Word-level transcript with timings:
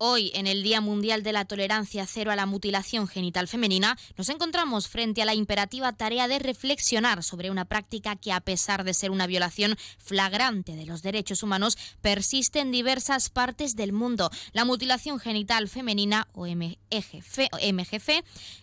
Hoy, 0.00 0.30
en 0.34 0.46
el 0.46 0.62
Día 0.62 0.80
Mundial 0.80 1.24
de 1.24 1.32
la 1.32 1.44
Tolerancia 1.44 2.06
Cero 2.06 2.30
a 2.30 2.36
la 2.36 2.46
Mutilación 2.46 3.08
Genital 3.08 3.48
Femenina, 3.48 3.98
nos 4.16 4.28
encontramos 4.28 4.86
frente 4.86 5.22
a 5.22 5.24
la 5.24 5.34
imperativa 5.34 5.92
tarea 5.92 6.28
de 6.28 6.38
reflexionar 6.38 7.24
sobre 7.24 7.50
una 7.50 7.64
práctica 7.64 8.14
que, 8.14 8.30
a 8.30 8.38
pesar 8.38 8.84
de 8.84 8.94
ser 8.94 9.10
una 9.10 9.26
violación 9.26 9.76
flagrante 9.98 10.76
de 10.76 10.86
los 10.86 11.02
derechos 11.02 11.42
humanos, 11.42 11.76
persiste 12.00 12.60
en 12.60 12.70
diversas 12.70 13.28
partes 13.28 13.74
del 13.74 13.92
mundo. 13.92 14.30
La 14.52 14.64
mutilación 14.64 15.18
genital 15.18 15.68
femenina, 15.68 16.28
o 16.32 16.46
MGF, 16.46 17.40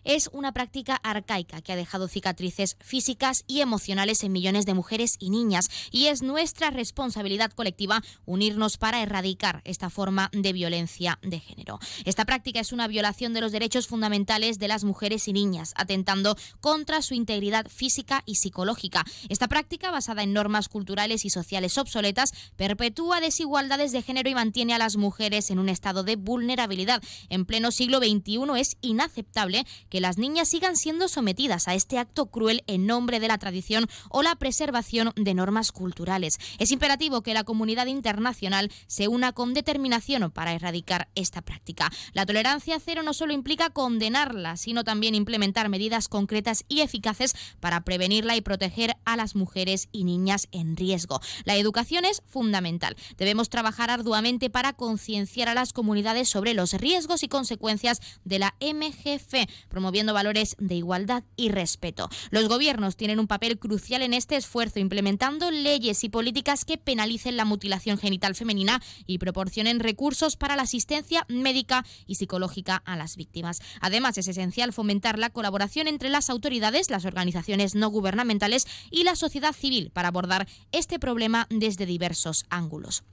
es 0.05 0.29
una 0.31 0.53
práctica 0.53 0.95
arcaica 1.03 1.61
que 1.61 1.73
ha 1.73 1.75
dejado 1.75 2.07
cicatrices 2.07 2.77
físicas 2.79 3.43
y 3.45 3.59
emocionales 3.59 4.23
en 4.23 4.31
millones 4.31 4.65
de 4.65 4.73
mujeres 4.73 5.17
y 5.19 5.31
niñas, 5.31 5.69
y 5.91 6.05
es 6.05 6.21
nuestra 6.21 6.69
responsabilidad 6.69 7.51
colectiva 7.51 8.01
unirnos 8.23 8.77
para 8.77 9.01
erradicar 9.01 9.59
esta 9.65 9.89
forma 9.89 10.29
de 10.31 10.53
violencia 10.53 11.19
de 11.25 11.39
género. 11.39 11.79
Esta 12.05 12.25
práctica 12.25 12.59
es 12.59 12.71
una 12.71 12.87
violación 12.87 13.33
de 13.33 13.41
los 13.41 13.51
derechos 13.51 13.87
fundamentales 13.87 14.59
de 14.59 14.67
las 14.67 14.83
mujeres 14.83 15.27
y 15.27 15.33
niñas, 15.33 15.73
atentando 15.75 16.37
contra 16.61 17.01
su 17.01 17.13
integridad 17.13 17.67
física 17.67 18.23
y 18.25 18.35
psicológica. 18.35 19.03
Esta 19.29 19.47
práctica, 19.47 19.91
basada 19.91 20.23
en 20.23 20.33
normas 20.33 20.69
culturales 20.69 21.25
y 21.25 21.29
sociales 21.29 21.77
obsoletas, 21.77 22.31
perpetúa 22.55 23.21
desigualdades 23.21 23.91
de 23.91 24.01
género 24.01 24.29
y 24.29 24.35
mantiene 24.35 24.73
a 24.73 24.77
las 24.77 24.97
mujeres 24.97 25.51
en 25.51 25.59
un 25.59 25.69
estado 25.69 26.03
de 26.03 26.15
vulnerabilidad. 26.15 27.01
En 27.29 27.45
pleno 27.45 27.71
siglo 27.71 27.99
XXI 27.99 28.59
es 28.59 28.77
inaceptable 28.81 29.65
que 29.89 30.01
las 30.01 30.17
niñas 30.17 30.49
sigan 30.49 30.75
siendo 30.75 31.07
sometidas 31.07 31.67
a 31.67 31.75
este 31.75 31.97
acto 31.97 32.27
cruel 32.27 32.63
en 32.67 32.85
nombre 32.85 33.19
de 33.19 33.27
la 33.27 33.37
tradición 33.37 33.87
o 34.09 34.21
la 34.23 34.35
preservación 34.35 35.11
de 35.15 35.33
normas 35.33 35.71
culturales. 35.71 36.37
Es 36.59 36.71
imperativo 36.71 37.21
que 37.21 37.33
la 37.33 37.43
comunidad 37.43 37.87
internacional 37.87 38.71
se 38.87 39.07
una 39.07 39.33
con 39.33 39.53
determinación 39.53 40.31
para 40.31 40.53
erradicar 40.53 41.09
esta 41.15 41.41
práctica. 41.41 41.91
La 42.13 42.25
tolerancia 42.25 42.79
cero 42.79 43.03
no 43.03 43.13
solo 43.13 43.33
implica 43.33 43.69
condenarla, 43.69 44.57
sino 44.57 44.83
también 44.83 45.15
implementar 45.15 45.69
medidas 45.69 46.07
concretas 46.07 46.65
y 46.67 46.81
eficaces 46.81 47.35
para 47.59 47.81
prevenirla 47.81 48.35
y 48.35 48.41
proteger 48.41 48.95
a 49.05 49.15
las 49.15 49.35
mujeres 49.35 49.87
y 49.91 50.03
niñas 50.03 50.47
en 50.51 50.75
riesgo. 50.75 51.21
La 51.45 51.55
educación 51.55 52.05
es 52.05 52.21
fundamental. 52.25 52.95
Debemos 53.17 53.49
trabajar 53.49 53.89
arduamente 53.89 54.49
para 54.49 54.73
concienciar 54.73 55.49
a 55.49 55.53
las 55.53 55.73
comunidades 55.73 56.29
sobre 56.29 56.53
los 56.53 56.73
riesgos 56.73 57.23
y 57.23 57.27
consecuencias 57.27 58.01
de 58.23 58.39
la 58.39 58.55
MGF, 58.59 59.49
promoviendo 59.69 60.13
valores 60.13 60.55
de 60.59 60.75
igualdad 60.75 61.23
y 61.35 61.49
respeto. 61.49 62.09
Los 62.31 62.47
gobiernos 62.47 62.97
tienen 62.97 63.19
un 63.19 63.27
papel 63.27 63.59
crucial 63.59 64.01
en 64.01 64.13
este 64.13 64.35
esfuerzo, 64.35 64.79
implementando 64.79 65.51
leyes 65.51 66.03
y 66.03 66.09
políticas 66.09 66.65
que 66.65 66.77
penalicen 66.77 67.37
la 67.37 67.45
mutilación 67.45 67.97
genital 67.97 68.35
femenina 68.35 68.81
y 69.05 69.17
proporcionen 69.17 69.79
recursos 69.79 70.35
para 70.35 70.55
la 70.55 70.63
asistencia 70.63 71.04
médica 71.27 71.85
y 72.05 72.15
psicológica 72.15 72.81
a 72.85 72.95
las 72.95 73.15
víctimas. 73.15 73.61
Además, 73.81 74.17
es 74.17 74.27
esencial 74.27 74.73
fomentar 74.73 75.19
la 75.19 75.29
colaboración 75.29 75.87
entre 75.87 76.09
las 76.09 76.29
autoridades, 76.29 76.89
las 76.89 77.05
organizaciones 77.05 77.75
no 77.75 77.89
gubernamentales 77.89 78.67
y 78.91 79.03
la 79.03 79.15
sociedad 79.15 79.53
civil 79.53 79.91
para 79.91 80.09
abordar 80.09 80.47
este 80.71 80.99
problema 80.99 81.47
desde 81.49 81.85
diversos 81.85 82.45
ángulos. 82.49 83.03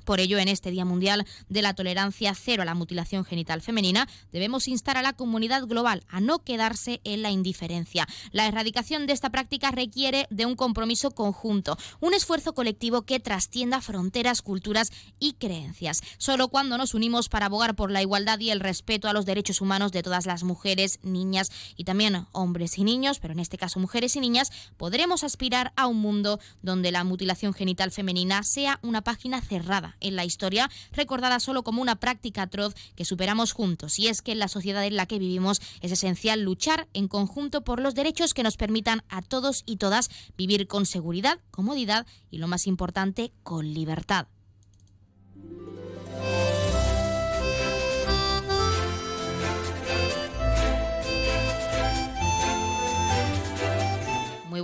Por 0.00 0.20
ello, 0.20 0.38
en 0.38 0.48
este 0.48 0.70
Día 0.70 0.84
Mundial 0.84 1.26
de 1.48 1.62
la 1.62 1.74
Tolerancia 1.74 2.34
Cero 2.34 2.62
a 2.62 2.64
la 2.64 2.74
Mutilación 2.74 3.24
Genital 3.24 3.62
Femenina, 3.62 4.08
debemos 4.32 4.68
instar 4.68 4.96
a 4.96 5.02
la 5.02 5.12
comunidad 5.12 5.66
global 5.66 6.04
a 6.08 6.20
no 6.20 6.40
quedarse 6.40 7.00
en 7.04 7.22
la 7.22 7.30
indiferencia. 7.30 8.06
La 8.32 8.46
erradicación 8.46 9.06
de 9.06 9.12
esta 9.12 9.30
práctica 9.30 9.70
requiere 9.70 10.26
de 10.30 10.46
un 10.46 10.56
compromiso 10.56 11.10
conjunto, 11.10 11.76
un 12.00 12.14
esfuerzo 12.14 12.54
colectivo 12.54 13.02
que 13.02 13.20
trascienda 13.20 13.80
fronteras, 13.80 14.42
culturas 14.42 14.90
y 15.18 15.34
creencias. 15.34 16.02
Solo 16.18 16.48
cuando 16.48 16.78
nos 16.78 16.94
unimos 16.94 17.28
para 17.28 17.46
abogar 17.46 17.74
por 17.74 17.90
la 17.90 18.02
igualdad 18.02 18.38
y 18.40 18.50
el 18.50 18.60
respeto 18.60 19.08
a 19.08 19.12
los 19.12 19.26
derechos 19.26 19.60
humanos 19.60 19.92
de 19.92 20.02
todas 20.02 20.26
las 20.26 20.44
mujeres, 20.44 20.98
niñas 21.02 21.50
y 21.76 21.84
también 21.84 22.26
hombres 22.32 22.78
y 22.78 22.84
niños, 22.84 23.18
pero 23.18 23.32
en 23.32 23.40
este 23.40 23.58
caso 23.58 23.80
mujeres 23.80 24.16
y 24.16 24.20
niñas, 24.20 24.50
podremos 24.76 25.24
aspirar 25.24 25.72
a 25.76 25.86
un 25.86 25.98
mundo 25.98 26.40
donde 26.62 26.92
la 26.92 27.04
mutilación 27.04 27.54
genital 27.54 27.90
femenina 27.90 28.42
sea 28.42 28.78
una 28.82 29.02
página 29.02 29.40
cerrada 29.40 29.89
en 30.00 30.16
la 30.16 30.24
historia, 30.24 30.70
recordada 30.92 31.40
solo 31.40 31.62
como 31.62 31.82
una 31.82 31.96
práctica 31.96 32.42
atroz 32.42 32.74
que 32.96 33.04
superamos 33.04 33.52
juntos. 33.52 33.98
Y 33.98 34.08
es 34.08 34.22
que 34.22 34.32
en 34.32 34.38
la 34.38 34.48
sociedad 34.48 34.84
en 34.84 34.96
la 34.96 35.06
que 35.06 35.18
vivimos 35.18 35.60
es 35.80 35.92
esencial 35.92 36.42
luchar 36.42 36.88
en 36.92 37.08
conjunto 37.08 37.62
por 37.62 37.80
los 37.80 37.94
derechos 37.94 38.34
que 38.34 38.42
nos 38.42 38.56
permitan 38.56 39.02
a 39.08 39.22
todos 39.22 39.62
y 39.66 39.76
todas 39.76 40.10
vivir 40.36 40.66
con 40.66 40.86
seguridad, 40.86 41.38
comodidad 41.50 42.06
y, 42.30 42.38
lo 42.38 42.48
más 42.48 42.66
importante, 42.66 43.32
con 43.42 43.72
libertad. 43.72 44.26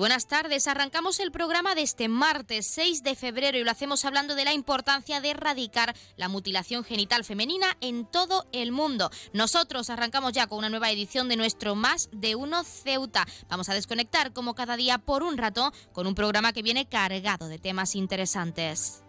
Buenas 0.07 0.29
tardes. 0.29 0.69
Arrancamos 0.69 1.19
el 1.19 1.33
programa 1.33 1.75
de 1.75 1.83
este 1.83 2.07
martes 2.07 2.69
6 2.69 3.03
de 3.03 3.17
febrero 3.17 3.59
y 3.59 3.65
lo 3.65 3.73
hacemos 3.73 4.05
hablando 4.05 4.37
de 4.37 4.45
la 4.45 4.53
importancia 4.53 5.21
de 5.21 5.31
erradicar 5.31 5.97
la 6.17 6.29
mutilación 6.29 6.85
genital 6.85 7.25
femenina 7.25 7.77
en 7.81 8.07
todo 8.07 8.47
el 8.53 8.71
mundo. 8.71 9.11
Nosotros 9.33 9.91
arrancamos 9.91 10.33
ya 10.33 10.47
con 10.47 10.59
una 10.59 10.69
nueva 10.69 10.93
edición 10.93 11.29
de 11.29 11.35
nuestro 11.35 11.75
Más 11.75 12.09
de 12.13 12.37
Uno 12.37 12.63
Ceuta. 12.63 13.27
Vamos 13.49 13.69
a 13.69 13.75
desconectar 13.75 14.33
como 14.33 14.55
cada 14.55 14.77
día 14.77 14.99
por 14.99 15.25
un 15.25 15.39
rato 15.39 15.73
con 15.93 16.07
un 16.07 16.15
programa 16.15 16.53
que 16.53 16.63
viene 16.63 16.87
cargado 16.87 17.49
de 17.49 17.59
temas 17.59 17.97
interesantes. 17.97 19.03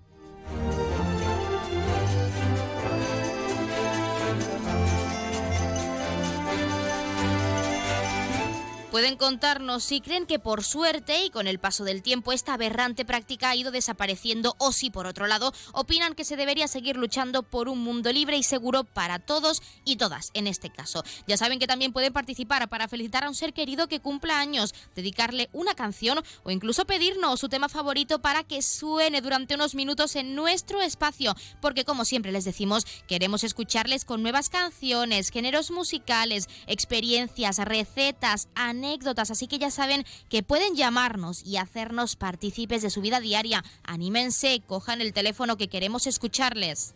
Pueden 8.91 9.17
contarnos 9.17 9.85
si 9.85 10.01
creen 10.01 10.27
que 10.27 10.41
por 10.41 10.65
suerte 10.65 11.25
y 11.25 11.31
con 11.31 11.47
el 11.47 11.61
paso 11.61 11.85
del 11.85 12.03
tiempo 12.03 12.33
esta 12.33 12.55
aberrante 12.55 13.05
práctica 13.05 13.51
ha 13.51 13.55
ido 13.55 13.71
desapareciendo 13.71 14.57
o 14.59 14.73
si 14.73 14.91
por 14.91 15.07
otro 15.07 15.29
lado 15.29 15.55
opinan 15.73 16.17
que 16.17 16.25
se 16.25 16.37
debería 16.37 16.67
seguir 16.67 16.97
luchando 16.97 17.45
por 17.45 17.69
un 17.69 17.79
mundo 17.85 18.13
libre 18.13 18.37
y 18.37 18.43
seguro 18.43 18.83
para 18.83 19.21
todos 19.21 19.63
y 19.85 19.95
todas 19.95 20.33
en 20.35 20.49
este 20.49 20.71
caso. 20.71 21.05
Ya 21.29 21.37
saben 21.37 21.61
que 21.61 21.69
también 21.69 21.93
pueden 21.93 22.13
participar 22.13 22.69
para 22.69 22.89
felicitar 22.89 23.23
a 23.23 23.29
un 23.29 23.37
ser 23.37 23.53
querido 23.53 23.87
que 23.87 24.01
cumpla 24.01 24.41
años, 24.41 24.75
dedicarle 24.97 25.51
una 25.53 25.75
canción 25.75 26.19
o 26.43 26.51
incluso 26.51 26.85
pedirnos 26.85 27.39
su 27.39 27.49
tema 27.49 27.69
favorito 27.69 28.21
para 28.21 28.43
que 28.43 28.61
suene 28.61 29.21
durante 29.21 29.55
unos 29.55 29.77
minutos 29.77 30.17
en 30.17 30.35
nuestro 30.35 30.83
espacio, 30.83 31.37
porque 31.61 31.85
como 31.85 32.05
siempre 32.05 32.33
les 32.33 32.45
decimos, 32.45 32.85
queremos 33.07 33.45
escucharles 33.45 34.05
con 34.05 34.21
nuevas 34.21 34.51
canciones, 34.51 35.31
géneros 35.31 35.71
musicales, 35.71 36.49
experiencias, 36.67 37.59
recetas, 37.59 38.49
anécdotas, 38.57 38.80
anécdotas, 38.81 39.31
así 39.31 39.47
que 39.47 39.59
ya 39.59 39.71
saben 39.71 40.05
que 40.29 40.43
pueden 40.43 40.75
llamarnos 40.75 41.45
y 41.45 41.59
hacernos 41.59 42.17
partícipes 42.17 42.83
de 42.83 42.91
su 42.91 43.01
vida 43.01 43.21
diaria. 43.21 43.63
Anímense, 43.85 44.63
cojan 44.67 45.01
el 45.01 45.13
teléfono 45.13 45.57
que 45.57 45.69
queremos 45.69 46.07
escucharles. 46.07 46.95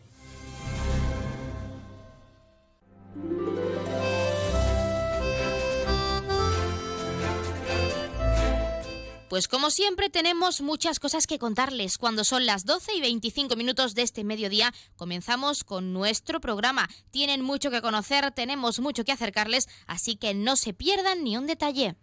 Pues 9.34 9.48
como 9.48 9.70
siempre 9.70 10.10
tenemos 10.10 10.60
muchas 10.60 11.00
cosas 11.00 11.26
que 11.26 11.40
contarles. 11.40 11.98
Cuando 11.98 12.22
son 12.22 12.46
las 12.46 12.64
12 12.66 12.94
y 12.94 13.00
25 13.00 13.56
minutos 13.56 13.96
de 13.96 14.02
este 14.02 14.22
mediodía, 14.22 14.72
comenzamos 14.94 15.64
con 15.64 15.92
nuestro 15.92 16.40
programa. 16.40 16.88
Tienen 17.10 17.42
mucho 17.42 17.72
que 17.72 17.82
conocer, 17.82 18.31
tenemos 18.31 18.78
mucho 18.78 19.02
que 19.04 19.10
acercarles, 19.10 19.69
así 19.88 20.14
que 20.14 20.34
no 20.34 20.54
se 20.54 20.72
pierdan 20.72 21.25
ni 21.25 21.36
un 21.36 21.48
detalle. 21.48 21.96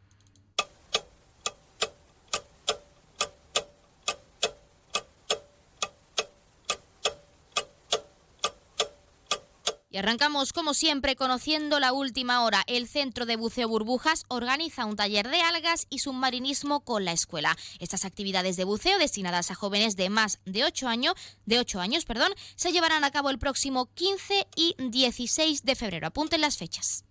Y 9.93 9.97
arrancamos, 9.97 10.53
como 10.53 10.73
siempre, 10.73 11.17
conociendo 11.17 11.77
la 11.81 11.91
última 11.91 12.45
hora. 12.45 12.63
El 12.65 12.88
Centro 12.88 13.25
de 13.25 13.35
Buceo 13.35 13.67
Burbujas 13.67 14.23
organiza 14.29 14.85
un 14.85 14.95
taller 14.95 15.27
de 15.27 15.41
algas 15.41 15.85
y 15.89 15.99
submarinismo 15.99 16.79
con 16.85 17.03
la 17.03 17.11
escuela. 17.11 17.57
Estas 17.79 18.05
actividades 18.05 18.55
de 18.55 18.63
buceo 18.63 18.97
destinadas 18.99 19.51
a 19.51 19.55
jóvenes 19.55 19.97
de 19.97 20.09
más 20.09 20.39
de 20.45 20.63
8 20.63 20.88
años, 20.88 21.15
de 21.45 21.59
8 21.59 21.81
años 21.81 22.05
perdón, 22.05 22.31
se 22.55 22.71
llevarán 22.71 23.03
a 23.03 23.11
cabo 23.11 23.31
el 23.31 23.38
próximo 23.38 23.88
15 23.93 24.47
y 24.55 24.75
16 24.79 25.63
de 25.63 25.75
febrero. 25.75 26.07
Apunten 26.07 26.39
las 26.39 26.57
fechas. 26.57 27.03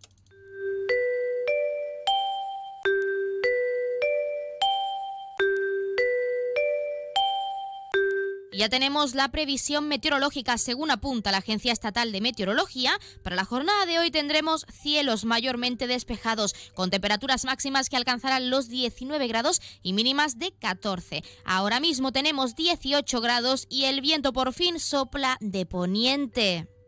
Ya 8.53 8.69
tenemos 8.69 9.15
la 9.15 9.31
previsión 9.31 9.87
meteorológica 9.87 10.59
según 10.59 10.91
apunta 10.91 11.31
la 11.31 11.39
Agencia 11.39 11.73
Estatal 11.73 12.11
de 12.11 12.21
Meteorología. 12.21 12.99
Para 13.23 13.37
la 13.37 13.45
jornada 13.45 13.87
de 13.87 14.01
hoy 14.01 14.11
tendremos 14.11 14.67
cielos 14.73 15.25
mayormente 15.25 15.87
despejados, 15.87 16.55
con 16.75 16.91
temperaturas 16.91 17.45
máximas 17.45 17.89
que 17.89 17.97
alcanzarán 17.97 18.51
los 18.51 18.69
19 18.69 19.29
grados 19.29 19.63
y 19.83 19.93
mínimas 19.93 20.41
de 20.41 20.51
14. 20.51 21.23
Ahora 21.45 21.79
mismo 21.79 22.11
tenemos 22.11 22.57
18 22.57 23.21
grados 23.21 23.67
y 23.71 23.85
el 23.85 24.01
viento 24.01 24.33
por 24.33 24.53
fin 24.53 24.81
sopla 24.81 25.37
de 25.41 25.65
poniente. 25.65 26.80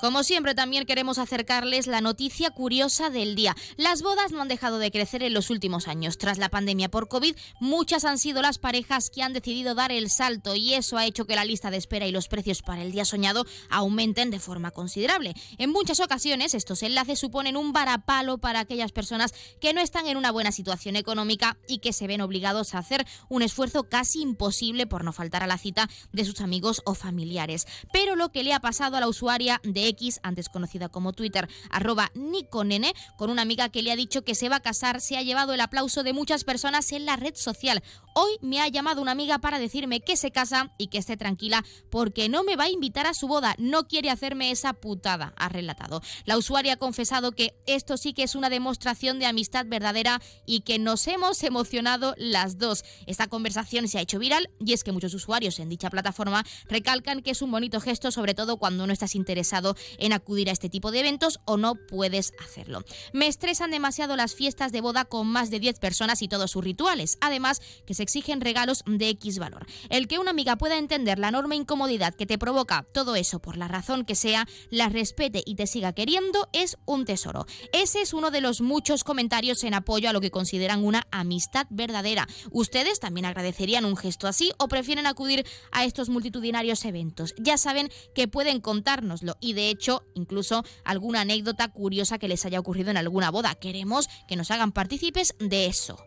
Como 0.00 0.22
siempre, 0.22 0.54
también 0.54 0.86
queremos 0.86 1.18
acercarles 1.18 1.88
la 1.88 2.00
noticia 2.00 2.50
curiosa 2.50 3.10
del 3.10 3.34
día. 3.34 3.56
Las 3.76 4.00
bodas 4.00 4.30
no 4.30 4.40
han 4.40 4.46
dejado 4.46 4.78
de 4.78 4.92
crecer 4.92 5.24
en 5.24 5.34
los 5.34 5.50
últimos 5.50 5.88
años. 5.88 6.18
Tras 6.18 6.38
la 6.38 6.50
pandemia 6.50 6.88
por 6.88 7.08
COVID, 7.08 7.34
muchas 7.58 8.04
han 8.04 8.18
sido 8.18 8.40
las 8.40 8.58
parejas 8.58 9.10
que 9.10 9.22
han 9.24 9.32
decidido 9.32 9.74
dar 9.74 9.90
el 9.90 10.08
salto 10.08 10.54
y 10.54 10.74
eso 10.74 10.98
ha 10.98 11.04
hecho 11.04 11.26
que 11.26 11.34
la 11.34 11.44
lista 11.44 11.72
de 11.72 11.78
espera 11.78 12.06
y 12.06 12.12
los 12.12 12.28
precios 12.28 12.62
para 12.62 12.82
el 12.82 12.92
día 12.92 13.04
soñado 13.04 13.44
aumenten 13.70 14.30
de 14.30 14.38
forma 14.38 14.70
considerable. 14.70 15.34
En 15.58 15.70
muchas 15.70 15.98
ocasiones, 15.98 16.54
estos 16.54 16.84
enlaces 16.84 17.18
suponen 17.18 17.56
un 17.56 17.72
varapalo 17.72 18.38
para 18.38 18.60
aquellas 18.60 18.92
personas 18.92 19.34
que 19.60 19.72
no 19.72 19.80
están 19.80 20.06
en 20.06 20.16
una 20.16 20.30
buena 20.30 20.52
situación 20.52 20.94
económica 20.94 21.58
y 21.66 21.78
que 21.78 21.92
se 21.92 22.06
ven 22.06 22.20
obligados 22.20 22.76
a 22.76 22.78
hacer 22.78 23.04
un 23.28 23.42
esfuerzo 23.42 23.88
casi 23.88 24.22
imposible 24.22 24.86
por 24.86 25.02
no 25.02 25.12
faltar 25.12 25.42
a 25.42 25.48
la 25.48 25.58
cita 25.58 25.88
de 26.12 26.24
sus 26.24 26.40
amigos 26.40 26.82
o 26.84 26.94
familiares. 26.94 27.66
Pero 27.92 28.14
lo 28.14 28.30
que 28.30 28.44
le 28.44 28.52
ha 28.52 28.60
pasado 28.60 28.96
a 28.96 29.00
la 29.00 29.08
usuaria 29.08 29.60
de 29.64 29.87
X, 29.88 30.20
antes 30.22 30.48
conocida 30.48 30.88
como 30.88 31.12
Twitter, 31.12 31.48
arroba 31.70 32.10
Niconene, 32.14 32.94
con 33.16 33.30
una 33.30 33.42
amiga 33.42 33.68
que 33.68 33.82
le 33.82 33.92
ha 33.92 33.96
dicho 33.96 34.22
que 34.22 34.34
se 34.34 34.48
va 34.48 34.56
a 34.56 34.60
casar, 34.60 35.00
se 35.00 35.16
ha 35.16 35.22
llevado 35.22 35.52
el 35.52 35.60
aplauso 35.60 36.02
de 36.02 36.12
muchas 36.12 36.44
personas 36.44 36.92
en 36.92 37.06
la 37.06 37.16
red 37.16 37.34
social. 37.34 37.82
Hoy 38.14 38.32
me 38.40 38.60
ha 38.60 38.68
llamado 38.68 39.00
una 39.00 39.12
amiga 39.12 39.38
para 39.38 39.58
decirme 39.58 40.00
que 40.00 40.16
se 40.16 40.30
casa 40.30 40.72
y 40.78 40.88
que 40.88 40.98
esté 40.98 41.16
tranquila 41.16 41.64
porque 41.90 42.28
no 42.28 42.42
me 42.42 42.56
va 42.56 42.64
a 42.64 42.70
invitar 42.70 43.06
a 43.06 43.14
su 43.14 43.28
boda, 43.28 43.54
no 43.58 43.86
quiere 43.86 44.10
hacerme 44.10 44.50
esa 44.50 44.72
putada, 44.72 45.34
ha 45.36 45.48
relatado. 45.48 46.02
La 46.24 46.36
usuaria 46.36 46.74
ha 46.74 46.76
confesado 46.78 47.32
que 47.32 47.54
esto 47.66 47.96
sí 47.96 48.12
que 48.12 48.24
es 48.24 48.34
una 48.34 48.50
demostración 48.50 49.18
de 49.18 49.26
amistad 49.26 49.66
verdadera 49.66 50.20
y 50.46 50.60
que 50.60 50.78
nos 50.78 51.06
hemos 51.06 51.42
emocionado 51.42 52.14
las 52.18 52.58
dos. 52.58 52.84
Esta 53.06 53.28
conversación 53.28 53.88
se 53.88 53.98
ha 53.98 54.02
hecho 54.02 54.18
viral 54.18 54.50
y 54.58 54.72
es 54.72 54.84
que 54.84 54.92
muchos 54.92 55.14
usuarios 55.14 55.58
en 55.58 55.68
dicha 55.68 55.90
plataforma 55.90 56.44
recalcan 56.68 57.22
que 57.22 57.30
es 57.30 57.42
un 57.42 57.50
bonito 57.50 57.80
gesto, 57.80 58.10
sobre 58.10 58.34
todo 58.34 58.56
cuando 58.56 58.86
no 58.86 58.92
estás 58.92 59.14
interesado 59.14 59.76
en 59.98 60.12
acudir 60.12 60.48
a 60.48 60.52
este 60.52 60.68
tipo 60.68 60.90
de 60.90 61.00
eventos 61.00 61.40
o 61.44 61.56
no 61.56 61.74
puedes 61.74 62.32
hacerlo. 62.44 62.84
Me 63.12 63.26
estresan 63.26 63.70
demasiado 63.70 64.16
las 64.16 64.34
fiestas 64.34 64.72
de 64.72 64.80
boda 64.80 65.04
con 65.04 65.26
más 65.26 65.50
de 65.50 65.60
10 65.60 65.78
personas 65.78 66.22
y 66.22 66.28
todos 66.28 66.50
sus 66.50 66.64
rituales. 66.64 67.18
Además, 67.20 67.60
que 67.86 67.94
se 67.94 68.02
exigen 68.02 68.40
regalos 68.40 68.82
de 68.86 69.08
X 69.10 69.38
valor. 69.38 69.66
El 69.90 70.08
que 70.08 70.18
una 70.18 70.30
amiga 70.30 70.56
pueda 70.56 70.78
entender 70.78 71.18
la 71.18 71.28
enorme 71.28 71.56
incomodidad 71.56 72.14
que 72.14 72.26
te 72.26 72.38
provoca 72.38 72.86
todo 72.92 73.16
eso 73.16 73.40
por 73.40 73.56
la 73.56 73.68
razón 73.68 74.04
que 74.04 74.14
sea, 74.14 74.46
la 74.70 74.88
respete 74.88 75.42
y 75.44 75.54
te 75.54 75.66
siga 75.66 75.92
queriendo 75.92 76.48
es 76.52 76.76
un 76.86 77.04
tesoro. 77.04 77.46
Ese 77.72 78.00
es 78.00 78.12
uno 78.12 78.30
de 78.30 78.40
los 78.40 78.60
muchos 78.60 79.04
comentarios 79.04 79.64
en 79.64 79.74
apoyo 79.74 80.08
a 80.08 80.12
lo 80.12 80.20
que 80.20 80.30
consideran 80.30 80.84
una 80.84 81.06
amistad 81.10 81.66
verdadera. 81.70 82.26
¿Ustedes 82.50 83.00
también 83.00 83.26
agradecerían 83.26 83.84
un 83.84 83.96
gesto 83.96 84.26
así 84.26 84.52
o 84.58 84.68
prefieren 84.68 85.06
acudir 85.06 85.46
a 85.72 85.84
estos 85.84 86.08
multitudinarios 86.08 86.84
eventos? 86.84 87.34
Ya 87.38 87.56
saben 87.56 87.90
que 88.14 88.28
pueden 88.28 88.60
contárnoslo 88.60 89.36
y 89.40 89.52
de 89.52 89.67
hecho 89.70 90.02
incluso 90.14 90.64
alguna 90.84 91.22
anécdota 91.22 91.68
curiosa 91.68 92.18
que 92.18 92.28
les 92.28 92.44
haya 92.44 92.60
ocurrido 92.60 92.90
en 92.90 92.96
alguna 92.96 93.30
boda. 93.30 93.54
Queremos 93.54 94.08
que 94.26 94.36
nos 94.36 94.50
hagan 94.50 94.72
partícipes 94.72 95.34
de 95.38 95.66
eso. 95.66 95.98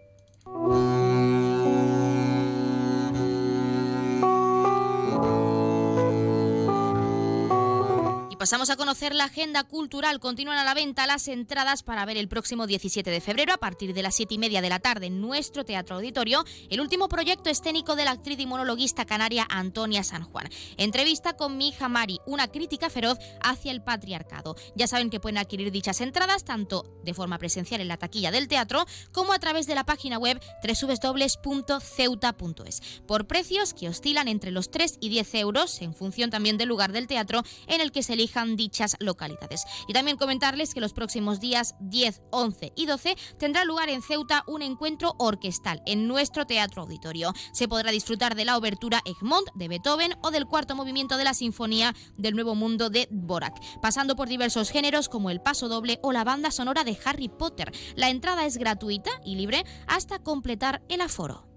Pasamos 8.42 8.72
a 8.72 8.76
conocer 8.76 9.14
la 9.14 9.26
agenda 9.26 9.64
cultural. 9.64 10.20
Continúan 10.20 10.58
a 10.58 10.64
la 10.64 10.74
venta 10.74 11.06
las 11.06 11.28
entradas 11.28 11.84
para 11.84 12.04
ver 12.06 12.18
el 12.18 12.28
próximo 12.28 12.66
17 12.66 13.12
de 13.12 13.22
febrero 13.22 13.54
a 13.54 13.58
partir 13.58 13.94
de 13.94 14.02
las 14.02 14.16
7 14.16 14.34
y 14.34 14.40
media 14.40 14.64
de 14.64 14.70
la 14.70 14.80
tarde 14.80 15.06
en 15.06 15.22
nuestro 15.22 15.64
Teatro 15.64 15.98
Auditorio 15.98 16.44
el 16.72 16.82
último 16.82 17.08
proyecto 17.08 17.52
escénico 17.52 17.96
de 17.96 18.04
la 18.04 18.10
actriz 18.10 18.40
y 18.40 18.48
monologuista 18.48 19.06
canaria 19.06 19.46
Antonia 19.48 20.04
San 20.04 20.24
Juan. 20.24 20.50
Entrevista 20.78 21.34
con 21.34 21.56
mi 21.56 21.70
hija 21.70 21.88
Mari, 21.88 22.18
una 22.26 22.48
crítica 22.48 22.90
feroz 22.90 23.20
hacia 23.44 23.72
el 23.72 23.84
patriarcado. 23.84 24.56
Ya 24.74 24.88
saben 24.88 25.12
que 25.12 25.20
pueden 25.20 25.38
adquirir 25.38 25.72
dichas 25.72 26.02
entradas 26.02 26.44
tanto 26.44 27.00
de 27.04 27.14
forma 27.14 27.38
presencial 27.38 27.80
en 27.80 27.90
la 27.90 27.98
taquilla 27.98 28.32
del 28.32 28.48
teatro 28.48 28.88
como 29.12 29.34
a 29.34 29.40
través 29.40 29.68
de 29.68 29.76
la 29.76 29.84
página 29.84 30.18
web 30.18 30.42
www.ceuta.es 30.64 32.82
por 33.06 33.28
precios 33.28 33.76
que 33.76 33.88
oscilan 33.88 34.28
entre 34.28 34.50
los 34.50 34.72
3 34.72 34.98
y 35.00 35.10
10 35.10 35.36
euros 35.36 35.80
en 35.84 35.94
función 35.94 36.32
también 36.32 36.58
del 36.58 36.70
lugar 36.70 36.92
del 36.92 37.06
teatro 37.06 37.44
en 37.68 37.82
el 37.82 37.92
que 37.92 38.02
se 38.02 38.14
elige 38.14 38.31
dichas 38.56 38.96
localidades. 39.00 39.66
Y 39.88 39.94
también 39.94 40.18
comentarles 40.18 40.74
que 40.74 40.82
los 40.82 40.94
próximos 40.94 41.40
días 41.40 41.76
10, 41.80 42.22
11 42.32 42.74
y 42.76 42.86
12 42.86 43.16
tendrá 43.38 43.66
lugar 43.66 43.90
en 43.90 44.02
Ceuta 44.02 44.44
un 44.48 44.62
encuentro 44.62 45.16
orquestal 45.18 45.82
en 45.86 46.08
nuestro 46.08 46.46
teatro 46.46 46.84
auditorio. 46.84 47.34
Se 47.54 47.68
podrá 47.68 47.92
disfrutar 47.92 48.36
de 48.36 48.46
la 48.46 48.58
obertura 48.58 49.02
Egmont 49.06 49.48
de 49.56 49.68
Beethoven 49.68 50.16
o 50.22 50.32
del 50.32 50.46
cuarto 50.46 50.76
movimiento 50.76 51.18
de 51.18 51.24
la 51.24 51.34
Sinfonía 51.34 51.94
del 52.18 52.36
Nuevo 52.36 52.56
Mundo 52.56 52.90
de 52.90 53.08
Borak, 53.12 53.56
pasando 53.82 54.16
por 54.16 54.28
diversos 54.28 54.70
géneros 54.70 55.10
como 55.10 55.30
el 55.30 55.42
paso 55.42 55.68
doble 55.68 56.00
o 56.02 56.12
la 56.12 56.24
banda 56.24 56.52
sonora 56.52 56.84
de 56.84 56.98
Harry 57.06 57.30
Potter. 57.30 57.72
La 57.96 58.10
entrada 58.10 58.46
es 58.46 58.58
gratuita 58.58 59.12
y 59.26 59.36
libre 59.36 59.66
hasta 59.88 60.20
completar 60.20 60.82
el 60.90 61.02
aforo. 61.02 61.51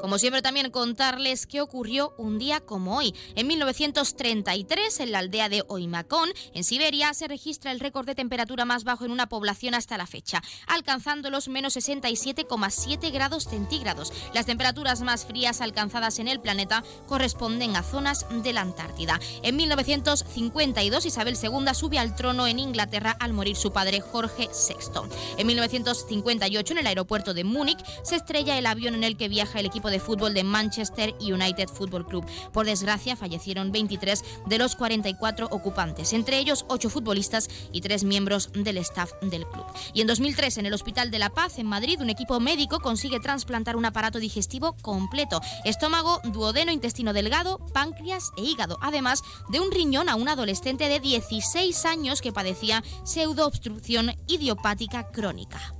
Como 0.00 0.18
siempre 0.18 0.40
también 0.40 0.70
contarles 0.70 1.46
qué 1.46 1.60
ocurrió 1.60 2.14
un 2.16 2.38
día 2.38 2.60
como 2.60 2.96
hoy. 2.96 3.14
En 3.34 3.46
1933, 3.46 5.00
en 5.00 5.12
la 5.12 5.18
aldea 5.18 5.48
de 5.50 5.62
Oymacón, 5.68 6.30
en 6.54 6.64
Siberia, 6.64 7.12
se 7.12 7.28
registra 7.28 7.70
el 7.70 7.80
récord 7.80 8.06
de 8.06 8.14
temperatura 8.14 8.64
más 8.64 8.84
bajo 8.84 9.04
en 9.04 9.10
una 9.10 9.28
población 9.28 9.74
hasta 9.74 9.98
la 9.98 10.06
fecha, 10.06 10.42
alcanzando 10.66 11.28
los 11.28 11.48
menos 11.48 11.76
67,7 11.76 13.12
grados 13.12 13.44
centígrados. 13.44 14.12
Las 14.32 14.46
temperaturas 14.46 15.02
más 15.02 15.26
frías 15.26 15.60
alcanzadas 15.60 16.18
en 16.18 16.28
el 16.28 16.40
planeta 16.40 16.82
corresponden 17.06 17.76
a 17.76 17.82
zonas 17.82 18.24
de 18.42 18.54
la 18.54 18.62
Antártida. 18.62 19.20
En 19.42 19.56
1952, 19.56 21.04
Isabel 21.04 21.36
II 21.40 21.74
sube 21.74 21.98
al 21.98 22.16
trono 22.16 22.46
en 22.46 22.58
Inglaterra 22.58 23.16
al 23.20 23.34
morir 23.34 23.56
su 23.56 23.72
padre 23.72 24.00
Jorge 24.00 24.48
VI. 24.48 25.10
En 25.36 25.46
1958, 25.46 26.72
en 26.72 26.78
el 26.78 26.86
aeropuerto 26.86 27.34
de 27.34 27.44
Múnich, 27.44 27.84
se 28.02 28.16
estrella 28.16 28.56
el 28.56 28.66
avión 28.66 28.94
en 28.94 29.04
el 29.04 29.18
que 29.18 29.28
viaja 29.28 29.60
el 29.60 29.66
equipo 29.66 29.89
de 29.90 30.00
fútbol 30.00 30.34
de 30.34 30.44
Manchester 30.44 31.14
United 31.20 31.68
Football 31.68 32.06
Club. 32.06 32.24
Por 32.52 32.66
desgracia, 32.66 33.16
fallecieron 33.16 33.72
23 33.72 34.24
de 34.46 34.58
los 34.58 34.76
44 34.76 35.48
ocupantes, 35.50 36.12
entre 36.12 36.38
ellos 36.38 36.64
8 36.68 36.90
futbolistas 36.90 37.48
y 37.72 37.80
3 37.80 38.04
miembros 38.04 38.50
del 38.52 38.78
staff 38.78 39.12
del 39.22 39.46
club. 39.46 39.66
Y 39.92 40.00
en 40.00 40.06
2003, 40.06 40.58
en 40.58 40.66
el 40.66 40.74
Hospital 40.74 41.10
de 41.10 41.18
la 41.18 41.30
Paz, 41.30 41.58
en 41.58 41.66
Madrid, 41.66 42.00
un 42.00 42.10
equipo 42.10 42.40
médico 42.40 42.80
consigue 42.80 43.20
trasplantar 43.20 43.76
un 43.76 43.84
aparato 43.84 44.18
digestivo 44.18 44.76
completo, 44.82 45.40
estómago, 45.64 46.20
duodeno, 46.24 46.72
intestino 46.72 47.12
delgado, 47.12 47.58
páncreas 47.72 48.30
e 48.36 48.42
hígado, 48.42 48.78
además 48.80 49.22
de 49.48 49.60
un 49.60 49.70
riñón 49.70 50.08
a 50.08 50.14
un 50.14 50.28
adolescente 50.28 50.88
de 50.88 51.00
16 51.00 51.84
años 51.84 52.20
que 52.20 52.32
padecía 52.32 52.82
pseudoobstrucción 53.04 54.14
idiopática 54.26 55.10
crónica. 55.10 55.74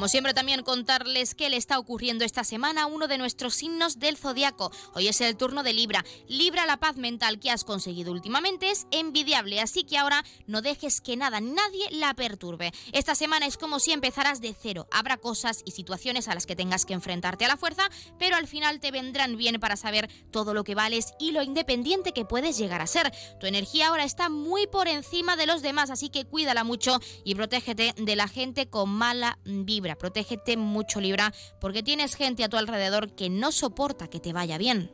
Como 0.00 0.08
siempre 0.08 0.32
también 0.32 0.62
contarles 0.62 1.34
qué 1.34 1.50
le 1.50 1.58
está 1.58 1.78
ocurriendo 1.78 2.24
esta 2.24 2.42
semana 2.42 2.84
a 2.84 2.86
uno 2.86 3.06
de 3.06 3.18
nuestros 3.18 3.54
signos 3.54 3.98
del 3.98 4.16
zodiaco. 4.16 4.72
Hoy 4.94 5.08
es 5.08 5.20
el 5.20 5.36
turno 5.36 5.62
de 5.62 5.74
Libra. 5.74 6.06
Libra, 6.26 6.64
la 6.64 6.78
paz 6.78 6.96
mental 6.96 7.38
que 7.38 7.50
has 7.50 7.64
conseguido 7.64 8.10
últimamente 8.10 8.70
es 8.70 8.86
envidiable, 8.92 9.60
así 9.60 9.84
que 9.84 9.98
ahora 9.98 10.24
no 10.46 10.62
dejes 10.62 11.02
que 11.02 11.18
nada 11.18 11.38
ni 11.42 11.50
nadie 11.50 11.90
la 11.90 12.14
perturbe. 12.14 12.72
Esta 12.92 13.14
semana 13.14 13.44
es 13.44 13.58
como 13.58 13.78
si 13.78 13.92
empezarás 13.92 14.40
de 14.40 14.56
cero. 14.58 14.88
Habrá 14.90 15.18
cosas 15.18 15.60
y 15.66 15.72
situaciones 15.72 16.28
a 16.28 16.34
las 16.34 16.46
que 16.46 16.56
tengas 16.56 16.86
que 16.86 16.94
enfrentarte 16.94 17.44
a 17.44 17.48
la 17.48 17.58
fuerza, 17.58 17.90
pero 18.18 18.36
al 18.36 18.46
final 18.46 18.80
te 18.80 18.92
vendrán 18.92 19.36
bien 19.36 19.60
para 19.60 19.76
saber 19.76 20.08
todo 20.30 20.54
lo 20.54 20.64
que 20.64 20.74
vales 20.74 21.12
y 21.18 21.32
lo 21.32 21.42
independiente 21.42 22.14
que 22.14 22.24
puedes 22.24 22.56
llegar 22.56 22.80
a 22.80 22.86
ser. 22.86 23.12
Tu 23.38 23.46
energía 23.46 23.88
ahora 23.88 24.04
está 24.04 24.30
muy 24.30 24.66
por 24.66 24.88
encima 24.88 25.36
de 25.36 25.44
los 25.44 25.60
demás, 25.60 25.90
así 25.90 26.08
que 26.08 26.24
cuídala 26.24 26.64
mucho 26.64 27.00
y 27.22 27.34
protégete 27.34 27.92
de 27.98 28.16
la 28.16 28.28
gente 28.28 28.66
con 28.66 28.88
mala 28.88 29.38
vibra. 29.44 29.89
Protégete 29.96 30.56
mucho, 30.56 31.00
Libra, 31.00 31.32
porque 31.60 31.82
tienes 31.82 32.14
gente 32.14 32.44
a 32.44 32.48
tu 32.48 32.56
alrededor 32.56 33.14
que 33.14 33.30
no 33.30 33.52
soporta 33.52 34.08
que 34.08 34.20
te 34.20 34.32
vaya 34.32 34.58
bien. 34.58 34.90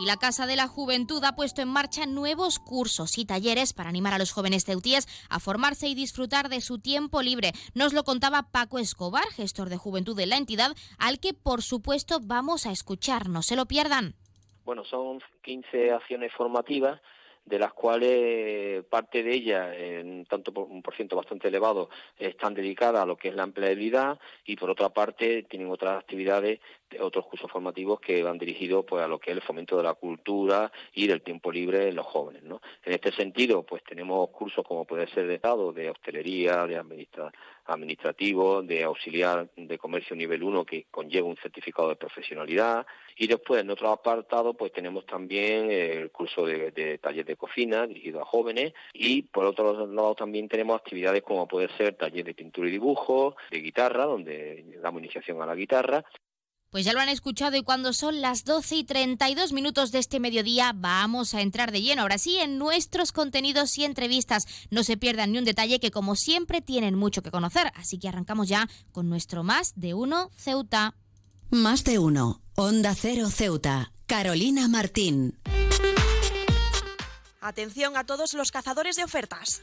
y 0.00 0.06
la 0.06 0.16
Casa 0.16 0.46
de 0.46 0.56
la 0.56 0.66
Juventud 0.66 1.22
ha 1.24 1.36
puesto 1.36 1.60
en 1.60 1.68
marcha 1.68 2.06
nuevos 2.06 2.58
cursos 2.58 3.18
y 3.18 3.26
talleres 3.26 3.74
para 3.74 3.90
animar 3.90 4.14
a 4.14 4.18
los 4.18 4.32
jóvenes 4.32 4.64
ceutíes 4.64 5.06
a 5.28 5.40
formarse 5.40 5.88
y 5.88 5.94
disfrutar 5.94 6.48
de 6.48 6.62
su 6.62 6.78
tiempo 6.78 7.20
libre. 7.20 7.52
Nos 7.74 7.92
lo 7.92 8.02
contaba 8.02 8.50
Paco 8.50 8.78
Escobar, 8.78 9.30
gestor 9.32 9.68
de 9.68 9.76
juventud 9.76 10.16
de 10.16 10.24
la 10.24 10.38
entidad, 10.38 10.74
al 10.96 11.20
que 11.20 11.34
por 11.34 11.62
supuesto 11.62 12.18
vamos 12.22 12.64
a 12.64 12.72
escuchar. 12.72 13.28
No 13.28 13.42
se 13.42 13.56
lo 13.56 13.66
pierdan. 13.66 14.16
Bueno, 14.70 14.84
son 14.84 15.20
15 15.42 15.90
acciones 15.90 16.32
formativas 16.32 17.00
de 17.44 17.58
las 17.58 17.72
cuales 17.72 18.84
parte 18.84 19.24
de 19.24 19.34
ellas, 19.34 19.74
en 19.76 20.24
tanto 20.26 20.52
por 20.52 20.68
un 20.68 20.80
por 20.80 20.94
ciento 20.94 21.16
bastante 21.16 21.48
elevado, 21.48 21.90
están 22.16 22.54
dedicadas 22.54 23.02
a 23.02 23.04
lo 23.04 23.16
que 23.16 23.30
es 23.30 23.34
la 23.34 23.42
empleabilidad 23.42 24.20
y 24.44 24.54
por 24.54 24.70
otra 24.70 24.90
parte 24.90 25.42
tienen 25.42 25.72
otras 25.72 25.98
actividades 25.98 26.60
otros 27.00 27.26
cursos 27.26 27.50
formativos 27.50 28.00
que 28.00 28.22
van 28.22 28.38
dirigidos 28.38 28.84
pues 28.86 29.04
a 29.04 29.08
lo 29.08 29.18
que 29.18 29.30
es 29.30 29.36
el 29.36 29.42
fomento 29.42 29.76
de 29.76 29.84
la 29.84 29.94
cultura 29.94 30.72
y 30.92 31.06
del 31.06 31.22
tiempo 31.22 31.52
libre 31.52 31.88
en 31.88 31.96
los 31.96 32.06
jóvenes 32.06 32.42
en 32.84 32.92
este 32.92 33.12
sentido 33.12 33.62
pues 33.62 33.82
tenemos 33.84 34.28
cursos 34.30 34.64
como 34.66 34.84
puede 34.84 35.06
ser 35.08 35.26
de 35.26 35.34
estado 35.34 35.72
de 35.72 35.90
hostelería 35.90 36.66
de 36.66 36.76
administrativo 37.66 38.62
de 38.62 38.84
auxiliar 38.84 39.50
de 39.56 39.78
comercio 39.78 40.16
nivel 40.16 40.42
1 40.42 40.64
que 40.64 40.86
conlleva 40.90 41.28
un 41.28 41.36
certificado 41.36 41.88
de 41.88 41.96
profesionalidad. 41.96 42.86
Y 43.16 43.26
después 43.26 43.60
en 43.60 43.70
otro 43.70 43.90
apartado 43.90 44.54
pues 44.54 44.72
tenemos 44.72 45.06
también 45.06 45.70
el 45.70 46.10
curso 46.10 46.46
de, 46.46 46.70
de 46.70 46.98
taller 46.98 47.24
de 47.24 47.36
cocina 47.36 47.86
dirigido 47.86 48.20
a 48.20 48.24
jóvenes. 48.24 48.72
Y 48.92 49.22
por 49.22 49.44
otro 49.44 49.86
lado 49.86 50.14
también 50.14 50.48
tenemos 50.48 50.76
actividades 50.76 51.22
como 51.22 51.46
puede 51.46 51.68
ser 51.76 51.94
taller 51.94 52.24
de 52.24 52.34
pintura 52.34 52.68
y 52.68 52.72
dibujo 52.72 53.36
de 53.50 53.60
guitarra 53.60 54.04
donde 54.04 54.64
damos 54.82 55.02
iniciación 55.02 55.40
a 55.42 55.46
la 55.46 55.54
guitarra 55.54 56.04
pues 56.70 56.84
ya 56.84 56.92
lo 56.92 57.00
han 57.00 57.08
escuchado 57.08 57.56
y 57.56 57.62
cuando 57.62 57.92
son 57.92 58.20
las 58.20 58.44
12 58.44 58.76
y 58.76 58.84
32 58.84 59.52
minutos 59.52 59.90
de 59.92 59.98
este 59.98 60.20
mediodía 60.20 60.72
vamos 60.74 61.34
a 61.34 61.40
entrar 61.40 61.72
de 61.72 61.82
lleno 61.82 62.02
ahora 62.02 62.18
sí 62.18 62.38
en 62.38 62.58
nuestros 62.58 63.12
contenidos 63.12 63.76
y 63.76 63.84
entrevistas. 63.84 64.46
No 64.70 64.84
se 64.84 64.96
pierdan 64.96 65.32
ni 65.32 65.38
un 65.38 65.44
detalle 65.44 65.80
que 65.80 65.90
como 65.90 66.14
siempre 66.14 66.62
tienen 66.62 66.94
mucho 66.94 67.22
que 67.22 67.30
conocer, 67.30 67.72
así 67.74 67.98
que 67.98 68.08
arrancamos 68.08 68.48
ya 68.48 68.68
con 68.92 69.08
nuestro 69.08 69.42
Más 69.42 69.72
de 69.76 69.94
Uno 69.94 70.30
Ceuta. 70.36 70.94
Más 71.50 71.82
de 71.84 71.98
Uno, 71.98 72.40
Onda 72.54 72.94
Cero 72.94 73.28
Ceuta, 73.30 73.92
Carolina 74.06 74.68
Martín. 74.68 75.38
Atención 77.40 77.96
a 77.96 78.04
todos 78.04 78.34
los 78.34 78.52
cazadores 78.52 78.96
de 78.96 79.04
ofertas. 79.04 79.62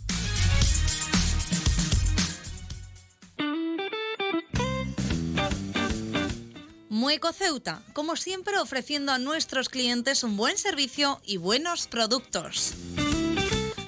Mueco 7.11 7.33
Ceuta, 7.33 7.83
como 7.91 8.15
siempre 8.15 8.57
ofreciendo 8.57 9.11
a 9.11 9.17
nuestros 9.17 9.67
clientes 9.67 10.23
un 10.23 10.37
buen 10.37 10.57
servicio 10.57 11.19
y 11.25 11.35
buenos 11.35 11.87
productos. 11.87 12.73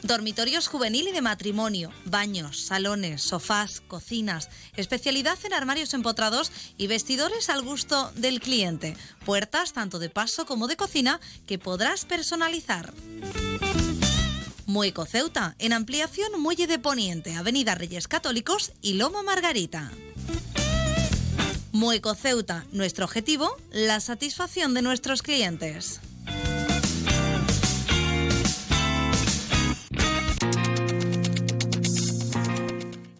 Dormitorios 0.01 0.68
juvenil 0.68 1.08
y 1.08 1.13
de 1.13 1.22
matrimonio, 1.22 1.94
baños, 2.03 2.60
salones, 2.60 3.22
sofás, 3.22 3.80
cocinas, 3.80 4.50
especialidad 4.75 5.39
en 5.46 5.53
armarios 5.53 5.94
empotrados 5.94 6.51
y 6.77 6.88
vestidores 6.88 7.50
al 7.50 7.62
gusto 7.62 8.12
del 8.18 8.42
cliente. 8.42 8.98
Puertas 9.24 9.72
tanto 9.72 10.00
de 10.00 10.10
paso 10.10 10.46
como 10.46 10.68
de 10.68 10.75
cocina 10.75 11.22
que 11.48 11.58
podrás 11.58 12.03
personalizar. 12.03 12.94
Mueco 14.65 15.06
Ceuta, 15.06 15.56
en 15.60 15.72
ampliación 15.72 16.42
Muelle 16.42 16.68
de 16.68 16.77
Poniente, 16.77 17.36
Avenida 17.36 17.74
Reyes 17.74 18.10
Católicos 18.10 18.74
y 18.82 18.96
Loma 18.96 19.24
Margarita. 19.24 19.94
Mueco 21.74 22.13
Ceuta, 22.13 22.65
nuestro 22.72 23.03
objetivo, 23.06 23.58
la 23.72 24.00
satisfacción 24.00 24.75
de 24.75 24.84
nuestros 24.84 25.24
clientes. 25.24 26.00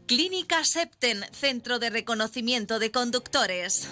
Clínica 0.06 0.64
Septen, 0.64 1.26
Centro 1.32 1.80
de 1.80 1.90
Reconocimiento 1.90 2.78
de 2.78 2.92
Conductores. 2.92 3.90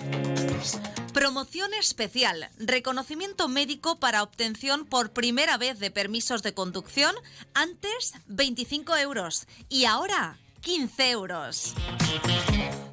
Promoción 1.12 1.74
especial, 1.74 2.52
reconocimiento 2.60 3.48
médico 3.48 4.00
para 4.00 4.22
obtención 4.22 4.86
por 4.86 5.12
primera 5.12 5.58
vez 5.58 5.80
de 5.80 5.90
permisos 5.90 6.44
de 6.44 6.54
conducción, 6.54 7.16
antes 7.56 8.14
25 8.28 8.96
euros 8.98 9.48
y 9.70 9.86
ahora 9.86 10.38
15 10.62 11.10
euros 11.10 11.74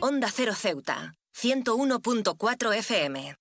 Onda 0.00 0.30
Cero 0.30 0.54
Ceuta, 0.54 1.14
101.4 1.34 2.74
FM. 2.76 3.34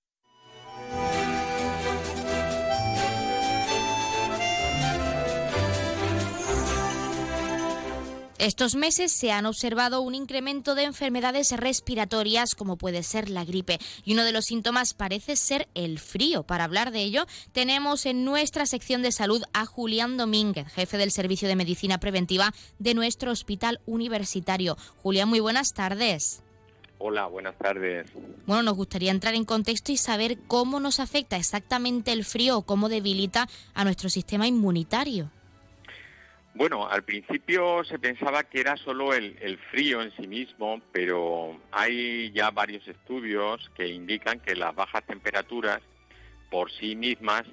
Estos 8.38 8.76
meses 8.76 9.12
se 9.12 9.32
han 9.32 9.46
observado 9.46 10.02
un 10.02 10.16
incremento 10.16 10.76
de 10.76 10.84
enfermedades 10.84 11.52
respiratorias 11.52 12.56
como 12.56 12.78
puede 12.78 13.04
ser 13.04 13.30
la 13.30 13.44
gripe 13.44 13.80
y 14.06 14.14
uno 14.14 14.24
de 14.24 14.32
los 14.32 14.46
síntomas 14.46 14.94
parece 14.94 15.36
ser 15.36 15.68
el 15.74 16.00
frío. 16.00 16.44
Para 16.44 16.64
hablar 16.64 16.92
de 16.92 17.02
ello 17.02 17.26
tenemos 17.52 18.06
en 18.06 18.24
nuestra 18.24 18.66
sección 18.66 19.02
de 19.02 19.12
salud 19.12 19.44
a 19.52 19.66
Julián 19.66 20.16
Domínguez, 20.16 20.68
jefe 20.68 20.98
del 20.98 21.12
Servicio 21.12 21.50
de 21.50 21.56
Medicina 21.58 22.00
Preventiva 22.00 22.54
de 22.80 22.94
nuestro 22.94 23.32
Hospital 23.32 23.82
Universitario. 23.86 24.78
Julián, 25.02 25.28
muy 25.28 25.42
buenas 25.42 25.74
tardes. 25.74 26.45
Hola, 26.98 27.26
buenas 27.28 27.58
tardes. 27.58 28.12
Bueno, 28.46 28.64
nos 28.64 28.76
gustaría 28.76 29.12
entrar 29.12 29.36
en 29.36 29.46
contexto 29.46 29.92
y 29.92 29.98
saber 29.98 30.38
cómo 30.48 30.80
nos 30.80 31.00
afecta 31.00 31.36
exactamente 31.36 32.12
el 32.12 32.24
frío 32.24 32.58
o 32.58 32.66
cómo 32.66 32.90
debilita 32.90 33.48
a 33.74 33.84
nuestro 33.84 34.10
sistema 34.10 34.48
inmunitario. 34.48 35.30
Bueno, 36.54 36.88
al 36.88 37.04
principio 37.04 37.84
se 37.84 38.00
pensaba 38.00 38.46
que 38.46 38.62
era 38.62 38.78
solo 38.78 39.14
el, 39.14 39.60
frío 39.72 40.02
en 40.02 40.16
sí 40.16 40.26
mismo, 40.26 40.82
pero 40.94 41.60
hay 41.70 42.32
ya 42.32 42.50
varios 42.50 42.88
estudios 42.88 43.70
que 43.76 43.90
indican 43.90 44.40
que 44.40 44.56
las 44.56 44.74
bajas 44.74 45.04
temperaturas 45.06 45.82
por 46.50 46.72
sí 46.72 46.96
mismas 46.96 47.44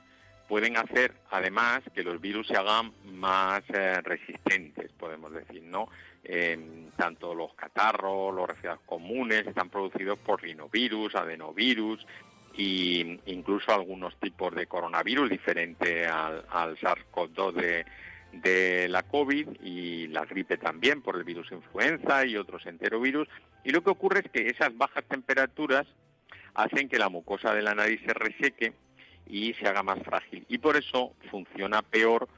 pueden 0.48 0.76
hacer 0.76 1.14
además 1.30 1.80
que 1.94 2.04
los 2.04 2.20
virus 2.20 2.46
se 2.46 2.56
hagan 2.56 2.92
más 3.04 3.62
eh, 3.70 4.00
resistentes, 4.02 4.92
podemos 4.92 5.32
decir, 5.32 5.62
¿no? 5.62 5.88
Tanto 6.96 7.34
los 7.34 7.54
catarros, 7.54 8.34
los 8.34 8.48
resfriados 8.48 8.80
comunes 8.86 9.46
están 9.46 9.70
producidos 9.70 10.18
por 10.18 10.42
rinovirus, 10.42 11.14
adenovirus 11.14 12.06
e 12.56 13.18
incluso 13.26 13.72
algunos 13.72 14.14
tipos 14.20 14.54
de 14.54 14.66
coronavirus 14.66 15.30
diferente 15.30 16.06
al, 16.06 16.44
al 16.50 16.76
SARS-CoV-2 16.76 17.52
de 17.52 17.86
de 18.32 18.88
la 18.88 19.02
COVID 19.02 19.60
y 19.62 20.08
la 20.08 20.24
gripe 20.24 20.56
también 20.56 21.02
por 21.02 21.16
el 21.16 21.24
virus 21.24 21.52
influenza 21.52 22.24
y 22.24 22.36
otros 22.36 22.64
enterovirus. 22.66 23.28
Y 23.64 23.70
lo 23.70 23.82
que 23.82 23.90
ocurre 23.90 24.20
es 24.20 24.30
que 24.30 24.48
esas 24.48 24.76
bajas 24.76 25.04
temperaturas 25.04 25.86
hacen 26.54 26.88
que 26.88 26.98
la 26.98 27.08
mucosa 27.08 27.54
de 27.54 27.62
la 27.62 27.74
nariz 27.74 28.00
se 28.04 28.14
reseque 28.14 28.72
y 29.26 29.54
se 29.54 29.68
haga 29.68 29.82
más 29.82 30.02
frágil. 30.02 30.44
Y 30.48 30.58
por 30.58 30.76
eso 30.76 31.14
funciona 31.30 31.82
peor 31.82 32.28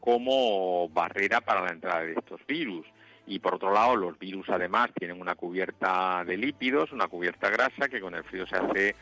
como 0.00 0.88
barrera 0.90 1.40
para 1.40 1.62
la 1.62 1.70
entrada 1.70 2.02
de 2.02 2.12
estos 2.12 2.44
virus. 2.46 2.86
Y 3.26 3.38
por 3.38 3.54
otro 3.54 3.72
lado, 3.72 3.96
los 3.96 4.18
virus 4.18 4.48
además 4.50 4.90
tienen 4.98 5.20
una 5.20 5.34
cubierta 5.34 6.24
de 6.24 6.36
lípidos, 6.36 6.92
una 6.92 7.08
cubierta 7.08 7.48
grasa 7.48 7.88
que 7.88 8.00
con 8.00 8.14
el 8.14 8.24
frío 8.24 8.46
se 8.46 8.56
hace 8.56 8.96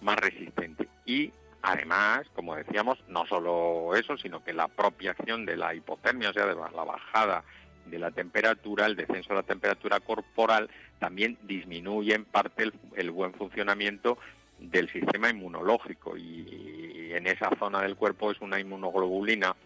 más 0.00 0.16
resistente. 0.16 0.88
Y 1.04 1.32
Además, 1.60 2.26
como 2.34 2.54
decíamos, 2.54 2.98
no 3.08 3.26
solo 3.26 3.94
eso, 3.96 4.16
sino 4.16 4.44
que 4.44 4.52
la 4.52 4.68
propia 4.68 5.10
acción 5.10 5.44
de 5.44 5.56
la 5.56 5.74
hipotermia, 5.74 6.30
o 6.30 6.32
sea, 6.32 6.46
de 6.46 6.54
la 6.54 6.84
bajada 6.84 7.42
de 7.86 7.98
la 7.98 8.10
temperatura, 8.10 8.86
el 8.86 8.96
descenso 8.96 9.30
de 9.30 9.36
la 9.36 9.42
temperatura 9.42 9.98
corporal, 10.00 10.70
también 10.98 11.36
disminuye 11.42 12.14
en 12.14 12.24
parte 12.24 12.70
el, 12.96 13.10
buen 13.10 13.32
funcionamiento 13.34 14.18
del 14.58 14.90
sistema 14.92 15.30
inmunológico 15.30 16.16
y, 16.16 17.10
en 17.12 17.26
esa 17.26 17.50
zona 17.58 17.82
del 17.82 17.96
cuerpo 17.96 18.30
es 18.30 18.40
una 18.40 18.60
inmunoglobulina 18.60 19.56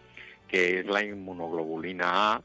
que 0.47 0.79
es 0.79 0.85
la 0.85 1.03
inmunoglobulina 1.03 2.33
A, 2.33 2.41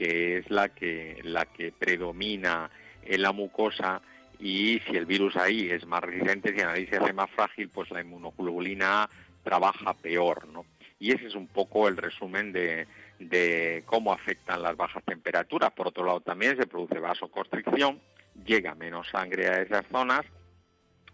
que 0.00 0.38
es 0.38 0.50
la 0.50 0.70
que 0.70 1.20
la 1.24 1.44
que 1.44 1.72
predomina 1.72 2.70
en 3.02 3.20
la 3.20 3.32
mucosa 3.32 4.00
y 4.38 4.80
si 4.86 4.96
el 4.96 5.04
virus 5.04 5.36
ahí 5.36 5.68
es 5.70 5.84
más 5.84 6.00
resistente, 6.00 6.54
si 6.54 6.62
nariz 6.62 6.88
se 6.88 6.96
hace 6.96 7.12
más 7.12 7.30
frágil, 7.32 7.68
pues 7.68 7.90
la 7.90 8.00
inmunoglobulina 8.00 9.10
trabaja 9.44 9.92
peor, 9.92 10.48
¿no? 10.48 10.64
Y 10.98 11.12
ese 11.12 11.26
es 11.26 11.34
un 11.34 11.48
poco 11.48 11.86
el 11.86 11.98
resumen 11.98 12.50
de, 12.50 12.86
de 13.18 13.82
cómo 13.84 14.14
afectan 14.14 14.62
las 14.62 14.74
bajas 14.74 15.04
temperaturas. 15.04 15.70
Por 15.72 15.88
otro 15.88 16.06
lado, 16.06 16.20
también 16.20 16.56
se 16.56 16.66
produce 16.66 16.98
vasoconstricción, 16.98 18.00
llega 18.46 18.74
menos 18.74 19.06
sangre 19.10 19.48
a 19.48 19.60
esas 19.60 19.84
zonas 19.92 20.22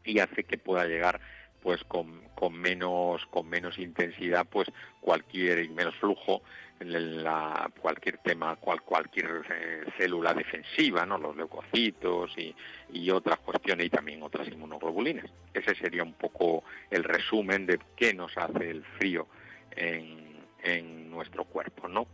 y 0.04 0.20
hace 0.20 0.44
que 0.44 0.58
pueda 0.58 0.84
llegar 0.86 1.20
pues 1.60 1.82
con, 1.82 2.20
con 2.36 2.52
menos 2.54 3.26
con 3.26 3.48
menos 3.48 3.80
intensidad 3.80 4.46
pues 4.48 4.68
cualquier 5.00 5.68
menos 5.70 5.96
flujo 5.96 6.42
la, 6.80 7.70
cualquier 7.80 8.18
tema, 8.18 8.56
cual, 8.56 8.82
cualquier 8.82 9.42
eh, 9.50 9.84
célula 9.96 10.34
defensiva, 10.34 11.06
¿no? 11.06 11.18
los 11.18 11.36
leucocitos 11.36 12.30
y, 12.36 12.54
y, 12.92 13.10
otras 13.10 13.38
cuestiones 13.38 13.86
y 13.86 13.90
también 13.90 14.22
otras 14.22 14.48
inmunoglobulinas. 14.48 15.30
Ese 15.54 15.74
sería 15.74 16.02
un 16.02 16.14
poco 16.14 16.64
el 16.90 17.04
resumen 17.04 17.66
de 17.66 17.78
qué 17.96 18.12
nos 18.12 18.36
hace 18.36 18.70
el 18.70 18.84
frío 18.98 19.26
en, 19.70 20.36
en 20.62 21.10
nuestro 21.10 21.44
cuerpo, 21.44 21.88
¿no? 21.88 22.06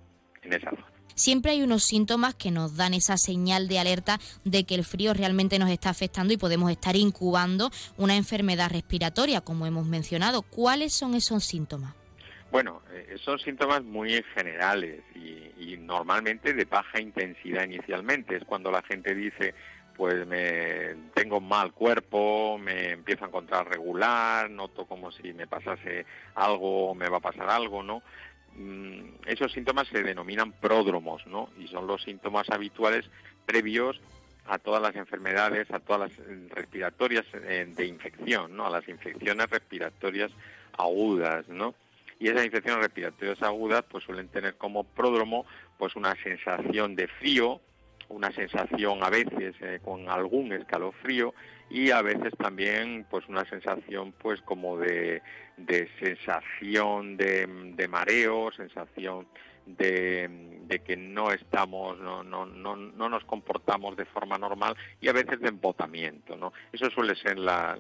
En 0.43 0.53
esa 0.53 0.71
zona. 0.71 0.87
Siempre 1.15 1.53
hay 1.53 1.63
unos 1.63 1.85
síntomas 1.85 2.35
que 2.35 2.51
nos 2.51 2.77
dan 2.77 2.95
esa 2.95 3.17
señal 3.17 3.69
de 3.69 3.79
alerta 3.79 4.19
de 4.45 4.65
que 4.65 4.75
el 4.75 4.85
frío 4.85 5.13
realmente 5.13 5.59
nos 5.59 5.71
está 5.71 5.91
afectando 5.91 6.33
y 6.33 6.39
podemos 6.39 6.71
estar 6.71 6.97
incubando 6.97 7.71
una 7.99 8.17
enfermedad 8.17 8.71
respiratoria, 8.71 9.43
como 9.43 9.67
hemos 9.67 9.87
mencionado. 9.87 10.43
¿Cuáles 10.43 10.95
son 10.95 11.15
esos 11.15 11.45
síntomas? 11.45 11.95
Bueno, 12.53 12.83
eh, 12.93 13.17
son 13.25 13.39
síntomas 13.39 13.83
muy 13.83 14.23
generales 14.35 15.01
y, 15.15 15.79
normalmente 15.79 16.53
de 16.53 16.65
baja 16.65 17.01
intensidad 17.01 17.65
inicialmente. 17.65 18.37
Es 18.37 18.45
cuando 18.45 18.71
la 18.71 18.83
gente 18.83 19.15
dice, 19.15 19.55
pues 19.97 20.27
me 20.27 20.95
tengo 21.15 21.41
mal 21.41 21.73
cuerpo, 21.73 22.59
me 22.59 22.91
empiezo 22.91 23.25
a 23.25 23.29
encontrar 23.29 23.69
regular, 23.69 24.51
noto 24.51 24.85
como 24.87 25.11
si 25.11 25.33
me 25.33 25.47
pasase 25.47 26.05
algo 26.35 26.95
me 26.95 27.09
va 27.09 27.19
a 27.19 27.21
pasar 27.21 27.49
algo, 27.49 27.83
¿no? 27.83 28.03
Mm, 28.55 29.27
esos 29.27 29.51
síntomas 29.53 29.89
se 29.89 30.03
denominan 30.03 30.53
pródromos, 30.53 31.27
¿no? 31.27 31.49
Y 31.59 31.69
son 31.69 31.87
los 31.87 32.03
síntomas 32.03 32.49
habituales 32.51 33.07
previos 33.47 33.99
a 34.47 34.59
todas 34.59 34.83
las 34.83 34.95
enfermedades, 34.97 35.71
a 35.71 35.81
todas 35.81 36.11
las 36.11 36.27
respiratorias 36.51 37.25
eh, 37.35 37.67
de 37.75 37.87
infección, 37.87 38.55
¿no? 38.57 38.67
A 38.67 38.71
las 38.71 38.87
infecciones 38.89 39.49
respiratorias 39.49 40.31
agudas, 40.77 41.49
¿no? 41.49 41.75
Y 42.23 42.29
esas 42.29 42.45
infecciones 42.45 42.85
respiratorias 42.85 43.43
agudas 43.43 43.83
pues 43.91 44.05
suelen 44.05 44.29
tener 44.29 44.55
como 44.55 44.85
pródromo 44.85 45.45
pues 45.77 45.97
una 45.97 46.15
sensación 46.23 46.95
de 46.95 47.09
frío, 47.09 47.61
una 48.09 48.31
sensación 48.31 49.03
a 49.03 49.11
veces 49.11 49.57
eh, 49.61 49.81
con 49.83 50.09
algún 50.09 50.53
escalofrío 50.53 51.35
y 51.69 51.91
a 51.91 52.01
veces 52.01 52.33
también 52.39 53.07
pues 53.11 53.27
una 53.29 53.45
sensación 53.47 54.13
pues 54.13 54.41
como 54.43 54.79
de, 54.79 55.21
de 55.57 55.89
sensación 55.99 57.17
de, 57.17 57.49
de 57.75 57.89
mareo, 57.89 58.53
sensación 58.53 59.27
de, 59.67 60.81
que 60.87 60.97
no 60.97 61.33
estamos, 61.33 61.99
no, 61.99 62.23
no, 62.23 62.47
no, 62.47 62.77
no, 62.77 63.09
nos 63.09 63.25
comportamos 63.25 63.97
de 63.97 64.05
forma 64.05 64.39
normal 64.39 64.77
y 65.01 65.09
a 65.09 65.13
veces 65.13 65.41
de 65.41 65.49
embotamiento, 65.49 66.37
¿no? 66.37 66.53
Eso 66.73 66.89
suele 66.91 67.17
ser 67.17 67.39
las 67.39 67.79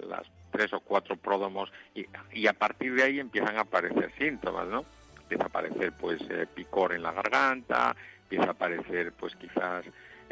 tres 0.53 0.73
o 0.73 0.81
cuatro 0.81 1.17
pródomos 1.17 1.73
y, 1.95 2.07
y, 2.33 2.47
a 2.47 2.53
partir 2.53 2.95
de 2.95 3.03
ahí 3.03 3.19
empiezan 3.19 3.57
a 3.57 3.62
aparecer 3.62 4.12
síntomas, 4.19 4.69
¿no? 4.69 4.85
Empieza 5.23 5.45
a 5.45 5.49
aparecer 5.49 5.93
pues 5.93 6.21
eh, 6.31 6.47
picor 6.55 6.93
en 6.93 7.03
la 7.03 7.12
garganta, 7.12 7.97
empieza 8.23 8.49
a 8.49 8.53
aparecer 8.53 9.12
pues 9.12 9.35
quizás 9.35 9.85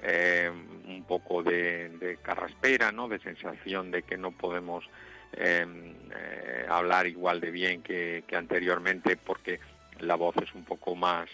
eh, 0.03 0.51
un 0.87 1.05
poco 1.05 1.43
de, 1.43 2.19
carraspera, 2.23 2.93
¿no? 2.93 3.09
De 3.09 3.19
sensación 3.19 3.91
de 3.91 4.03
que 4.03 4.17
no 4.17 4.31
podemos 4.31 4.85
em, 5.33 5.95
eh, 6.15 6.67
hablar 6.69 7.07
igual 7.07 7.41
de 7.41 7.51
bien 7.51 7.83
que, 7.83 8.25
anteriormente 8.33 9.17
porque 9.17 9.61
la 9.99 10.15
voz 10.15 10.37
es 10.43 10.55
un 10.55 10.65
poco 10.65 10.95
más, 10.95 11.29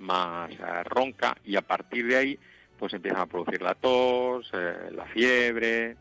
más 0.00 0.50
eh, 0.50 0.82
ronca 0.84 1.36
y 1.44 1.56
a 1.56 1.62
partir 1.62 2.06
de 2.06 2.16
ahí 2.16 2.38
pues 2.78 2.94
empiezan 2.94 3.20
a 3.20 3.26
producir 3.26 3.62
la 3.62 3.74
tos, 3.74 4.50
eh, 4.54 4.90
la 4.90 5.04
fiebre, 5.06 5.96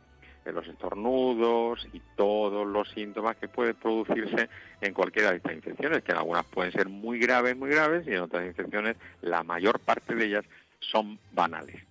los 0.54 0.68
estornudos 0.68 1.88
y 1.94 2.02
todos 2.16 2.68
los 2.68 2.90
síntomas 2.90 3.38
que 3.38 3.48
pueden 3.48 3.76
producirse 3.76 4.50
en 4.82 4.94
cualquiera 4.94 5.32
de 5.32 5.38
estas 5.38 5.54
infecciones, 5.54 6.04
que 6.04 6.12
en 6.12 6.18
algunas 6.18 6.46
pueden 6.46 6.72
ser 6.72 6.90
muy 6.90 7.20
graves, 7.20 7.58
muy 7.58 7.70
graves, 7.70 8.08
y 8.08 8.12
en 8.12 8.22
otras 8.22 8.46
infecciones 8.46 8.98
la 9.22 9.44
mayor 9.44 9.80
parte 9.80 10.16
de 10.16 10.26
ellas 10.26 10.46
son 10.80 11.18
banales. 11.32 11.89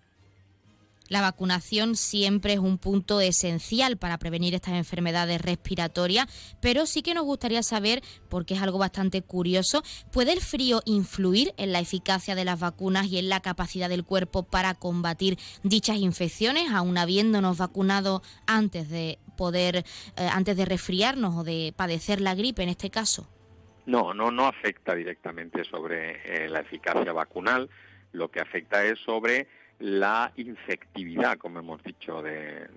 La 1.08 1.22
vacunación 1.22 1.96
siempre 1.96 2.52
es 2.52 2.58
un 2.58 2.78
punto 2.78 3.20
esencial 3.20 3.96
para 3.96 4.18
prevenir 4.18 4.54
estas 4.54 4.74
enfermedades 4.74 5.40
respiratorias, 5.40 6.26
pero 6.60 6.84
sí 6.84 7.02
que 7.02 7.14
nos 7.14 7.24
gustaría 7.24 7.62
saber, 7.62 8.02
porque 8.28 8.54
es 8.54 8.62
algo 8.62 8.78
bastante 8.78 9.22
curioso, 9.22 9.82
¿puede 10.12 10.32
el 10.32 10.40
frío 10.40 10.82
influir 10.84 11.54
en 11.56 11.72
la 11.72 11.80
eficacia 11.80 12.34
de 12.34 12.44
las 12.44 12.60
vacunas 12.60 13.06
y 13.06 13.18
en 13.18 13.30
la 13.30 13.40
capacidad 13.40 13.88
del 13.88 14.04
cuerpo 14.04 14.42
para 14.42 14.74
combatir 14.74 15.38
dichas 15.62 15.96
infecciones, 15.96 16.70
aun 16.70 16.98
habiéndonos 16.98 17.56
vacunado 17.56 18.22
antes 18.46 18.90
de 18.90 19.18
poder, 19.36 19.76
eh, 19.76 20.28
antes 20.30 20.56
de 20.56 20.66
resfriarnos 20.66 21.36
o 21.36 21.44
de 21.44 21.72
padecer 21.74 22.20
la 22.20 22.34
gripe 22.34 22.62
en 22.62 22.68
este 22.68 22.90
caso? 22.90 23.28
No, 23.86 24.12
no, 24.12 24.30
no 24.30 24.46
afecta 24.46 24.94
directamente 24.94 25.64
sobre 25.64 26.44
eh, 26.44 26.48
la 26.50 26.60
eficacia 26.60 27.10
vacunal. 27.14 27.70
Lo 28.12 28.30
que 28.30 28.40
afecta 28.40 28.84
es 28.84 28.98
sobre 28.98 29.48
la 29.80 30.32
infectividad, 30.36 31.38
como 31.38 31.60
hemos 31.60 31.82
dicho, 31.82 32.20
de, 32.22 32.68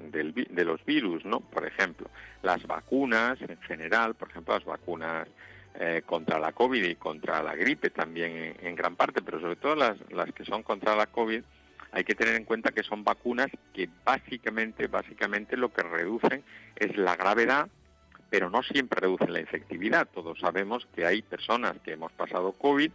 los 0.64 0.86
virus, 0.86 1.26
¿no? 1.26 1.40
Por 1.40 1.66
ejemplo, 1.66 2.10
las 2.44 2.66
vacunas 2.68 3.42
en 3.42 3.60
general, 3.62 4.14
por 4.16 4.30
ejemplo, 4.30 4.54
las 4.54 4.66
vacunas 4.66 5.28
eh, 5.80 6.04
contra 6.06 6.38
la 6.38 6.52
COVID 6.52 6.84
y 6.84 6.96
contra 6.96 7.42
la 7.42 7.56
gripe 7.56 7.90
también 7.90 8.56
en, 8.62 8.76
gran 8.76 8.96
parte, 8.96 9.22
pero 9.22 9.40
sobre 9.40 9.56
todo 9.56 9.76
las, 9.76 9.98
las, 10.12 10.32
que 10.34 10.46
son 10.46 10.62
contra 10.64 10.96
la 10.96 11.08
COVID, 11.08 11.42
hay 11.94 12.04
que 12.04 12.16
tener 12.16 12.36
en 12.36 12.46
cuenta 12.46 12.72
que 12.72 12.84
son 12.84 13.04
vacunas 13.04 13.48
que 13.74 13.90
básicamente, 14.06 14.88
básicamente 14.88 15.58
lo 15.58 15.74
que 15.74 15.82
reducen 15.82 16.44
es 16.76 16.96
la 16.98 17.16
gravedad, 17.16 17.68
pero 18.30 18.50
no 18.50 18.64
siempre 18.64 19.02
reducen 19.02 19.34
la 19.34 19.42
infectividad. 19.42 20.08
Todos 20.08 20.40
sabemos 20.40 20.88
que 20.96 21.06
hay 21.06 21.22
personas 21.22 21.74
que 21.84 21.94
hemos 21.94 22.12
pasado 22.14 22.54
COVID 22.54 22.92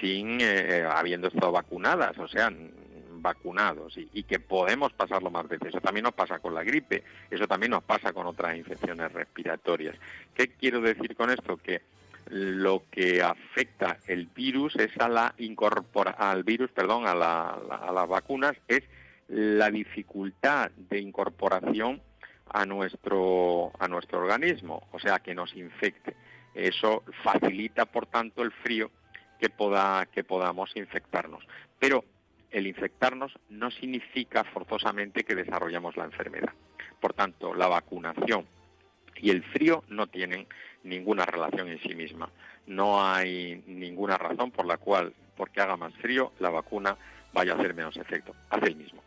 sin 0.00 0.40
eh, 0.40 0.86
habiendo 0.88 1.28
estado 1.28 1.52
vacunadas, 1.52 2.16
o 2.18 2.28
sea, 2.28 2.50
vacunados 3.22 3.96
y, 3.96 4.22
que 4.24 4.38
podemos 4.38 4.92
pasarlo 4.92 5.30
más 5.30 5.48
veces. 5.48 5.68
Eso 5.68 5.80
también 5.80 6.04
nos 6.04 6.14
pasa 6.14 6.38
con 6.40 6.54
la 6.54 6.62
gripe, 6.62 7.04
eso 7.30 7.46
también 7.46 7.70
nos 7.70 7.84
pasa 7.84 8.12
con 8.12 8.26
otras 8.26 8.56
infecciones 8.56 9.12
respiratorias. 9.12 9.96
¿Qué 10.34 10.48
quiero 10.48 10.80
decir 10.80 11.16
con 11.16 11.30
esto? 11.30 11.56
Que 11.56 11.82
lo 12.26 12.84
que 12.90 13.22
afecta 13.22 13.98
el 14.06 14.26
virus 14.26 14.76
es 14.76 14.96
a 14.98 15.08
la 15.08 15.34
incorpora 15.38 16.12
al 16.12 16.44
virus, 16.44 16.70
perdón, 16.70 17.04
a, 17.06 17.12
a 17.12 17.92
las 17.92 18.08
vacunas 18.08 18.54
es 18.68 18.82
la 19.28 19.70
dificultad 19.70 20.70
de 20.72 21.00
incorporación 21.00 22.00
a 22.50 22.66
nuestro 22.66 23.72
a 23.78 23.88
nuestro 23.88 24.18
organismo, 24.18 24.86
o 24.92 24.98
sea, 24.98 25.20
que 25.20 25.34
nos 25.34 25.54
infecte. 25.54 26.14
Eso 26.54 27.02
facilita, 27.22 27.86
por 27.86 28.06
tanto, 28.06 28.42
el 28.42 28.52
frío 28.52 28.90
que 29.42 29.48
poda, 29.50 30.06
que 30.06 30.22
podamos 30.22 30.70
infectarnos. 30.76 31.44
Pero 31.78 32.04
el 32.52 32.66
infectarnos 32.66 33.32
no 33.48 33.70
significa 33.70 34.44
forzosamente 34.44 35.24
que 35.24 35.34
desarrollamos 35.34 35.96
la 35.96 36.04
enfermedad. 36.04 36.52
Por 37.00 37.14
tanto, 37.14 37.54
la 37.54 37.66
vacunación 37.66 38.46
y 39.16 39.30
el 39.30 39.42
frío 39.42 39.82
no 39.88 40.06
tienen 40.06 40.46
ninguna 40.84 41.24
relación 41.24 41.68
en 41.68 41.80
sí 41.80 41.94
misma. 41.94 42.30
No 42.66 43.04
hay 43.04 43.62
ninguna 43.66 44.18
razón 44.18 44.50
por 44.50 44.66
la 44.66 44.76
cual, 44.76 45.12
porque 45.36 45.60
haga 45.60 45.76
más 45.76 45.94
frío, 45.94 46.32
la 46.38 46.50
vacuna 46.50 46.96
vaya 47.32 47.52
a 47.52 47.56
hacer 47.56 47.74
menos 47.74 47.96
efecto. 47.96 48.34
Hace 48.50 48.66
el 48.66 48.76
mismo. 48.76 49.02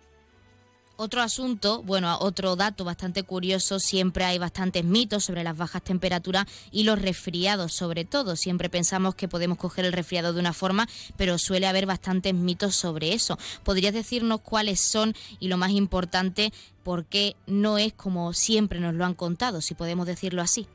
Otro 0.97 1.21
asunto, 1.21 1.83
bueno, 1.83 2.17
otro 2.21 2.55
dato 2.55 2.85
bastante 2.85 3.23
curioso, 3.23 3.79
siempre 3.79 4.23
hay 4.23 4.37
bastantes 4.37 4.85
mitos 4.85 5.25
sobre 5.25 5.43
las 5.43 5.57
bajas 5.57 5.83
temperaturas 5.83 6.45
y 6.71 6.83
los 6.83 7.01
resfriados, 7.01 7.73
sobre 7.73 8.05
todo. 8.05 8.37
Siempre 8.37 8.69
pensamos 8.69 9.13
que 9.13 9.27
podemos 9.27 9.57
coger 9.57 9.83
el 9.83 9.91
resfriado 9.91 10.31
de 10.31 10.39
una 10.39 10.53
forma, 10.53 10.87
pero 11.17 11.37
suele 11.37 11.67
haber 11.67 11.85
bastantes 11.85 12.33
mitos 12.33 12.75
sobre 12.75 13.13
eso. 13.13 13.37
¿Podrías 13.63 13.93
decirnos 13.93 14.39
cuáles 14.39 14.79
son 14.79 15.13
y 15.41 15.49
lo 15.49 15.57
más 15.57 15.71
importante, 15.71 16.53
por 16.81 17.03
qué 17.03 17.35
no 17.45 17.77
es 17.77 17.91
como 17.91 18.31
siempre 18.31 18.79
nos 18.79 18.93
lo 18.93 19.03
han 19.03 19.15
contado, 19.15 19.59
si 19.59 19.73
podemos 19.73 20.07
decirlo 20.07 20.41
así? 20.41 20.65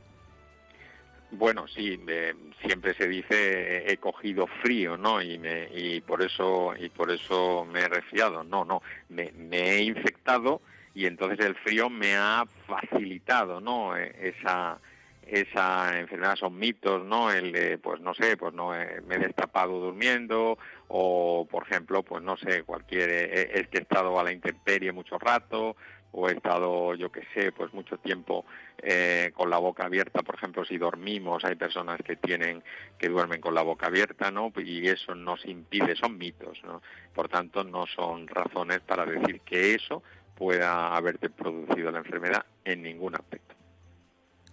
Bueno, 1.33 1.69
sí, 1.69 2.01
siempre 2.65 2.95
se 2.95 3.07
dice 3.07 3.91
he 3.91 3.97
cogido 3.99 4.49
frío, 4.63 4.97
¿no? 4.97 5.23
Y, 5.23 5.39
me, 5.39 5.69
y 5.73 6.01
por 6.01 6.23
eso 6.23 6.75
y 6.77 6.89
por 6.89 7.11
eso 7.11 7.65
me 7.65 7.81
he 7.81 7.89
resfriado. 7.89 8.43
No, 8.43 8.65
no, 8.65 8.83
me, 9.09 9.31
he 9.53 9.83
infectado 9.83 10.61
y 10.93 11.07
entonces 11.07 11.45
el 11.47 11.55
frío 11.57 11.89
me 11.89 12.17
ha 12.17 12.45
facilitado, 12.67 13.61
¿no? 13.61 13.97
E, 13.97 14.13
esa 14.21 14.81
esa 15.23 16.01
enfermedad 16.01 16.35
son 16.35 16.59
mitos, 16.59 17.05
¿no? 17.05 17.31
El 17.31 17.79
pues 17.79 18.01
no 18.01 18.13
sé, 18.15 18.37
pues 18.37 18.53
no 18.53 18.75
eh, 18.75 19.01
me 19.07 19.15
he 19.15 19.19
destapado 19.19 19.79
durmiendo 19.79 20.59
o, 20.89 21.47
por 21.49 21.63
ejemplo, 21.63 22.03
pues 22.03 22.25
no 22.25 22.37
sé, 22.37 22.65
cualquier 22.65 23.09
eh, 23.11 23.51
es 23.55 23.69
que 23.69 23.79
he 23.79 23.83
estado 23.83 24.19
a 24.19 24.25
la 24.25 24.33
intemperie 24.33 24.91
mucho 24.91 25.17
rato 25.19 25.77
o 26.13 26.29
he 26.29 26.33
estado, 26.33 26.95
yo 26.95 27.11
qué 27.11 27.23
sé, 27.35 27.53
pues 27.53 27.73
mucho 27.73 27.99
tiempo 27.99 28.45
eh, 28.79 29.31
con 29.35 29.51
la 29.51 29.59
boca 29.59 29.85
abierta, 29.85 30.23
por 30.23 30.35
ejemplo, 30.35 30.65
si 30.65 30.79
dormimos, 30.79 31.45
hay 31.45 31.55
personas 31.55 32.01
que 32.05 32.17
tienen, 32.17 32.63
que 32.99 33.09
duermen 33.09 33.41
con 33.41 33.55
la 33.55 33.63
boca 33.63 33.87
abierta, 33.87 34.31
¿no? 34.31 34.53
Y 34.57 34.89
eso 34.89 35.15
nos 35.15 35.45
impide, 35.47 35.95
son 35.97 36.19
mitos, 36.19 36.61
¿no? 36.65 36.83
Por 37.15 37.29
tanto, 37.29 37.65
no 37.65 37.87
son 37.87 38.27
razones 38.27 38.81
para 38.81 39.07
decir 39.07 39.41
que 39.41 39.75
eso 39.75 40.03
pueda 40.35 40.97
haberte 40.97 41.31
producido 41.31 41.91
la 41.91 41.99
enfermedad 41.99 42.45
en 42.65 42.83
ningún 42.83 43.15
aspecto. 43.15 43.60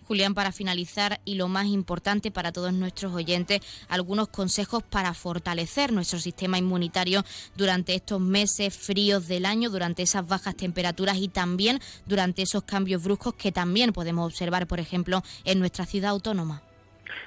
Julián, 0.07 0.33
para 0.33 0.51
finalizar 0.51 1.19
y 1.25 1.35
lo 1.35 1.47
más 1.49 1.65
importante 1.65 2.31
para 2.31 2.51
todos 2.51 2.71
nuestros 2.73 3.13
oyentes, 3.13 3.59
algunos 3.89 4.29
consejos 4.29 4.83
para 4.83 5.13
fortalecer 5.13 5.91
nuestro 5.91 6.19
sistema 6.19 6.57
inmunitario 6.57 7.23
durante 7.55 7.93
estos 7.93 8.21
meses 8.21 8.77
fríos 8.77 9.27
del 9.27 9.45
año, 9.45 9.69
durante 9.69 10.03
esas 10.03 10.25
bajas 10.27 10.55
temperaturas 10.55 11.17
y 11.17 11.27
también 11.27 11.79
durante 12.05 12.43
esos 12.43 12.63
cambios 12.63 13.03
bruscos 13.03 13.33
que 13.33 13.51
también 13.51 13.91
podemos 13.91 14.25
observar, 14.25 14.65
por 14.65 14.79
ejemplo, 14.79 15.21
en 15.43 15.59
nuestra 15.59 15.85
ciudad 15.85 16.11
autónoma. 16.11 16.61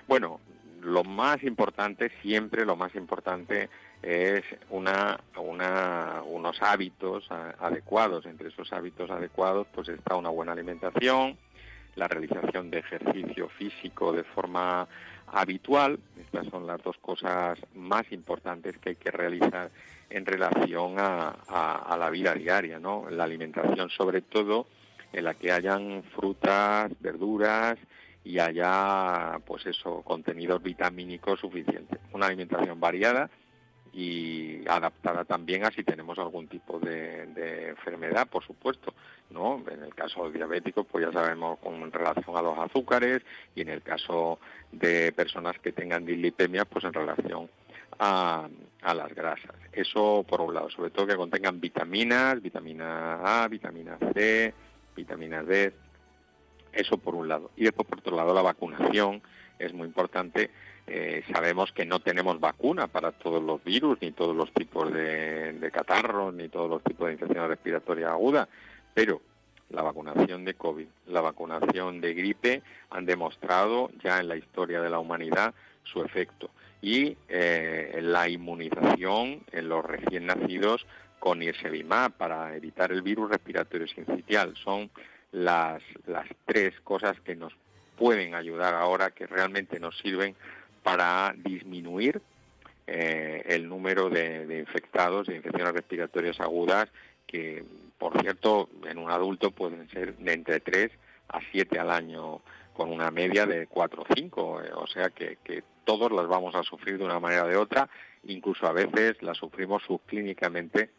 Bueno, 0.09 0.41
lo 0.83 1.05
más 1.05 1.43
importante, 1.43 2.11
siempre 2.23 2.65
lo 2.65 2.77
más 2.77 2.95
importante 2.95 3.69
es 4.03 4.43
una, 4.71 5.21
una, 5.37 6.23
unos 6.25 6.57
hábitos 6.63 7.31
adecuados. 7.31 8.25
Entre 8.27 8.49
esos 8.49 8.73
hábitos 8.73 9.11
adecuados 9.11 9.67
pues 9.75 9.89
está 9.89 10.17
una 10.17 10.31
buena 10.31 10.53
alimentación, 10.53 11.37
la 11.97 12.09
realización 12.09 12.71
de 12.71 12.79
ejercicio 12.79 13.49
físico 13.49 14.13
de 14.13 14.25
forma 14.25 14.87
habitual. 15.27 15.99
Estas 16.19 16.47
son 16.49 16.67
las 16.67 16.83
dos 16.83 16.97
cosas 16.99 17.59
más 17.75 18.11
importantes 18.13 18.79
que 18.79 18.91
hay 18.91 18.97
que 18.97 19.11
realizar 19.11 19.71
en 20.09 20.27
relación 20.27 20.97
a, 20.99 21.97
la 21.99 22.11
vida 22.11 22.35
diaria, 22.35 22.79
¿no? 22.79 23.09
La 23.11 23.25
alimentación, 23.25 23.91
sobre 23.91 24.23
todo, 24.23 24.67
en 25.13 25.25
la 25.25 25.35
que 25.35 25.53
hayan 25.53 26.03
frutas, 26.15 26.91
verduras 27.01 27.79
y 28.25 28.39
haya, 28.39 29.39
pues 29.47 29.67
eso, 29.67 30.03
contenidos 30.03 30.63
vitamínicos 30.63 31.41
suficientes. 31.41 31.99
Una 32.13 32.27
alimentación 32.27 32.81
variada 32.81 33.31
y 33.93 34.67
adaptada 34.69 35.25
también 35.25 35.65
a 35.65 35.71
si 35.71 35.83
tenemos 35.83 36.19
algún 36.19 36.47
tipo 36.47 36.79
de, 36.79 37.71
enfermedad, 37.71 38.29
por 38.29 38.45
supuesto, 38.45 38.95
¿no? 39.31 39.63
En 39.71 39.83
el 39.83 39.95
caso 39.95 40.27
de 40.27 40.39
diabéticos, 40.39 40.87
pues 40.87 41.07
ya 41.07 41.13
sabemos 41.13 41.59
con 41.59 41.91
relación 41.91 42.37
a 42.37 42.43
los 42.43 42.59
azúcares 42.59 43.23
y 43.55 43.63
en 43.63 43.69
el 43.69 43.83
caso 43.83 44.39
de 44.71 45.13
personas 45.13 45.59
que 45.59 45.73
tengan 45.73 46.05
dislipemia, 46.05 46.65
pues 46.65 46.85
en 46.85 46.93
relación 46.93 47.51
a, 47.99 48.49
a 48.83 48.95
las 48.95 49.15
grasas. 49.15 49.57
Eso 49.73 50.25
por 50.29 50.41
un 50.41 50.55
lado, 50.55 50.71
sobre 50.71 50.91
todo 50.91 51.07
que 51.07 51.17
contengan 51.17 51.61
vitaminas, 51.61 52.41
vitamina 52.41 53.43
A, 53.43 53.49
vitamina 53.49 53.99
C, 54.15 54.55
vitamina 54.95 55.43
D, 55.43 55.73
eso 56.73 56.99
por 56.99 57.15
un 57.15 57.29
lado. 57.29 57.51
Y 57.57 57.65
después 57.65 57.89
por 57.89 57.99
otro 57.99 58.17
lado 58.17 58.35
la 58.35 58.43
vacunación 58.43 59.23
es 59.59 59.73
muy 59.73 59.87
importante 59.87 60.51
eh, 60.87 61.23
sabemos 61.33 61.73
que 61.73 61.85
no 61.85 62.01
tenemos 62.01 62.41
vacuna 62.41 62.87
para 62.89 63.13
todos 63.13 63.43
los 63.43 63.63
virus, 63.63 63.99
ni 64.01 64.13
todos 64.13 64.35
los 64.35 64.53
tipos 64.53 64.93
de, 64.93 65.71
catarros, 65.73 66.35
ni 66.35 66.49
todos 66.49 66.69
los 66.69 66.83
tipos 66.83 67.07
de 67.07 67.13
infección 67.15 67.49
respiratoria 67.49 68.11
aguda, 68.11 68.49
pero 68.95 69.21
la 69.71 69.83
vacunación 69.83 70.45
de 70.45 70.55
COVID, 70.55 70.87
la 71.07 71.21
vacunación 71.21 72.01
de 72.01 72.15
gripe 72.15 72.63
han 72.91 73.07
demostrado 73.07 73.91
ya 74.03 74.19
en 74.19 74.29
la 74.29 74.37
historia 74.37 74.81
de 74.81 74.91
la 74.91 74.99
humanidad 74.99 75.55
su 75.85 76.03
efecto. 76.03 76.51
Y 76.83 77.17
eh, 77.29 78.01
la 78.03 78.29
inmunización 78.29 79.43
en 79.53 79.69
los 79.69 79.85
recién 79.85 80.27
nacidos 80.27 80.87
con 81.21 81.43
Irsevimab 81.43 82.13
para 82.13 82.57
evitar 82.57 82.91
el 82.91 83.03
virus 83.03 83.31
respiratorio 83.31 83.87
sincitial 83.87 84.55
son 84.57 84.91
las, 85.31 85.83
las 86.07 86.27
tres 86.47 86.75
cosas 86.81 87.21
que 87.21 87.37
nos 87.37 87.53
pueden 87.97 88.35
ayudar 88.35 88.75
ahora, 88.75 89.11
que 89.11 89.27
realmente 89.27 89.79
nos 89.79 89.97
sirven 89.99 90.35
para 90.83 91.35
disminuir 91.37 92.21
eh, 92.87 93.43
el 93.47 93.69
número 93.69 94.09
de, 94.09 94.59
infectados 94.59 95.27
de 95.27 95.37
infecciones 95.37 95.75
respiratorias 95.75 96.41
agudas 96.41 96.89
que, 97.27 97.65
por 97.99 98.21
cierto, 98.21 98.69
en 98.85 98.99
un 98.99 99.11
adulto 99.11 99.51
pueden 99.51 99.89
ser 99.91 100.17
de 100.17 100.33
entre 100.33 100.61
3 100.61 100.91
a 101.29 101.41
7 101.53 101.79
al 101.79 101.91
año 101.91 102.41
con 102.73 102.91
una 102.91 103.11
media 103.11 103.47
de 103.47 103.67
4 103.67 104.03
o 104.03 104.07
5, 104.15 104.63
eh, 104.63 104.71
o 104.75 104.87
sea 104.87 105.11
que, 105.11 105.39
que 105.45 105.63
todos 105.85 106.11
las 106.11 106.27
vamos 106.27 106.55
a 106.55 106.63
sufrir 106.63 106.99
de 106.99 107.05
una 107.05 107.21
manera 107.21 107.45
o 107.45 107.49
de 107.49 107.57
otra, 107.57 107.89
incluso 108.25 108.67
a 108.67 108.73
veces 108.73 109.23
las 109.23 109.37
sufrimos 109.37 109.83
subclínicamente 109.85 110.91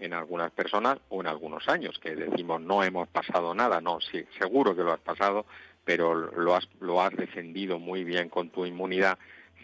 en 0.00 0.14
algunas 0.14 0.50
personas 0.50 0.98
o 1.08 1.20
en 1.20 1.26
algunos 1.26 1.68
años, 1.68 1.98
que 1.98 2.16
decimos 2.16 2.60
no 2.60 2.82
hemos 2.82 3.08
pasado 3.08 3.54
nada, 3.54 3.80
no, 3.80 4.00
sí, 4.00 4.24
seguro 4.38 4.74
que 4.74 4.82
lo 4.82 4.92
has 4.92 5.00
pasado, 5.00 5.46
pero 5.90 6.14
lo 6.14 6.54
has, 6.54 6.68
lo 6.78 7.02
has 7.02 7.10
defendido 7.16 7.80
muy 7.80 8.04
bien 8.04 8.28
con 8.28 8.50
tu 8.50 8.64
inmunidad 8.64 9.18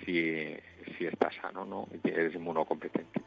si, 0.04 0.56
si 0.98 1.06
estás 1.06 1.32
sano, 1.40 1.64
¿no? 1.64 1.86
Y 2.02 2.08
eres 2.08 2.34
inmunocompetente 2.34 3.20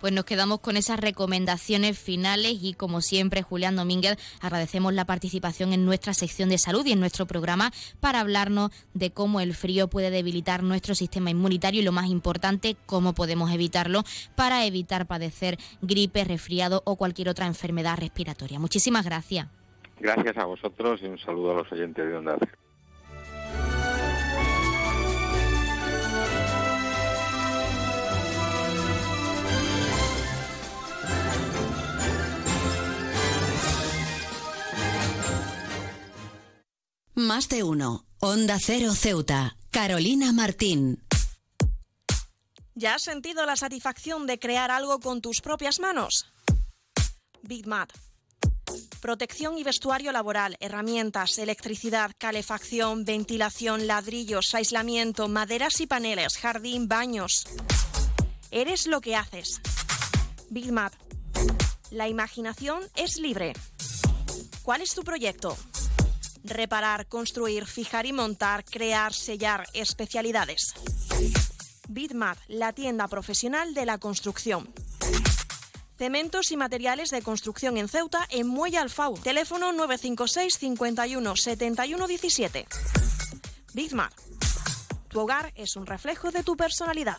pues 0.00 0.12
nos 0.12 0.24
quedamos 0.24 0.58
con 0.58 0.76
esas 0.76 0.98
recomendaciones 0.98 1.96
finales 1.96 2.58
y 2.60 2.74
como 2.74 3.02
siempre, 3.02 3.42
Julián 3.42 3.76
Domínguez, 3.76 4.18
agradecemos 4.40 4.92
la 4.92 5.04
participación 5.04 5.72
en 5.72 5.84
nuestra 5.84 6.12
sección 6.12 6.48
de 6.48 6.58
salud 6.58 6.84
y 6.84 6.90
en 6.90 6.98
nuestro 6.98 7.26
programa 7.26 7.72
para 8.00 8.18
hablarnos 8.18 8.72
de 8.94 9.12
cómo 9.12 9.38
el 9.38 9.54
frío 9.54 9.86
puede 9.86 10.10
debilitar 10.10 10.64
nuestro 10.64 10.96
sistema 10.96 11.30
inmunitario 11.30 11.82
y 11.82 11.84
lo 11.84 11.92
más 11.92 12.10
importante, 12.10 12.76
cómo 12.84 13.12
podemos 13.12 13.52
evitarlo 13.52 14.02
para 14.34 14.66
evitar 14.66 15.06
padecer 15.06 15.56
gripe, 15.82 16.24
resfriado 16.24 16.82
o 16.84 16.96
cualquier 16.96 17.28
otra 17.28 17.46
enfermedad 17.46 17.96
respiratoria. 17.96 18.58
Muchísimas 18.58 19.04
gracias. 19.04 19.61
Gracias 20.02 20.36
a 20.36 20.46
vosotros 20.46 21.00
y 21.00 21.06
un 21.06 21.16
saludo 21.16 21.52
a 21.52 21.54
los 21.54 21.70
oyentes 21.70 22.04
de 22.04 22.16
Onda 22.16 22.36
Más 37.14 37.48
de 37.48 37.62
uno. 37.62 38.04
Onda 38.18 38.58
Cero 38.60 38.94
Ceuta. 38.96 39.56
Carolina 39.70 40.32
Martín. 40.32 41.00
¿Ya 42.74 42.96
has 42.96 43.02
sentido 43.02 43.46
la 43.46 43.54
satisfacción 43.54 44.26
de 44.26 44.40
crear 44.40 44.72
algo 44.72 44.98
con 44.98 45.20
tus 45.20 45.40
propias 45.40 45.78
manos? 45.78 46.26
Big 47.42 47.68
Mat. 47.68 47.92
Protección 49.02 49.58
y 49.58 49.64
vestuario 49.64 50.12
laboral, 50.12 50.56
herramientas, 50.60 51.36
electricidad, 51.36 52.12
calefacción, 52.16 53.04
ventilación, 53.04 53.86
ladrillos, 53.86 54.54
aislamiento, 54.54 55.28
maderas 55.28 55.80
y 55.80 55.86
paneles, 55.86 56.38
jardín, 56.38 56.88
baños. 56.88 57.44
Eres 58.50 58.86
lo 58.86 59.00
que 59.00 59.16
haces. 59.16 59.60
Big 60.48 60.72
Mat. 60.72 60.94
La 61.90 62.08
imaginación 62.08 62.84
es 62.94 63.16
libre. 63.16 63.52
¿Cuál 64.62 64.80
es 64.80 64.94
tu 64.94 65.02
proyecto? 65.02 65.56
reparar, 66.44 67.06
construir, 67.06 67.66
fijar 67.66 68.06
y 68.06 68.12
montar, 68.12 68.64
crear, 68.64 69.12
sellar, 69.12 69.66
especialidades. 69.74 70.74
Bitmap, 71.88 72.38
la 72.48 72.72
tienda 72.72 73.08
profesional 73.08 73.74
de 73.74 73.86
la 73.86 73.98
construcción. 73.98 74.72
Cementos 76.02 76.50
y 76.50 76.56
materiales 76.56 77.10
de 77.10 77.22
construcción 77.22 77.76
en 77.76 77.86
Ceuta 77.86 78.26
en 78.28 78.48
Muelle 78.48 78.78
Alfau. 78.78 79.16
Teléfono 79.18 79.70
956 79.70 80.58
51 80.58 81.36
71 81.36 82.06
17. 82.08 82.66
Bitmap. 83.72 84.12
Tu 85.06 85.20
hogar 85.20 85.52
es 85.54 85.76
un 85.76 85.86
reflejo 85.86 86.32
de 86.32 86.42
tu 86.42 86.56
personalidad. 86.56 87.18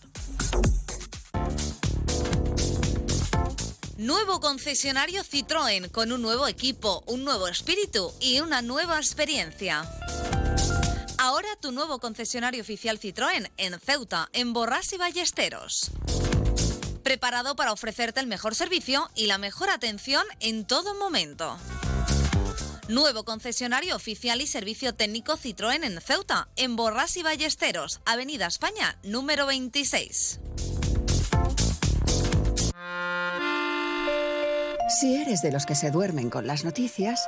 Nuevo 3.96 4.42
concesionario 4.42 5.24
Citroën 5.24 5.90
con 5.90 6.12
un 6.12 6.22
nuevo 6.22 6.46
equipo, 6.46 7.06
un 7.08 7.24
nuevo 7.24 7.48
espíritu 7.48 8.12
y 8.20 8.42
una 8.42 8.62
nueva 8.62 8.98
experiencia. 8.98 9.90
Ahora 11.20 11.48
tu 11.62 11.72
nuevo 11.72 12.00
concesionario 12.00 12.62
oficial 12.62 13.00
Citroën 13.00 13.50
en 13.56 13.80
Ceuta, 13.80 14.28
en 14.34 14.52
Borras 14.52 14.92
y 14.92 14.98
Ballesteros. 14.98 15.90
Preparado 17.04 17.56
para 17.56 17.74
ofrecerte 17.74 18.20
el 18.22 18.28
mejor 18.28 18.56
servicio 18.56 19.10
y 19.14 19.28
la 19.28 19.38
mejor 19.38 19.70
atención 19.70 20.24
en 20.40 20.66
todo 20.66 20.96
momento. 20.96 21.58
Nuevo 22.88 23.24
concesionario 23.24 23.96
oficial 23.96 24.42
y 24.42 24.48
servicio 24.48 24.94
técnico 24.94 25.38
Citroën 25.38 25.84
en 25.84 26.00
Ceuta, 26.02 26.48
en 26.56 26.76
Borras 26.76 27.16
y 27.18 27.24
Ballesteros, 27.24 28.02
Avenida 28.06 28.48
España, 28.48 28.98
número 29.04 29.46
26. 29.46 30.40
Si 35.00 35.16
eres 35.16 35.42
de 35.42 35.52
los 35.52 35.66
que 35.66 35.76
se 35.76 35.92
duermen 35.92 36.30
con 36.30 36.46
las 36.46 36.64
noticias, 36.64 37.28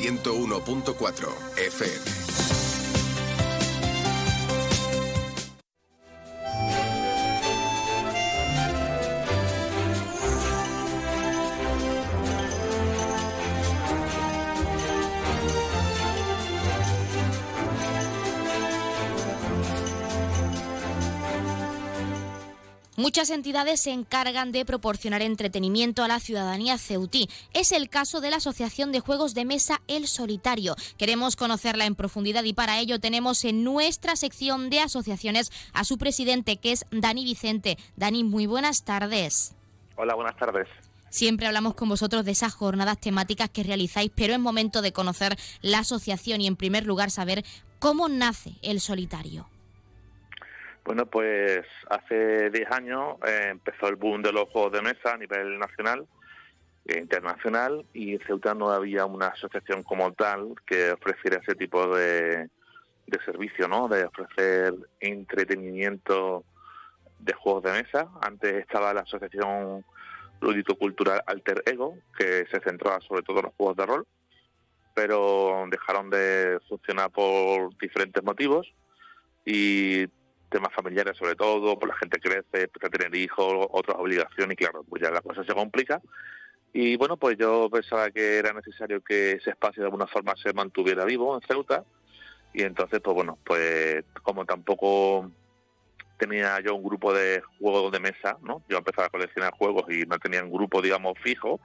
101.4 0.00 1.28
FM. 1.56 2.59
Muchas 23.00 23.30
entidades 23.30 23.80
se 23.80 23.92
encargan 23.92 24.52
de 24.52 24.66
proporcionar 24.66 25.22
entretenimiento 25.22 26.02
a 26.02 26.08
la 26.08 26.20
ciudadanía 26.20 26.76
ceutí. 26.76 27.30
Es 27.54 27.72
el 27.72 27.88
caso 27.88 28.20
de 28.20 28.28
la 28.28 28.36
Asociación 28.36 28.92
de 28.92 29.00
Juegos 29.00 29.32
de 29.32 29.46
Mesa 29.46 29.80
El 29.88 30.06
Solitario. 30.06 30.76
Queremos 30.98 31.34
conocerla 31.34 31.86
en 31.86 31.94
profundidad 31.94 32.44
y 32.44 32.52
para 32.52 32.78
ello 32.78 33.00
tenemos 33.00 33.46
en 33.46 33.64
nuestra 33.64 34.16
sección 34.16 34.68
de 34.68 34.80
asociaciones 34.80 35.50
a 35.72 35.84
su 35.84 35.96
presidente, 35.96 36.58
que 36.58 36.72
es 36.72 36.84
Dani 36.90 37.24
Vicente. 37.24 37.78
Dani, 37.96 38.22
muy 38.22 38.44
buenas 38.44 38.84
tardes. 38.84 39.54
Hola, 39.96 40.14
buenas 40.14 40.36
tardes. 40.36 40.68
Siempre 41.08 41.46
hablamos 41.46 41.76
con 41.76 41.88
vosotros 41.88 42.26
de 42.26 42.32
esas 42.32 42.52
jornadas 42.52 43.00
temáticas 43.00 43.48
que 43.48 43.62
realizáis, 43.62 44.12
pero 44.14 44.34
es 44.34 44.38
momento 44.38 44.82
de 44.82 44.92
conocer 44.92 45.38
la 45.62 45.78
asociación 45.78 46.42
y 46.42 46.46
en 46.46 46.56
primer 46.56 46.84
lugar 46.84 47.10
saber 47.10 47.46
cómo 47.78 48.10
nace 48.10 48.58
el 48.60 48.78
solitario. 48.78 49.48
Bueno, 50.90 51.06
pues 51.06 51.64
hace 51.88 52.50
10 52.50 52.72
años 52.72 53.14
eh, 53.24 53.50
empezó 53.50 53.86
el 53.86 53.94
boom 53.94 54.22
de 54.22 54.32
los 54.32 54.48
juegos 54.48 54.72
de 54.72 54.82
mesa 54.82 55.14
a 55.14 55.16
nivel 55.16 55.56
nacional 55.56 56.04
e 56.84 56.98
internacional 56.98 57.86
y 57.94 58.14
en 58.14 58.20
Ceuta 58.26 58.54
no 58.54 58.70
había 58.72 59.06
una 59.06 59.28
asociación 59.28 59.84
como 59.84 60.12
tal 60.14 60.56
que 60.66 60.90
ofreciera 60.90 61.38
ese 61.40 61.54
tipo 61.54 61.94
de, 61.94 62.50
servicio, 63.24 63.68
¿no? 63.68 63.86
De 63.86 64.04
ofrecer 64.04 64.74
entretenimiento 64.98 66.42
de 67.20 67.34
juegos 67.34 67.62
de 67.62 67.82
mesa. 67.84 68.08
Antes 68.20 68.54
estaba 68.54 68.92
la 68.92 69.02
asociación 69.02 69.84
lúdico-cultural 70.40 71.22
Alter 71.24 71.62
Ego, 71.66 71.98
que 72.18 72.46
se 72.50 72.58
centraba 72.58 73.00
sobre 73.02 73.22
todo 73.22 73.38
en 73.38 73.44
los 73.44 73.54
juegos 73.54 73.76
de 73.76 73.86
rol, 73.86 74.06
pero 74.92 75.66
dejaron 75.70 76.10
de 76.10 76.58
funcionar 76.68 77.12
por 77.12 77.78
diferentes 77.78 78.24
motivos 78.24 78.74
y 79.44 80.08
temas 80.50 80.72
familiares 80.74 81.16
sobre 81.16 81.34
todo, 81.34 81.78
pues 81.78 81.88
la 81.88 81.96
gente 81.96 82.18
crece, 82.18 82.64
empieza 82.64 82.86
a 82.86 82.90
tener 82.90 83.14
hijos, 83.14 83.66
otras 83.70 83.96
obligaciones 83.98 84.54
y 84.54 84.56
claro, 84.56 84.84
pues 84.88 85.02
ya 85.02 85.10
la 85.10 85.22
cosa 85.22 85.44
se 85.44 85.54
complica. 85.54 86.00
Y 86.72 86.96
bueno, 86.96 87.16
pues 87.16 87.36
yo 87.38 87.68
pensaba 87.70 88.10
que 88.10 88.38
era 88.38 88.52
necesario 88.52 89.00
que 89.00 89.32
ese 89.32 89.50
espacio 89.50 89.82
de 89.82 89.86
alguna 89.86 90.06
forma 90.06 90.34
se 90.36 90.52
mantuviera 90.52 91.04
vivo 91.04 91.34
en 91.34 91.46
Ceuta 91.46 91.84
y 92.52 92.62
entonces 92.62 93.00
pues 93.00 93.14
bueno, 93.14 93.38
pues 93.44 94.04
como 94.22 94.44
tampoco 94.44 95.30
tenía 96.20 96.60
yo 96.60 96.74
un 96.74 96.84
grupo 96.84 97.14
de 97.14 97.42
juegos 97.58 97.90
de 97.90 97.98
mesa, 97.98 98.36
¿no? 98.42 98.62
Yo 98.68 98.76
empezaba 98.76 99.06
a 99.06 99.10
coleccionar 99.10 99.52
juegos 99.52 99.84
y 99.90 100.02
no 100.02 100.18
tenía 100.18 100.44
un 100.44 100.52
grupo, 100.52 100.82
digamos, 100.82 101.14
fijo, 101.22 101.60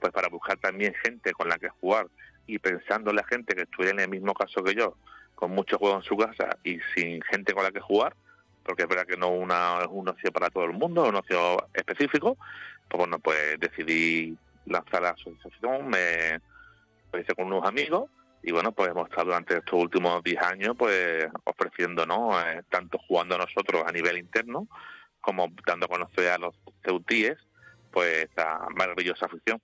pues 0.00 0.12
para 0.12 0.28
buscar 0.28 0.58
también 0.58 0.92
gente 1.04 1.32
con 1.32 1.48
la 1.48 1.58
que 1.58 1.68
jugar 1.68 2.08
y 2.46 2.58
pensando 2.58 3.10
en 3.10 3.16
la 3.16 3.24
gente 3.24 3.54
que 3.54 3.62
estuviera 3.62 3.92
en 3.92 4.00
el 4.00 4.08
mismo 4.08 4.34
caso 4.34 4.64
que 4.64 4.74
yo, 4.74 4.96
con 5.36 5.52
muchos 5.52 5.78
juegos 5.78 6.04
en 6.04 6.08
su 6.08 6.16
casa 6.16 6.58
y 6.64 6.78
sin 6.94 7.22
gente 7.22 7.54
con 7.54 7.62
la 7.62 7.70
que 7.70 7.80
jugar, 7.80 8.16
porque 8.70 8.84
es 8.84 8.88
verdad 8.88 9.04
que 9.04 9.16
no 9.16 9.30
una, 9.30 9.80
es 9.80 9.88
un 9.90 10.08
ocio 10.08 10.30
para 10.30 10.48
todo 10.48 10.64
el 10.64 10.74
mundo, 10.74 11.02
es 11.02 11.08
un 11.08 11.16
ocio 11.16 11.66
específico, 11.74 12.36
pues 12.88 12.98
bueno, 12.98 13.18
pues 13.18 13.58
decidí 13.58 14.38
lanzar 14.66 15.02
la 15.02 15.10
asociación, 15.10 15.88
me 15.88 16.38
lo 17.12 17.18
hice 17.18 17.34
con 17.34 17.46
unos 17.48 17.66
amigos 17.66 18.08
y 18.44 18.52
bueno, 18.52 18.70
pues 18.70 18.90
hemos 18.90 19.08
estado 19.08 19.26
durante 19.26 19.56
estos 19.56 19.74
últimos 19.74 20.22
10 20.22 20.42
años 20.42 20.76
pues 20.78 21.26
ofreciendo, 21.42 22.06
¿no? 22.06 22.40
Eh, 22.40 22.62
tanto 22.68 22.98
jugando 23.08 23.36
nosotros 23.36 23.82
a 23.84 23.90
nivel 23.90 24.18
interno 24.18 24.68
como 25.20 25.48
dando 25.66 25.86
a 25.86 25.88
conocer 25.88 26.28
a 26.28 26.38
los 26.38 26.54
ceutíes 26.84 27.38
pues 27.90 28.22
esta 28.22 28.68
maravillosa 28.76 29.26
afición. 29.26 29.60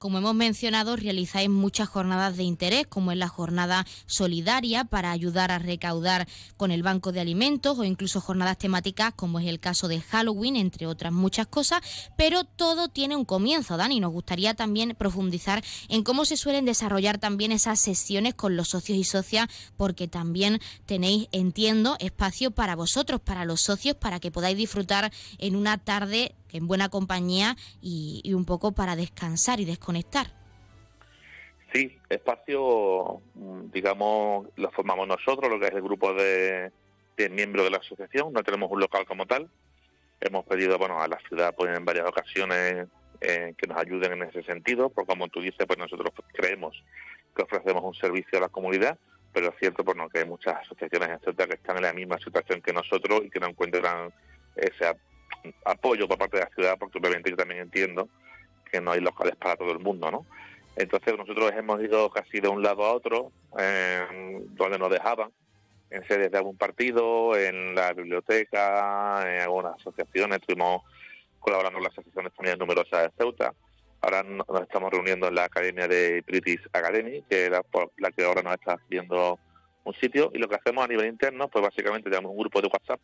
Como 0.00 0.16
hemos 0.16 0.34
mencionado, 0.34 0.96
realizáis 0.96 1.50
muchas 1.50 1.86
jornadas 1.86 2.34
de 2.38 2.42
interés, 2.42 2.86
como 2.86 3.12
es 3.12 3.18
la 3.18 3.28
jornada 3.28 3.86
solidaria 4.06 4.86
para 4.86 5.10
ayudar 5.10 5.50
a 5.50 5.58
recaudar 5.58 6.26
con 6.56 6.70
el 6.70 6.82
Banco 6.82 7.12
de 7.12 7.20
Alimentos 7.20 7.78
o 7.78 7.84
incluso 7.84 8.22
jornadas 8.22 8.56
temáticas, 8.56 9.12
como 9.14 9.40
es 9.40 9.46
el 9.46 9.60
caso 9.60 9.88
de 9.88 10.00
Halloween, 10.00 10.56
entre 10.56 10.86
otras 10.86 11.12
muchas 11.12 11.48
cosas. 11.48 11.82
Pero 12.16 12.44
todo 12.44 12.88
tiene 12.88 13.14
un 13.14 13.26
comienzo, 13.26 13.76
Dani. 13.76 14.00
Nos 14.00 14.12
gustaría 14.12 14.54
también 14.54 14.96
profundizar 14.98 15.62
en 15.90 16.02
cómo 16.02 16.24
se 16.24 16.38
suelen 16.38 16.64
desarrollar 16.64 17.18
también 17.18 17.52
esas 17.52 17.78
sesiones 17.78 18.32
con 18.32 18.56
los 18.56 18.68
socios 18.68 18.96
y 18.96 19.04
socias, 19.04 19.48
porque 19.76 20.08
también 20.08 20.60
tenéis, 20.86 21.28
entiendo, 21.30 21.98
espacio 22.00 22.52
para 22.52 22.74
vosotros, 22.74 23.20
para 23.20 23.44
los 23.44 23.60
socios, 23.60 23.96
para 23.96 24.18
que 24.18 24.30
podáis 24.30 24.56
disfrutar 24.56 25.12
en 25.36 25.56
una 25.56 25.76
tarde 25.76 26.36
en 26.52 26.66
buena 26.66 26.88
compañía 26.88 27.56
y, 27.80 28.32
un 28.34 28.44
poco 28.44 28.72
para 28.72 28.96
descansar 28.96 29.60
y 29.60 29.64
desconectar. 29.64 30.28
Sí, 31.72 31.98
espacio, 32.08 33.20
mm, 33.34 33.70
digamos, 33.72 34.48
lo 34.56 34.70
formamos 34.70 35.06
nosotros, 35.06 35.50
lo 35.50 35.60
que 35.60 35.66
es 35.66 35.72
el 35.72 35.82
grupo 35.82 36.12
de, 36.14 36.72
miembros 37.30 37.64
de 37.64 37.70
la 37.70 37.76
asociación. 37.76 38.32
No 38.32 38.42
tenemos 38.42 38.70
un 38.70 38.80
local 38.80 39.04
como 39.04 39.26
tal. 39.26 39.50
Hemos 40.20 40.44
pedido, 40.46 40.78
bueno, 40.78 41.00
a 41.00 41.06
la 41.06 41.18
ciudad, 41.28 41.54
pues 41.54 41.76
en 41.76 41.84
varias 41.84 42.08
ocasiones 42.08 42.88
eh, 43.20 43.54
que 43.58 43.66
nos 43.66 43.76
ayuden 43.76 44.12
en 44.12 44.22
ese 44.22 44.42
sentido, 44.42 44.88
porque 44.88 45.08
como 45.12 45.28
tú 45.28 45.40
dices, 45.40 45.66
pues 45.66 45.78
nosotros 45.78 46.12
creemos 46.32 46.82
que 47.36 47.42
ofrecemos 47.42 47.84
un 47.84 47.94
servicio 47.94 48.38
a 48.38 48.42
la 48.42 48.48
comunidad, 48.48 48.98
pero 49.32 49.48
es 49.48 49.54
cierto, 49.58 49.84
bueno, 49.84 50.08
que 50.08 50.20
hay 50.20 50.24
muchas 50.24 50.56
asociaciones, 50.56 51.10
etcétera, 51.10 51.48
que 51.48 51.54
están 51.54 51.76
en 51.76 51.82
la 51.82 51.92
misma 51.92 52.18
situación 52.18 52.60
que 52.62 52.72
nosotros 52.72 53.22
y 53.24 53.30
que 53.30 53.38
no 53.38 53.48
encuentran 53.48 54.12
ese 54.56 54.86
apoyo 55.64 56.08
por 56.08 56.18
parte 56.18 56.38
de 56.38 56.44
la 56.44 56.50
ciudad, 56.50 56.78
porque 56.78 56.98
obviamente 56.98 57.30
yo 57.30 57.36
también 57.36 57.60
entiendo 57.60 58.08
que 58.70 58.80
no 58.80 58.92
hay 58.92 59.00
locales 59.00 59.36
para 59.36 59.56
todo 59.56 59.72
el 59.72 59.78
mundo, 59.80 60.10
¿no? 60.10 60.26
Entonces 60.76 61.16
nosotros 61.16 61.52
hemos 61.56 61.82
ido 61.82 62.10
casi 62.10 62.40
de 62.40 62.48
un 62.48 62.62
lado 62.62 62.84
a 62.84 62.92
otro, 62.92 63.32
donde 63.50 64.78
nos 64.78 64.90
dejaban, 64.90 65.30
en 65.90 66.06
sedes 66.06 66.30
de 66.30 66.38
algún 66.38 66.56
partido, 66.56 67.36
en 67.36 67.74
la 67.74 67.92
biblioteca, 67.92 69.22
en 69.26 69.40
algunas 69.40 69.74
asociaciones, 69.74 70.38
estuvimos 70.38 70.82
colaborando 71.40 71.78
con 71.78 71.84
las 71.84 71.92
asociaciones 71.92 72.32
también 72.34 72.58
numerosas 72.58 73.02
de 73.02 73.10
Ceuta. 73.18 73.52
Ahora 74.00 74.22
nos 74.22 74.46
estamos 74.62 74.90
reuniendo 74.90 75.26
en 75.28 75.34
la 75.34 75.44
Academia 75.44 75.88
de 75.88 76.22
British 76.26 76.60
Academy, 76.72 77.22
que 77.28 77.46
es 77.46 77.50
la, 77.50 77.62
la 77.98 78.12
que 78.12 78.24
ahora 78.24 78.42
nos 78.42 78.54
está 78.54 78.74
haciendo 78.74 79.38
un 79.82 79.94
sitio, 79.94 80.30
y 80.32 80.38
lo 80.38 80.48
que 80.48 80.54
hacemos 80.54 80.84
a 80.84 80.88
nivel 80.88 81.06
interno, 81.06 81.48
pues 81.48 81.62
básicamente 81.62 82.08
tenemos 82.08 82.30
un 82.30 82.38
grupo 82.38 82.62
de 82.62 82.68
WhatsApp 82.68 83.00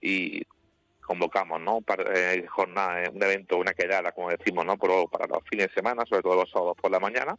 y 0.00 0.42
convocamos, 1.02 1.60
¿no? 1.60 1.80
Para, 1.80 2.04
eh, 2.14 2.46
jornada, 2.46 3.10
un 3.10 3.22
evento, 3.22 3.58
una 3.58 3.74
quedada, 3.74 4.12
como 4.12 4.30
decimos, 4.30 4.64
¿no? 4.64 4.76
Pero 4.78 5.06
para 5.08 5.26
los 5.26 5.42
fines 5.48 5.68
de 5.68 5.74
semana, 5.74 6.04
sobre 6.08 6.22
todo 6.22 6.36
los 6.36 6.50
sábados 6.50 6.76
por 6.80 6.90
la 6.90 7.00
mañana. 7.00 7.36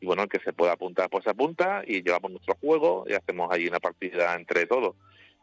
Y 0.00 0.06
bueno, 0.06 0.22
el 0.22 0.28
que 0.28 0.38
se 0.40 0.52
pueda 0.52 0.72
apuntar, 0.72 1.10
pues 1.10 1.24
se 1.24 1.30
apunta 1.30 1.82
y 1.84 2.02
llevamos 2.02 2.30
nuestro 2.30 2.54
juego 2.60 3.04
y 3.08 3.14
hacemos 3.14 3.50
allí 3.50 3.66
una 3.66 3.80
partida 3.80 4.34
entre 4.34 4.66
todos. 4.66 4.94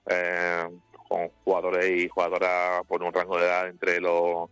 Eh, 0.07 0.63
con 1.07 1.29
jugadores 1.43 1.87
y 1.89 2.07
jugadoras 2.07 2.83
por 2.87 3.03
un 3.03 3.13
rango 3.13 3.37
de 3.37 3.45
edad 3.45 3.67
entre 3.67 3.99
los 3.99 4.49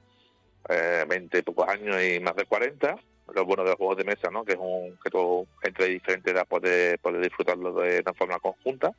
eh, 0.69 1.03
20 1.07 1.39
y 1.39 1.41
pocos 1.41 1.67
años 1.67 1.97
y 2.03 2.19
más 2.19 2.35
de 2.35 2.45
40. 2.45 2.95
Lo 3.33 3.45
bueno 3.45 3.63
de 3.63 3.69
los 3.69 3.77
juegos 3.77 3.97
de 3.97 4.03
mesa, 4.03 4.29
¿no? 4.29 4.43
Que 4.43 4.53
es 4.53 4.59
un 4.59 4.97
que 5.03 5.09
todo 5.09 5.47
entre 5.63 5.87
diferentes 5.87 6.31
edades 6.31 6.47
puede, 6.47 6.97
puede 6.97 7.21
disfrutarlo 7.21 7.73
de 7.73 8.01
una 8.01 8.13
forma 8.13 8.39
conjunta 8.39 8.93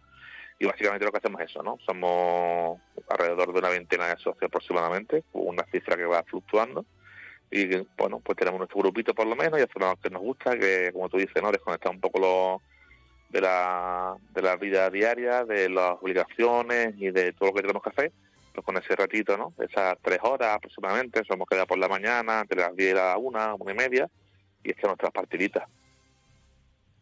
y 0.59 0.67
básicamente 0.67 1.05
lo 1.05 1.13
que 1.13 1.19
hacemos 1.19 1.41
es 1.41 1.51
eso, 1.51 1.63
¿no? 1.63 1.79
Somos 1.85 2.81
alrededor 3.09 3.53
de 3.53 3.59
una 3.59 3.69
veintena 3.69 4.09
de 4.09 4.17
socios 4.17 4.45
aproximadamente, 4.45 5.25
una 5.33 5.65
cifra 5.65 5.97
que 5.97 6.05
va 6.05 6.23
fluctuando 6.23 6.85
y 7.51 7.67
bueno, 7.97 8.21
pues 8.21 8.37
tenemos 8.37 8.59
nuestro 8.59 8.81
grupito 8.81 9.15
por 9.15 9.27
lo 9.27 9.37
menos 9.37 9.61
y 9.61 9.63
hacemos 9.63 9.91
lo 9.91 9.97
que 9.97 10.11
nos 10.11 10.23
gusta, 10.23 10.59
que 10.59 10.91
como 10.93 11.09
tú 11.09 11.19
dices, 11.19 11.41
¿no? 11.43 11.53
Desconectar 11.53 11.93
un 11.93 12.01
poco 12.01 12.19
lo, 12.19 12.63
de 13.31 13.41
la, 13.41 14.17
de 14.31 14.43
la 14.43 14.57
vida 14.57 14.91
diaria, 14.91 15.45
de 15.45 15.69
las 15.69 15.97
obligaciones 16.01 16.95
y 16.97 17.11
de 17.11 17.33
todo 17.33 17.51
lo 17.51 17.55
que 17.55 17.63
tenemos 17.63 17.83
que 17.83 17.91
hacer, 17.91 18.13
pues 18.53 18.65
con 18.65 18.77
ese 18.77 18.97
ratito, 18.97 19.37
¿no? 19.37 19.55
Esas 19.59 19.97
tres 20.03 20.19
horas 20.23 20.57
aproximadamente, 20.57 21.23
somos 21.25 21.49
quedado 21.49 21.67
por 21.67 21.79
la 21.79 21.89
mañana, 21.89 22.41
entre 22.41 22.61
las 22.61 22.75
diez 22.75 22.93
y 22.93 22.95
las 22.95 23.17
una, 23.19 23.55
una 23.55 23.73
y 23.73 23.77
media, 23.77 24.09
y 24.63 24.71
echamos 24.71 24.91
nuestras 24.91 25.13
partiditas. 25.13 25.65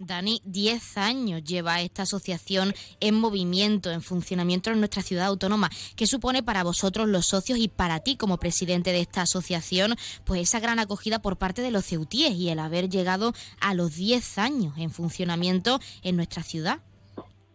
Dani, 0.06 0.40
10 0.44 0.98
años 0.98 1.44
lleva 1.44 1.80
esta 1.80 2.02
asociación 2.02 2.74
en 3.00 3.14
movimiento, 3.14 3.90
en 3.90 4.02
funcionamiento 4.02 4.70
en 4.70 4.78
nuestra 4.80 5.02
ciudad 5.02 5.26
autónoma. 5.26 5.70
¿Qué 5.96 6.06
supone 6.06 6.42
para 6.42 6.64
vosotros 6.64 7.08
los 7.08 7.26
socios 7.26 7.58
y 7.58 7.68
para 7.68 8.00
ti 8.00 8.16
como 8.16 8.38
presidente 8.38 8.90
de 8.92 9.00
esta 9.00 9.22
asociación, 9.22 9.94
pues 10.24 10.40
esa 10.40 10.60
gran 10.60 10.78
acogida 10.78 11.20
por 11.20 11.38
parte 11.38 11.62
de 11.62 11.70
los 11.70 11.86
ceutíes 11.86 12.32
y 12.32 12.50
el 12.50 12.58
haber 12.58 12.88
llegado 12.88 13.32
a 13.60 13.74
los 13.74 13.96
10 13.96 14.38
años 14.38 14.74
en 14.78 14.90
funcionamiento 14.90 15.78
en 16.02 16.16
nuestra 16.16 16.42
ciudad? 16.42 16.80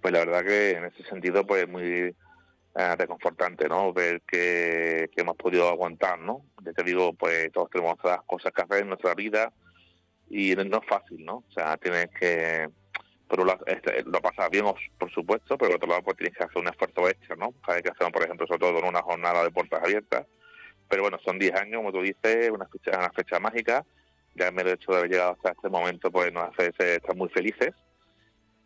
Pues 0.01 0.13
la 0.13 0.19
verdad 0.19 0.45
que 0.45 0.71
en 0.71 0.85
ese 0.85 1.03
sentido 1.09 1.45
pues 1.45 1.63
es 1.63 1.69
muy 1.69 1.83
eh, 2.79 2.95
reconfortante, 2.95 3.67
¿no? 3.67 3.91
Ver 3.91 4.21
que, 4.21 5.09
hemos 5.15 5.35
podido 5.35 5.67
aguantar, 5.67 6.19
¿no? 6.19 6.43
Ya 6.63 6.71
te 6.73 6.83
digo, 6.83 7.11
pues 7.13 7.51
todos 7.51 7.69
tenemos 7.71 7.97
las 8.03 8.21
cosas 8.23 8.53
que 8.53 8.61
hacer 8.61 8.83
en 8.83 8.89
nuestra 8.89 9.15
vida 9.15 9.51
y 10.29 10.55
no 10.55 10.77
es 10.77 10.85
fácil, 10.87 11.23
¿no? 11.23 11.37
O 11.37 11.51
sea, 11.51 11.77
tienes 11.77 12.07
que, 12.19 12.69
por 13.27 13.39
un 13.41 13.47
lado, 13.47 13.63
este, 13.65 14.03
lo 14.03 14.21
pasas 14.21 14.49
bien, 14.49 14.65
por 14.97 15.11
supuesto, 15.11 15.57
pero 15.57 15.71
por 15.71 15.75
otro 15.77 15.89
lado, 15.89 16.03
pues 16.03 16.17
tienes 16.17 16.37
que 16.37 16.43
hacer 16.43 16.61
un 16.61 16.67
esfuerzo 16.67 17.09
extra, 17.09 17.35
¿no? 17.35 17.53
Cada 17.65 17.81
que 17.81 17.89
hacer, 17.89 18.11
por 18.11 18.23
ejemplo, 18.23 18.47
sobre 18.47 18.59
todo 18.59 18.79
en 18.79 18.85
una 18.85 19.01
jornada 19.01 19.43
de 19.43 19.51
puertas 19.51 19.83
abiertas. 19.83 20.25
Pero 20.89 21.01
bueno, 21.03 21.17
son 21.23 21.37
10 21.37 21.53
años, 21.55 21.77
como 21.77 21.91
tú 21.91 22.01
dices, 22.01 22.49
una 22.49 22.67
fecha, 22.67 22.97
una 22.97 23.11
fecha 23.11 23.39
mágica. 23.39 23.85
Ya 24.35 24.49
el 24.49 24.67
hecho 24.67 24.91
de 24.91 24.97
haber 24.99 25.11
llegado 25.11 25.31
hasta 25.31 25.51
este 25.51 25.69
momento, 25.69 26.11
pues 26.11 26.31
nos 26.31 26.49
hace 26.49 26.95
estar 26.95 27.15
muy 27.15 27.29
felices. 27.29 27.73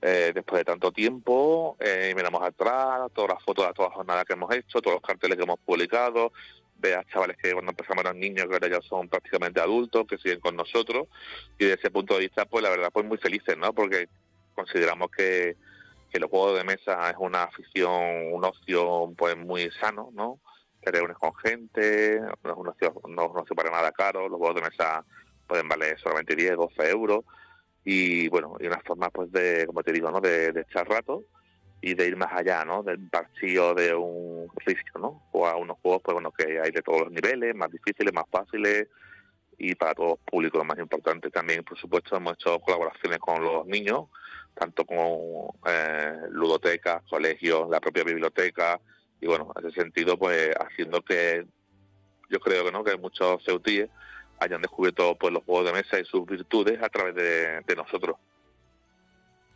Eh, 0.03 0.31
después 0.33 0.59
de 0.59 0.65
tanto 0.65 0.91
tiempo, 0.91 1.77
eh, 1.79 2.13
miramos 2.15 2.41
atrás, 2.41 3.11
todas 3.13 3.35
las 3.35 3.43
fotos 3.43 3.67
de 3.67 3.73
todas 3.73 3.89
las 3.89 3.97
jornadas 3.97 4.25
que 4.25 4.33
hemos 4.33 4.53
hecho, 4.53 4.81
todos 4.81 4.95
los 4.95 5.01
carteles 5.01 5.37
que 5.37 5.43
hemos 5.43 5.59
publicado, 5.59 6.33
ve 6.81 6.99
chavales 7.11 7.37
que 7.37 7.53
cuando 7.53 7.71
empezamos 7.71 8.03
eran 8.03 8.19
niños, 8.19 8.47
que 8.47 8.53
ahora 8.53 8.67
ya 8.67 8.81
son 8.81 9.07
prácticamente 9.07 9.61
adultos, 9.61 10.05
que 10.07 10.17
siguen 10.17 10.39
con 10.39 10.55
nosotros, 10.55 11.07
y 11.57 11.65
desde 11.65 11.79
ese 11.79 11.91
punto 11.91 12.15
de 12.15 12.21
vista, 12.21 12.45
pues 12.45 12.63
la 12.63 12.69
verdad, 12.69 12.89
pues 12.91 13.05
muy 13.05 13.17
felices, 13.17 13.57
¿no? 13.57 13.73
Porque 13.73 14.09
consideramos 14.55 15.09
que, 15.11 15.55
que 16.09 16.19
los 16.19 16.29
juegos 16.29 16.57
de 16.57 16.63
mesa 16.63 17.09
es 17.09 17.15
una 17.19 17.43
afición, 17.43 18.33
un 18.33 18.43
ocio, 18.43 19.13
pues 19.17 19.37
muy 19.37 19.69
sano, 19.79 20.09
¿no? 20.13 20.39
Te 20.81 20.91
reúnes 20.91 21.17
con 21.17 21.33
gente, 21.35 22.19
no 22.43 22.51
es 22.51 22.57
un 22.57 22.67
ocio, 22.67 22.93
no 23.07 23.25
es 23.25 23.31
un 23.31 23.39
ocio 23.39 23.55
para 23.55 23.69
nada 23.69 23.91
caro, 23.91 24.27
los 24.27 24.39
juegos 24.39 24.55
de 24.55 24.69
mesa 24.69 25.05
pueden 25.47 25.67
valer 25.69 25.99
solamente 25.99 26.35
10, 26.35 26.55
12 26.57 26.89
euros, 26.89 27.23
y 27.83 28.27
bueno, 28.29 28.55
y 28.59 28.67
una 28.67 28.79
forma, 28.81 29.09
pues, 29.09 29.31
de, 29.31 29.65
como 29.67 29.83
te 29.83 29.91
digo, 29.91 30.09
¿no? 30.11 30.19
De, 30.19 30.51
de 30.51 30.61
echar 30.61 30.87
rato, 30.87 31.23
y 31.81 31.95
de 31.95 32.07
ir 32.07 32.15
más 32.15 32.31
allá, 32.31 32.63
¿no? 32.63 32.83
Del 32.83 32.99
partido 33.09 33.73
de 33.73 33.95
un 33.95 34.47
risco, 34.65 34.99
¿no? 34.99 35.23
O 35.31 35.47
a 35.47 35.55
unos 35.55 35.77
juegos, 35.81 36.01
pues 36.03 36.13
bueno, 36.13 36.31
que 36.31 36.59
hay 36.59 36.71
de 36.71 36.83
todos 36.83 37.01
los 37.01 37.11
niveles, 37.11 37.55
más 37.55 37.71
difíciles, 37.71 38.13
más 38.13 38.25
fáciles 38.31 38.87
y 39.57 39.73
para 39.75 39.95
todos 39.95 40.19
públicos, 40.19 40.59
lo 40.59 40.65
más 40.65 40.77
importante. 40.77 41.31
También, 41.31 41.63
por 41.63 41.77
supuesto, 41.77 42.15
hemos 42.15 42.33
hecho 42.33 42.59
colaboraciones 42.59 43.17
con 43.17 43.43
los 43.43 43.65
niños, 43.65 44.05
tanto 44.53 44.85
como 44.85 45.55
eh, 45.65 46.17
ludotecas, 46.29 47.01
colegios, 47.09 47.67
la 47.69 47.79
propia 47.79 48.03
biblioteca 48.03 48.79
y 49.19 49.27
bueno, 49.27 49.51
en 49.59 49.67
ese 49.67 49.81
sentido, 49.81 50.17
pues 50.17 50.51
haciendo 50.59 51.01
que 51.01 51.45
yo 52.29 52.39
creo 52.39 52.65
que 52.65 52.71
no 52.71 52.83
que 52.83 52.97
muchos 52.97 53.43
ceutíes 53.43 53.89
hayan 54.39 54.61
descubierto 54.61 55.15
pues 55.15 55.33
los 55.33 55.43
juegos 55.43 55.65
de 55.65 55.73
mesa 55.73 55.99
y 55.99 56.05
sus 56.05 56.25
virtudes 56.25 56.81
a 56.81 56.89
través 56.89 57.15
de 57.15 57.75
nosotros. 57.75 58.17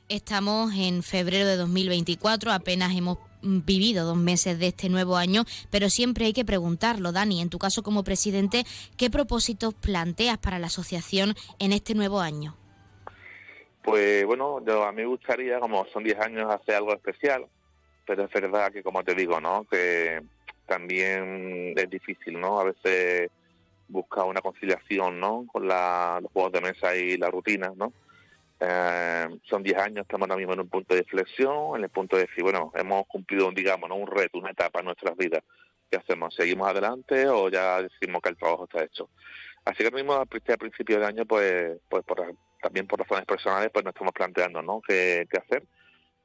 Estamos 0.07 0.71
en 0.75 1.01
febrero 1.01 1.47
de 1.47 1.55
2024, 1.55 2.51
apenas 2.51 2.95
hemos 2.95 3.17
vivido 3.41 4.05
dos 4.05 4.15
meses 4.15 4.59
de 4.59 4.67
este 4.67 4.87
nuevo 4.87 5.17
año, 5.17 5.45
pero 5.71 5.89
siempre 5.89 6.25
hay 6.25 6.33
que 6.33 6.45
preguntarlo, 6.45 7.11
Dani, 7.11 7.41
en 7.41 7.49
tu 7.49 7.57
caso 7.57 7.81
como 7.81 8.03
presidente, 8.03 8.65
¿qué 8.97 9.09
propósitos 9.09 9.73
planteas 9.73 10.37
para 10.37 10.59
la 10.59 10.67
asociación 10.67 11.33
en 11.57 11.73
este 11.73 11.95
nuevo 11.95 12.19
año? 12.19 12.55
Pues 13.81 14.27
bueno, 14.27 14.63
yo, 14.63 14.83
a 14.83 14.91
mí 14.91 15.01
me 15.01 15.07
gustaría, 15.07 15.59
como 15.59 15.87
son 15.87 16.03
10 16.03 16.19
años, 16.19 16.53
hacer 16.53 16.75
algo 16.75 16.93
especial, 16.93 17.47
pero 18.05 18.25
es 18.25 18.31
verdad 18.31 18.71
que, 18.71 18.83
como 18.83 19.03
te 19.03 19.15
digo, 19.15 19.41
¿no? 19.41 19.63
Que 19.63 20.21
también 20.67 21.73
es 21.75 21.89
difícil, 21.89 22.39
¿no? 22.39 22.59
A 22.59 22.65
veces 22.65 23.31
buscar 23.87 24.25
una 24.25 24.41
conciliación, 24.41 25.19
¿no? 25.19 25.47
Con 25.51 25.67
la, 25.67 26.19
los 26.21 26.31
juegos 26.31 26.51
de 26.51 26.61
mesa 26.61 26.95
y 26.95 27.17
la 27.17 27.31
rutina, 27.31 27.73
¿no? 27.75 27.91
Eh, 28.59 29.27
son 29.43 29.63
10 29.63 29.77
años, 29.77 30.01
estamos 30.03 30.29
ahora 30.29 30.37
mismo 30.37 30.53
en 30.53 30.61
un 30.61 30.69
punto 30.69 30.93
de 30.93 31.01
inflexión, 31.01 31.77
en 31.77 31.83
el 31.83 31.89
punto 31.89 32.15
de 32.15 32.23
decir, 32.23 32.43
bueno, 32.43 32.71
hemos 32.75 33.05
cumplido, 33.07 33.51
digamos, 33.51 33.89
¿no? 33.89 33.95
un 33.95 34.07
reto, 34.07 34.39
una 34.39 34.51
etapa 34.51 34.79
en 34.79 34.85
nuestras 34.85 35.15
vidas. 35.17 35.43
¿Qué 35.89 35.97
hacemos? 35.97 36.33
¿Seguimos 36.33 36.67
adelante 36.67 37.27
o 37.27 37.49
ya 37.49 37.81
decimos 37.81 38.21
que 38.21 38.29
el 38.29 38.37
trabajo 38.37 38.63
está 38.63 38.83
hecho? 38.83 39.09
Así 39.65 39.77
que 39.77 39.85
ahora 39.85 39.97
mismo, 39.97 40.13
a 40.13 40.25
principio 40.25 40.99
de 40.99 41.05
año, 41.05 41.25
pues, 41.25 41.77
pues 41.89 42.03
por, 42.03 42.35
también 42.61 42.87
por 42.87 42.99
razones 42.99 43.25
personales, 43.25 43.69
pues 43.73 43.83
nos 43.83 43.93
estamos 43.93 44.13
planteando, 44.13 44.61
¿no? 44.61 44.81
¿Qué, 44.81 45.27
qué 45.29 45.37
hacer? 45.37 45.63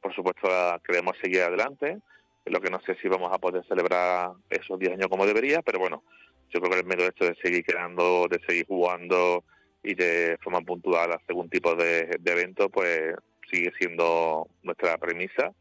Por 0.01 0.15
supuesto, 0.15 0.49
queremos 0.87 1.17
seguir 1.21 1.43
adelante, 1.43 2.01
lo 2.47 2.61
que 2.61 2.71
no 2.71 2.81
sé 2.81 2.97
si 3.01 3.09
vamos 3.09 3.31
a 3.33 3.39
poder 3.39 3.65
celebrar 3.67 4.33
esos 4.49 4.79
10 4.79 4.93
años 4.93 5.09
como 5.09 5.27
debería, 5.27 5.63
pero 5.63 5.79
bueno, 5.79 6.03
yo 6.51 6.61
creo 6.61 6.73
que 6.73 6.81
el 6.81 6.87
mero 6.87 7.05
hecho 7.05 7.25
de 7.25 7.37
seguir 7.37 7.65
creando, 7.65 8.27
de 8.29 8.41
seguir 8.47 8.67
jugando 8.67 9.45
y 9.83 9.95
de 9.95 10.39
forma 10.43 10.61
puntual 10.61 11.13
a 11.13 11.21
algún 11.29 11.49
tipo 11.49 11.75
de, 11.75 12.17
de 12.21 12.33
evento, 12.33 12.69
pues 12.69 13.15
sigue 13.51 13.73
siendo 13.79 14.49
nuestra 14.63 14.99
premisa 14.99 15.53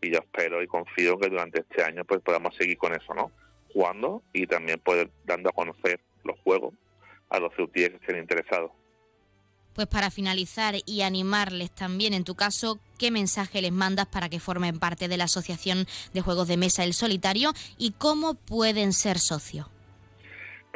y 0.00 0.10
yo 0.10 0.18
espero 0.18 0.62
y 0.62 0.66
confío 0.66 1.18
que 1.18 1.28
durante 1.28 1.60
este 1.60 1.82
año 1.82 2.04
pues 2.04 2.20
podamos 2.20 2.54
seguir 2.56 2.76
con 2.76 2.94
eso, 2.94 3.14
¿no? 3.14 3.30
Jugando 3.72 4.22
y 4.32 4.46
también 4.46 4.78
poder 4.80 5.10
dando 5.24 5.50
a 5.50 5.52
conocer 5.52 6.00
los 6.24 6.38
juegos 6.40 6.74
a 7.30 7.38
los 7.38 7.52
CUTIES 7.54 7.90
que 7.90 7.96
estén 7.96 8.18
interesados. 8.18 8.70
Pues 9.74 9.88
para 9.88 10.10
finalizar 10.10 10.74
y 10.86 11.02
animarles 11.02 11.70
también, 11.70 12.14
en 12.14 12.24
tu 12.24 12.34
caso, 12.34 12.80
¿qué 12.98 13.10
mensaje 13.10 13.60
les 13.60 13.72
mandas 13.72 14.06
para 14.06 14.30
que 14.30 14.40
formen 14.40 14.78
parte 14.78 15.06
de 15.06 15.18
la 15.18 15.24
Asociación 15.24 15.86
de 16.14 16.22
Juegos 16.22 16.48
de 16.48 16.56
Mesa 16.56 16.82
El 16.82 16.94
Solitario 16.94 17.52
y 17.76 17.92
cómo 17.92 18.34
pueden 18.34 18.94
ser 18.94 19.18
socios? 19.18 19.66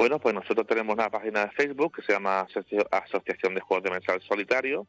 Bueno, 0.01 0.17
pues 0.17 0.33
nosotros 0.33 0.65
tenemos 0.65 0.95
una 0.95 1.11
página 1.11 1.45
de 1.45 1.51
Facebook 1.51 1.97
que 1.97 2.01
se 2.01 2.13
llama 2.13 2.47
Asociación 2.89 3.53
de 3.53 3.61
Juegos 3.61 3.83
de 3.83 3.91
Mesa 3.91 4.19
Solitario. 4.27 4.87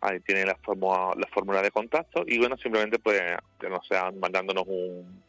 Ahí 0.00 0.20
tienen 0.20 0.46
la 0.46 0.54
fórmula, 0.54 1.12
la 1.18 1.26
fórmula 1.26 1.60
de 1.60 1.72
contacto 1.72 2.22
y 2.24 2.38
bueno, 2.38 2.56
simplemente 2.56 3.00
pues 3.00 3.20
que 3.58 3.68
nos 3.68 3.84
sean 3.88 4.20
mandándonos 4.20 4.62
un, 4.68 5.24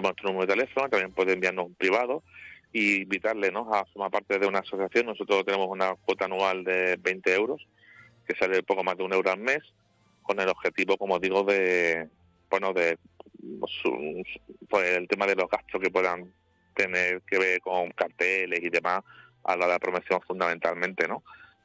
nuestro 0.00 0.28
número 0.28 0.46
de 0.46 0.54
teléfono, 0.54 0.88
también 0.88 1.10
pueden 1.10 1.34
enviarnos 1.34 1.66
un 1.66 1.74
privado 1.74 2.22
y 2.72 3.02
invitarle 3.02 3.50
¿no? 3.50 3.74
a 3.74 3.84
formar 3.86 4.12
parte 4.12 4.38
de 4.38 4.46
una 4.46 4.60
asociación. 4.60 5.06
Nosotros 5.06 5.44
tenemos 5.44 5.66
una 5.68 5.96
cuota 5.96 6.26
anual 6.26 6.62
de 6.62 6.96
20 7.00 7.34
euros, 7.34 7.66
que 8.24 8.36
sale 8.36 8.62
poco 8.62 8.84
más 8.84 8.96
de 8.96 9.02
un 9.02 9.12
euro 9.12 9.32
al 9.32 9.40
mes, 9.40 9.62
con 10.22 10.38
el 10.38 10.48
objetivo, 10.48 10.96
como 10.96 11.18
digo, 11.18 11.42
de, 11.42 12.08
bueno, 12.48 12.72
de 12.72 12.98
pues, 14.68 14.86
el 14.96 15.08
tema 15.08 15.26
de 15.26 15.34
los 15.34 15.50
gastos 15.50 15.80
que 15.80 15.90
puedan 15.90 16.32
tener 16.74 17.22
que 17.22 17.38
ver 17.38 17.60
con 17.60 17.90
carteles 17.92 18.60
y 18.62 18.70
demás 18.70 19.02
a 19.44 19.56
la 19.56 19.66
de 19.66 19.72
la 19.72 19.78
promoción 19.78 20.20
fundamentalmente, 20.22 21.08
¿no? 21.08 21.22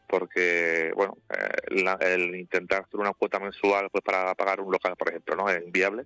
Porque, 0.07 0.91
bueno, 0.95 1.17
eh, 1.29 1.97
el 2.01 2.35
intentar 2.35 2.83
hacer 2.83 2.99
una 2.99 3.13
cuota 3.13 3.39
mensual 3.39 3.89
pues 3.91 4.03
para 4.03 4.33
pagar 4.35 4.61
un 4.61 4.71
local, 4.71 4.95
por 4.95 5.09
ejemplo, 5.09 5.35
¿no? 5.35 5.49
Es 5.49 5.63
inviable, 5.63 6.05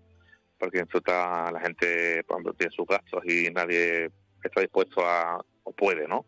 porque 0.57 0.79
en 0.79 0.87
la 1.05 1.59
gente, 1.61 2.23
por 2.23 2.35
ejemplo, 2.35 2.53
tiene 2.53 2.73
sus 2.73 2.87
gastos 2.87 3.23
y 3.25 3.49
nadie 3.51 4.09
está 4.43 4.61
dispuesto 4.61 5.05
a, 5.05 5.43
o 5.63 5.71
puede, 5.73 6.07
¿no? 6.07 6.25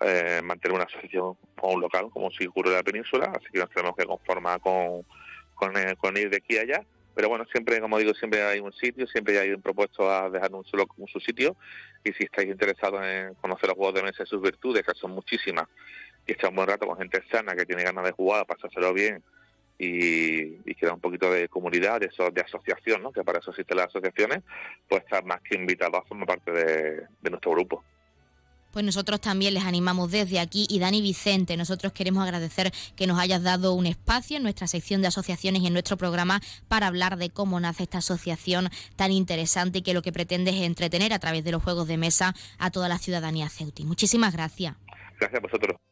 Eh, 0.00 0.40
mantener 0.42 0.74
una 0.74 0.84
asociación 0.84 1.36
o 1.60 1.72
un 1.72 1.80
local 1.80 2.10
como 2.10 2.30
si 2.30 2.46
ocurre 2.46 2.70
en 2.70 2.76
la 2.76 2.82
península, 2.82 3.32
así 3.36 3.46
que 3.52 3.60
nos 3.60 3.70
tenemos 3.70 3.96
que 3.96 4.04
conformar 4.04 4.60
con, 4.60 5.04
con, 5.54 5.76
eh, 5.76 5.94
con, 5.96 6.16
ir 6.16 6.28
de 6.30 6.38
aquí 6.38 6.58
a 6.58 6.62
allá. 6.62 6.84
Pero 7.14 7.28
bueno, 7.28 7.44
siempre, 7.50 7.80
como 7.80 7.98
digo, 7.98 8.14
siempre 8.14 8.42
hay 8.42 8.60
un 8.60 8.72
sitio, 8.72 9.06
siempre 9.06 9.38
hay 9.38 9.50
un 9.50 9.60
propuesto 9.60 10.10
a 10.10 10.30
dejar 10.30 10.52
un 10.54 10.64
solo 10.64 10.86
un 10.96 11.08
su 11.08 11.20
sitio. 11.20 11.56
Y 12.04 12.12
si 12.12 12.24
estáis 12.24 12.48
interesados 12.48 13.02
en 13.04 13.34
conocer 13.34 13.68
los 13.68 13.76
juegos 13.76 13.94
de 13.94 14.02
mesa 14.02 14.22
y 14.22 14.26
sus 14.26 14.40
virtudes, 14.40 14.84
que 14.84 14.94
son 14.94 15.12
muchísimas, 15.12 15.66
y 16.26 16.32
estar 16.32 16.50
un 16.50 16.56
buen 16.56 16.68
rato 16.68 16.86
con 16.86 16.96
gente 16.96 17.22
sana 17.30 17.54
que 17.54 17.66
tiene 17.66 17.82
ganas 17.82 18.04
de 18.04 18.12
jugar, 18.12 18.46
pasárselo 18.46 18.92
bien 18.92 19.22
y, 19.78 20.58
y 20.64 20.74
crear 20.74 20.94
un 20.94 21.00
poquito 21.00 21.30
de 21.30 21.48
comunidad, 21.48 22.00
de, 22.00 22.06
eso, 22.06 22.30
de 22.30 22.40
asociación, 22.40 23.02
¿no? 23.02 23.12
que 23.12 23.24
para 23.24 23.40
eso 23.40 23.50
existen 23.50 23.76
las 23.76 23.88
asociaciones, 23.88 24.42
pues 24.88 25.02
estar 25.02 25.24
más 25.24 25.40
que 25.42 25.56
invitado 25.56 25.96
a 25.96 26.04
formar 26.04 26.28
parte 26.28 26.52
de, 26.52 27.30
nuestro 27.30 27.52
grupo 27.52 27.82
pues 28.72 28.84
nosotros 28.84 29.20
también 29.20 29.54
les 29.54 29.64
animamos 29.64 30.10
desde 30.10 30.40
aquí. 30.40 30.66
Y 30.68 30.78
Dani 30.78 31.00
Vicente, 31.00 31.56
nosotros 31.56 31.92
queremos 31.92 32.22
agradecer 32.24 32.72
que 32.96 33.06
nos 33.06 33.18
hayas 33.18 33.42
dado 33.42 33.74
un 33.74 33.86
espacio 33.86 34.36
en 34.36 34.42
nuestra 34.42 34.66
sección 34.66 35.02
de 35.02 35.08
asociaciones 35.08 35.62
y 35.62 35.66
en 35.66 35.72
nuestro 35.72 35.96
programa 35.96 36.40
para 36.68 36.86
hablar 36.86 37.16
de 37.16 37.30
cómo 37.30 37.60
nace 37.60 37.84
esta 37.84 37.98
asociación 37.98 38.68
tan 38.96 39.12
interesante 39.12 39.78
y 39.78 39.82
que 39.82 39.94
lo 39.94 40.02
que 40.02 40.12
pretende 40.12 40.50
es 40.50 40.62
entretener 40.62 41.12
a 41.12 41.18
través 41.18 41.44
de 41.44 41.52
los 41.52 41.62
juegos 41.62 41.86
de 41.86 41.98
mesa 41.98 42.34
a 42.58 42.70
toda 42.70 42.88
la 42.88 42.98
ciudadanía 42.98 43.48
ceuti. 43.48 43.84
Muchísimas 43.84 44.32
gracias. 44.32 44.74
Gracias 45.18 45.38
a 45.38 45.40
vosotros. 45.40 45.91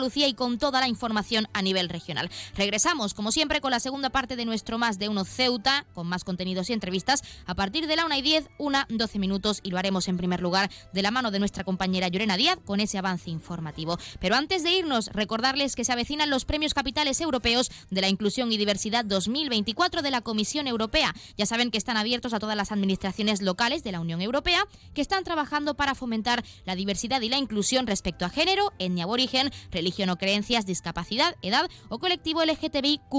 Lucía 0.00 0.28
y 0.28 0.34
con 0.34 0.58
toda 0.58 0.80
la 0.80 0.88
información 0.88 1.48
a 1.52 1.62
nivel 1.62 1.88
regional. 1.88 2.30
Regresamos, 2.56 3.14
como 3.14 3.32
siempre, 3.32 3.60
con 3.60 3.70
la 3.70 3.80
segunda 3.80 4.10
parte 4.10 4.36
de 4.36 4.44
nuestro 4.44 4.78
Más 4.78 4.98
de 4.98 5.08
Uno 5.08 5.24
Ceuta, 5.24 5.86
con 5.94 6.06
más 6.06 6.24
contenidos 6.24 6.70
y 6.70 6.72
entrevistas, 6.72 7.22
a 7.46 7.54
partir 7.54 7.86
de 7.86 7.96
la 7.96 8.06
1 8.06 8.14
y 8.16 8.22
10, 8.22 8.50
una 8.58 8.86
12 8.88 9.18
minutos, 9.18 9.60
y 9.62 9.70
lo 9.70 9.78
haremos 9.78 10.08
en 10.08 10.16
primer 10.16 10.40
lugar 10.40 10.70
de 10.92 11.02
la 11.02 11.10
mano 11.10 11.30
de 11.30 11.38
nuestra 11.38 11.64
compañera 11.64 12.08
Llorena 12.08 12.36
Díaz 12.36 12.58
con 12.64 12.80
ese 12.80 12.98
avance 12.98 13.30
informativo. 13.30 13.98
Pero 14.20 14.36
antes 14.36 14.62
de 14.62 14.72
irnos, 14.72 15.08
recordarles 15.12 15.74
que 15.74 15.84
se 15.84 15.92
avecinan 15.92 16.30
los 16.30 16.44
premios 16.44 16.74
capitales 16.74 17.20
europeos 17.20 17.70
de 17.90 18.00
la 18.00 18.08
inclusión 18.08 18.52
y 18.52 18.56
diversidad 18.56 19.04
2024 19.04 20.02
de 20.02 20.10
la 20.10 20.20
Comisión 20.20 20.66
Europea. 20.66 21.14
Ya 21.36 21.46
saben 21.46 21.70
que 21.70 21.78
están 21.78 21.96
abiertos 21.96 22.32
a 22.32 22.38
todas 22.38 22.56
las 22.56 22.72
administraciones 22.72 23.42
locales 23.42 23.84
de 23.84 23.92
la 23.92 24.00
Unión 24.00 24.20
Europea 24.20 24.66
que 24.94 25.00
están 25.00 25.24
trabajando 25.24 25.74
para 25.74 25.94
fomentar 25.94 26.44
la 26.64 26.74
diversidad 26.74 27.20
y 27.20 27.28
la 27.28 27.38
inclusión 27.38 27.86
respecto 27.86 28.24
a 28.24 28.30
género, 28.30 28.72
etnia 28.78 29.04
aborigen, 29.04 29.50
religión 29.70 29.87
o 30.08 30.16
creencias, 30.16 30.66
discapacidad, 30.66 31.34
edad 31.42 31.68
o 31.88 31.98
colectivo 31.98 32.44
LGTBIQ, 32.44 33.10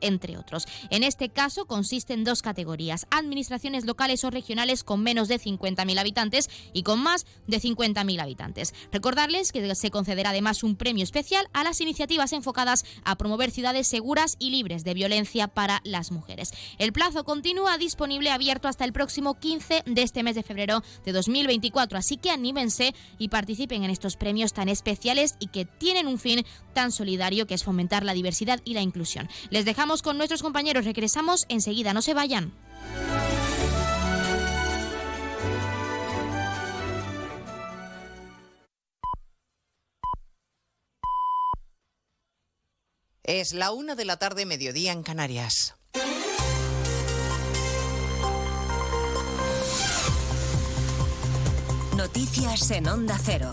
entre 0.00 0.36
otros. 0.38 0.66
En 0.90 1.02
este 1.02 1.28
caso 1.28 1.66
consiste 1.66 2.14
en 2.14 2.24
dos 2.24 2.42
categorías: 2.42 3.06
administraciones 3.10 3.84
locales 3.84 4.24
o 4.24 4.30
regionales 4.30 4.84
con 4.84 5.02
menos 5.02 5.28
de 5.28 5.40
50.000 5.40 5.98
habitantes 5.98 6.48
y 6.72 6.82
con 6.82 7.02
más 7.02 7.26
de 7.46 7.60
50.000 7.60 8.20
habitantes. 8.20 8.74
Recordarles 8.92 9.52
que 9.52 9.74
se 9.74 9.90
concederá 9.90 10.30
además 10.30 10.62
un 10.62 10.76
premio 10.76 11.04
especial 11.04 11.48
a 11.52 11.64
las 11.64 11.80
iniciativas 11.80 12.32
enfocadas 12.32 12.84
a 13.04 13.16
promover 13.16 13.50
ciudades 13.50 13.86
seguras 13.86 14.36
y 14.38 14.50
libres 14.50 14.84
de 14.84 14.94
violencia 14.94 15.48
para 15.48 15.80
las 15.84 16.12
mujeres. 16.12 16.52
El 16.78 16.92
plazo 16.92 17.24
continúa 17.24 17.78
disponible 17.78 18.30
abierto 18.30 18.68
hasta 18.68 18.84
el 18.84 18.92
próximo 18.92 19.38
15 19.38 19.84
de 19.86 20.02
este 20.02 20.22
mes 20.22 20.34
de 20.34 20.42
febrero 20.42 20.82
de 21.04 21.12
2024, 21.12 21.98
así 21.98 22.16
que 22.16 22.30
anímense 22.30 22.94
y 23.18 23.28
participen 23.28 23.84
en 23.84 23.90
estos 23.90 24.16
premios 24.16 24.52
tan 24.52 24.68
especiales 24.68 25.36
y 25.38 25.48
que 25.48 25.64
tienen 25.64 26.08
un 26.10 26.18
fin 26.18 26.44
tan 26.74 26.92
solidario 26.92 27.46
que 27.46 27.54
es 27.54 27.64
fomentar 27.64 28.04
la 28.04 28.14
diversidad 28.14 28.60
y 28.64 28.74
la 28.74 28.82
inclusión. 28.82 29.28
Les 29.50 29.64
dejamos 29.64 30.02
con 30.02 30.18
nuestros 30.18 30.42
compañeros, 30.42 30.84
regresamos 30.84 31.46
enseguida, 31.48 31.94
no 31.94 32.02
se 32.02 32.14
vayan. 32.14 32.52
Es 43.22 43.52
la 43.52 43.70
una 43.70 43.94
de 43.94 44.04
la 44.04 44.16
tarde, 44.16 44.44
mediodía 44.44 44.90
en 44.90 45.04
Canarias. 45.04 45.76
Noticias 51.96 52.70
en 52.72 52.88
Onda 52.88 53.16
Cero. 53.22 53.52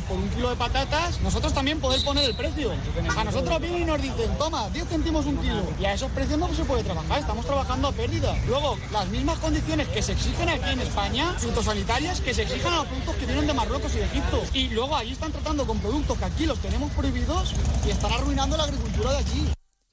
por 0.00 0.16
un 0.16 0.28
kilo 0.30 0.50
de 0.50 0.56
patatas, 0.56 1.20
nosotros 1.20 1.52
también 1.52 1.80
podemos 1.80 2.04
poner 2.04 2.24
el 2.24 2.36
precio. 2.36 2.72
A 3.16 3.24
nosotros 3.24 3.60
vienen 3.60 3.82
y 3.82 3.84
nos 3.84 4.00
dicen, 4.00 4.36
toma, 4.38 4.68
10 4.70 4.88
céntimos 4.88 5.26
un 5.26 5.36
kilo. 5.38 5.62
Y 5.80 5.84
a 5.84 5.94
esos 5.94 6.10
precios 6.10 6.38
no 6.38 6.52
se 6.54 6.64
puede 6.64 6.82
trabajar, 6.82 7.18
estamos 7.18 7.46
trabajando 7.46 7.88
a 7.88 7.92
pérdida. 7.92 8.36
Luego, 8.46 8.76
las 8.92 9.08
mismas 9.08 9.38
condiciones 9.38 9.88
que 9.88 10.02
se 10.02 10.12
exigen 10.12 10.48
aquí 10.48 10.70
en 10.70 10.80
España, 10.80 11.34
fitosanitarias, 11.38 12.20
que 12.20 12.34
se 12.34 12.42
exigen 12.42 12.72
a 12.72 12.76
los 12.76 12.86
productos 12.86 13.16
que 13.16 13.26
vienen 13.26 13.46
de 13.46 13.54
Marruecos 13.54 13.94
y 13.94 13.98
de 13.98 14.04
Egipto. 14.04 14.42
Y 14.52 14.68
luego 14.68 14.96
ahí 14.96 15.12
están 15.12 15.32
tratando 15.32 15.66
con 15.66 15.78
productos 15.78 16.18
que 16.18 16.24
aquí 16.24 16.46
los 16.46 16.58
tenemos 16.58 16.90
prohibidos 16.92 17.54
y 17.86 17.90
están 17.90 18.12
arruinando 18.12 18.56
la 18.56 18.64
agricultura 18.64 19.12
de 19.12 19.18
aquí 19.18 19.46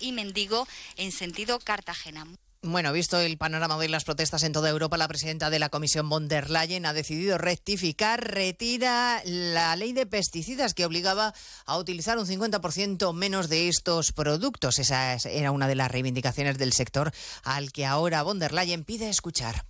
y 0.00 0.12
Mendigo 0.12 0.66
en 0.96 1.12
sentido 1.12 1.58
Cartagena. 1.58 2.26
Bueno, 2.66 2.94
visto 2.94 3.20
el 3.20 3.36
panorama 3.36 3.76
de 3.76 3.90
las 3.90 4.04
protestas 4.04 4.42
en 4.42 4.52
toda 4.52 4.70
Europa, 4.70 4.96
la 4.96 5.06
presidenta 5.06 5.50
de 5.50 5.58
la 5.58 5.68
Comisión 5.68 6.08
von 6.08 6.28
der 6.28 6.48
Leyen 6.48 6.86
ha 6.86 6.94
decidido 6.94 7.36
rectificar, 7.36 8.24
retira 8.24 9.20
la 9.26 9.76
ley 9.76 9.92
de 9.92 10.06
pesticidas 10.06 10.72
que 10.72 10.86
obligaba 10.86 11.34
a 11.66 11.76
utilizar 11.76 12.16
un 12.16 12.24
50% 12.24 13.12
menos 13.12 13.50
de 13.50 13.68
estos 13.68 14.12
productos. 14.12 14.78
Esa 14.78 15.16
era 15.16 15.50
una 15.50 15.68
de 15.68 15.74
las 15.74 15.90
reivindicaciones 15.90 16.56
del 16.56 16.72
sector 16.72 17.12
al 17.42 17.70
que 17.70 17.84
ahora 17.84 18.22
von 18.22 18.38
der 18.38 18.54
Leyen 18.54 18.84
pide 18.84 19.10
escuchar. 19.10 19.66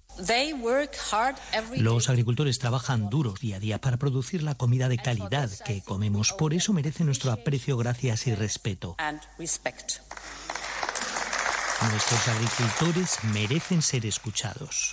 Los 1.74 2.08
agricultores 2.08 2.60
trabajan 2.60 3.10
duro 3.10 3.34
día 3.40 3.56
a 3.56 3.58
día 3.58 3.80
para 3.80 3.96
producir 3.96 4.44
la 4.44 4.54
comida 4.54 4.88
de 4.88 4.98
calidad 4.98 5.50
que 5.66 5.82
comemos. 5.82 6.32
Por 6.32 6.54
eso 6.54 6.72
merece 6.72 7.02
nuestro 7.02 7.32
aprecio, 7.32 7.76
gracias 7.76 8.28
y 8.28 8.36
respeto. 8.36 8.94
Nuestros 11.82 12.28
agricultores 12.28 13.18
merecen 13.32 13.82
ser 13.82 14.06
escuchados. 14.06 14.92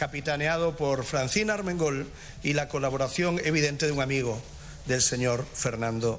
capitaneado 0.00 0.76
por 0.76 1.04
Francina 1.04 1.52
Armengol 1.52 2.06
y 2.42 2.54
la 2.54 2.70
colaboración 2.70 3.38
evidente 3.44 3.84
de 3.84 3.92
un 3.92 4.00
amigo 4.00 4.40
del 4.86 5.02
señor 5.02 5.44
Fernando 5.52 6.18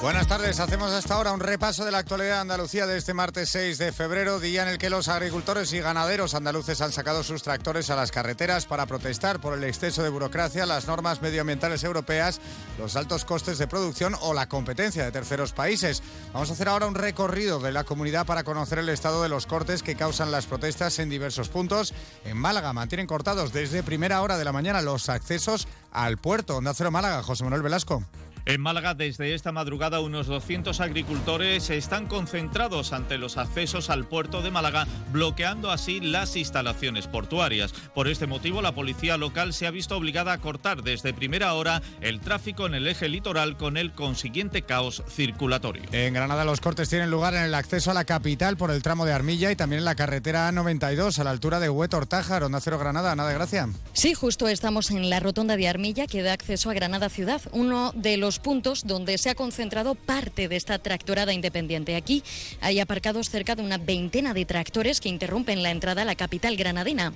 Buenas 0.00 0.28
tardes, 0.28 0.60
hacemos 0.60 0.92
hasta 0.92 1.14
ahora 1.14 1.32
un 1.32 1.40
repaso 1.40 1.84
de 1.84 1.90
la 1.90 1.98
actualidad 1.98 2.36
de 2.36 2.40
Andalucía 2.42 2.86
de 2.86 2.96
este 2.96 3.14
martes 3.14 3.48
6 3.48 3.78
de 3.78 3.90
febrero, 3.90 4.38
día 4.38 4.62
en 4.62 4.68
el 4.68 4.78
que 4.78 4.90
los 4.90 5.08
agricultores 5.08 5.72
y 5.72 5.80
ganaderos 5.80 6.34
andaluces 6.34 6.80
han 6.80 6.92
sacado 6.92 7.24
sus 7.24 7.42
tractores 7.42 7.90
a 7.90 7.96
las 7.96 8.12
carreteras 8.12 8.64
para 8.64 8.86
protestar 8.86 9.40
por 9.40 9.54
el 9.54 9.64
exceso 9.64 10.04
de 10.04 10.08
burocracia, 10.08 10.66
las 10.66 10.86
normas 10.86 11.20
medioambientales 11.20 11.82
europeas, 11.82 12.40
los 12.78 12.94
altos 12.94 13.24
costes 13.24 13.58
de 13.58 13.66
producción 13.66 14.14
o 14.20 14.34
la 14.34 14.48
competencia 14.48 15.04
de 15.04 15.10
terceros 15.10 15.52
países. 15.52 16.00
Vamos 16.32 16.50
a 16.50 16.52
hacer 16.52 16.68
ahora 16.68 16.86
un 16.86 16.94
recorrido 16.94 17.58
de 17.58 17.72
la 17.72 17.82
comunidad 17.82 18.24
para 18.24 18.44
conocer 18.44 18.78
el 18.78 18.90
estado 18.90 19.24
de 19.24 19.28
los 19.28 19.46
cortes 19.46 19.82
que 19.82 19.96
causan 19.96 20.30
las 20.30 20.46
protestas 20.46 21.00
en 21.00 21.10
diversos 21.10 21.48
puntos. 21.48 21.92
En 22.24 22.36
Málaga 22.36 22.72
mantienen 22.72 23.08
cortados 23.08 23.52
desde 23.52 23.82
primera 23.82 24.22
hora 24.22 24.38
de 24.38 24.44
la 24.44 24.52
mañana 24.52 24.80
los 24.80 25.08
accesos 25.08 25.66
al 25.90 26.18
puerto. 26.18 26.58
Onda 26.58 26.72
Cero 26.72 26.92
Málaga, 26.92 27.24
José 27.24 27.42
Manuel 27.42 27.62
Velasco. 27.62 28.04
En 28.48 28.62
Málaga, 28.62 28.94
desde 28.94 29.34
esta 29.34 29.52
madrugada, 29.52 30.00
unos 30.00 30.26
200 30.26 30.80
agricultores 30.80 31.68
están 31.68 32.06
concentrados 32.06 32.94
ante 32.94 33.18
los 33.18 33.36
accesos 33.36 33.90
al 33.90 34.06
puerto 34.06 34.40
de 34.40 34.50
Málaga, 34.50 34.86
bloqueando 35.12 35.70
así 35.70 36.00
las 36.00 36.34
instalaciones 36.34 37.08
portuarias. 37.08 37.74
Por 37.94 38.08
este 38.08 38.26
motivo, 38.26 38.62
la 38.62 38.72
policía 38.74 39.18
local 39.18 39.52
se 39.52 39.66
ha 39.66 39.70
visto 39.70 39.98
obligada 39.98 40.32
a 40.32 40.38
cortar 40.38 40.82
desde 40.82 41.12
primera 41.12 41.52
hora 41.52 41.82
el 42.00 42.20
tráfico 42.20 42.64
en 42.64 42.72
el 42.72 42.88
eje 42.88 43.10
litoral 43.10 43.58
con 43.58 43.76
el 43.76 43.92
consiguiente 43.92 44.62
caos 44.62 45.02
circulatorio. 45.10 45.82
En 45.92 46.14
Granada, 46.14 46.46
los 46.46 46.62
cortes 46.62 46.88
tienen 46.88 47.10
lugar 47.10 47.34
en 47.34 47.42
el 47.42 47.54
acceso 47.54 47.90
a 47.90 47.94
la 47.94 48.06
capital 48.06 48.56
por 48.56 48.70
el 48.70 48.82
tramo 48.82 49.04
de 49.04 49.12
Armilla 49.12 49.52
y 49.52 49.56
también 49.56 49.80
en 49.80 49.84
la 49.84 49.94
carretera 49.94 50.50
A92 50.50 51.18
a 51.18 51.24
la 51.24 51.32
altura 51.32 51.60
de 51.60 51.68
Huetor-Tájar, 51.68 52.44
Onda 52.44 52.62
Cero 52.62 52.78
Granada. 52.78 53.14
Nada 53.14 53.28
de 53.28 53.34
gracia. 53.34 53.68
Sí, 53.92 54.14
justo 54.14 54.48
estamos 54.48 54.90
en 54.90 55.10
la 55.10 55.20
rotonda 55.20 55.58
de 55.58 55.68
Armilla 55.68 56.06
que 56.06 56.22
da 56.22 56.32
acceso 56.32 56.70
a 56.70 56.72
Granada 56.72 57.10
ciudad, 57.10 57.42
uno 57.52 57.92
de 57.94 58.16
los 58.16 58.37
puntos 58.38 58.86
donde 58.86 59.18
se 59.18 59.30
ha 59.30 59.34
concentrado 59.34 59.94
parte 59.94 60.48
de 60.48 60.56
esta 60.56 60.78
tractorada 60.78 61.32
independiente. 61.32 61.96
Aquí 61.96 62.22
hay 62.60 62.80
aparcados 62.80 63.30
cerca 63.30 63.54
de 63.54 63.62
una 63.62 63.78
veintena 63.78 64.34
de 64.34 64.44
tractores 64.44 65.00
que 65.00 65.08
interrumpen 65.08 65.62
la 65.62 65.70
entrada 65.70 66.02
a 66.02 66.04
la 66.04 66.14
capital 66.14 66.56
granadina. 66.56 67.12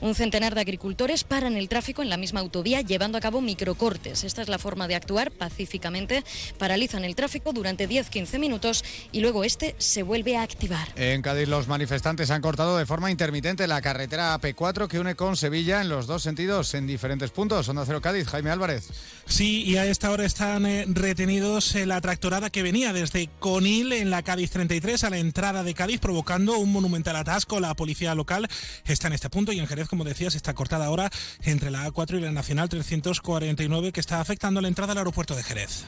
Un 0.00 0.14
centenar 0.14 0.54
de 0.54 0.60
agricultores 0.60 1.24
paran 1.24 1.56
el 1.56 1.68
tráfico 1.68 2.02
en 2.02 2.10
la 2.10 2.16
misma 2.16 2.40
autovía 2.40 2.80
llevando 2.80 3.18
a 3.18 3.20
cabo 3.20 3.40
microcortes. 3.40 4.24
Esta 4.24 4.42
es 4.42 4.48
la 4.48 4.58
forma 4.58 4.88
de 4.88 4.94
actuar 4.94 5.30
pacíficamente. 5.30 6.24
Paralizan 6.58 7.04
el 7.04 7.14
tráfico 7.14 7.52
durante 7.52 7.88
10-15 7.88 8.38
minutos 8.38 8.84
y 9.12 9.20
luego 9.20 9.44
este 9.44 9.74
se 9.78 10.02
vuelve 10.02 10.36
a 10.36 10.42
activar. 10.42 10.88
En 10.96 11.22
Cádiz 11.22 11.48
los 11.48 11.68
manifestantes 11.68 12.30
han 12.30 12.42
cortado 12.42 12.76
de 12.76 12.86
forma 12.86 13.10
intermitente 13.10 13.66
la 13.66 13.80
carretera 13.80 14.38
AP4 14.38 14.88
que 14.88 15.00
une 15.00 15.14
con 15.14 15.36
Sevilla 15.36 15.80
en 15.80 15.88
los 15.88 16.06
dos 16.06 16.22
sentidos 16.22 16.74
en 16.74 16.86
diferentes 16.86 17.30
puntos. 17.30 17.68
Onda 17.68 17.84
Cero 17.86 18.00
Cádiz, 18.00 18.26
Jaime 18.28 18.50
Álvarez. 18.50 18.88
Sí, 19.26 19.64
y 19.64 19.76
a 19.76 19.86
esta 19.86 20.10
hora 20.10 20.24
están 20.24 20.65
retenidos 20.88 21.74
eh, 21.74 21.86
la 21.86 22.00
tractorada 22.00 22.50
que 22.50 22.62
venía 22.62 22.92
desde 22.92 23.28
Conil 23.38 23.92
en 23.92 24.10
la 24.10 24.22
Cádiz 24.22 24.50
33 24.50 25.04
a 25.04 25.10
la 25.10 25.18
entrada 25.18 25.62
de 25.62 25.74
Cádiz, 25.74 26.00
provocando 26.00 26.58
un 26.58 26.72
monumental 26.72 27.16
atasco. 27.16 27.60
La 27.60 27.74
policía 27.74 28.14
local 28.14 28.48
está 28.84 29.06
en 29.08 29.14
este 29.14 29.30
punto 29.30 29.52
y 29.52 29.58
en 29.58 29.66
Jerez, 29.66 29.88
como 29.88 30.04
decías, 30.04 30.34
está 30.34 30.54
cortada 30.54 30.86
ahora 30.86 31.10
entre 31.42 31.70
la 31.70 31.86
A4 31.86 32.18
y 32.18 32.20
la 32.20 32.32
Nacional 32.32 32.68
349 32.68 33.92
que 33.92 34.00
está 34.00 34.20
afectando 34.20 34.60
la 34.60 34.68
entrada 34.68 34.92
al 34.92 34.98
aeropuerto 34.98 35.34
de 35.34 35.42
Jerez. 35.42 35.86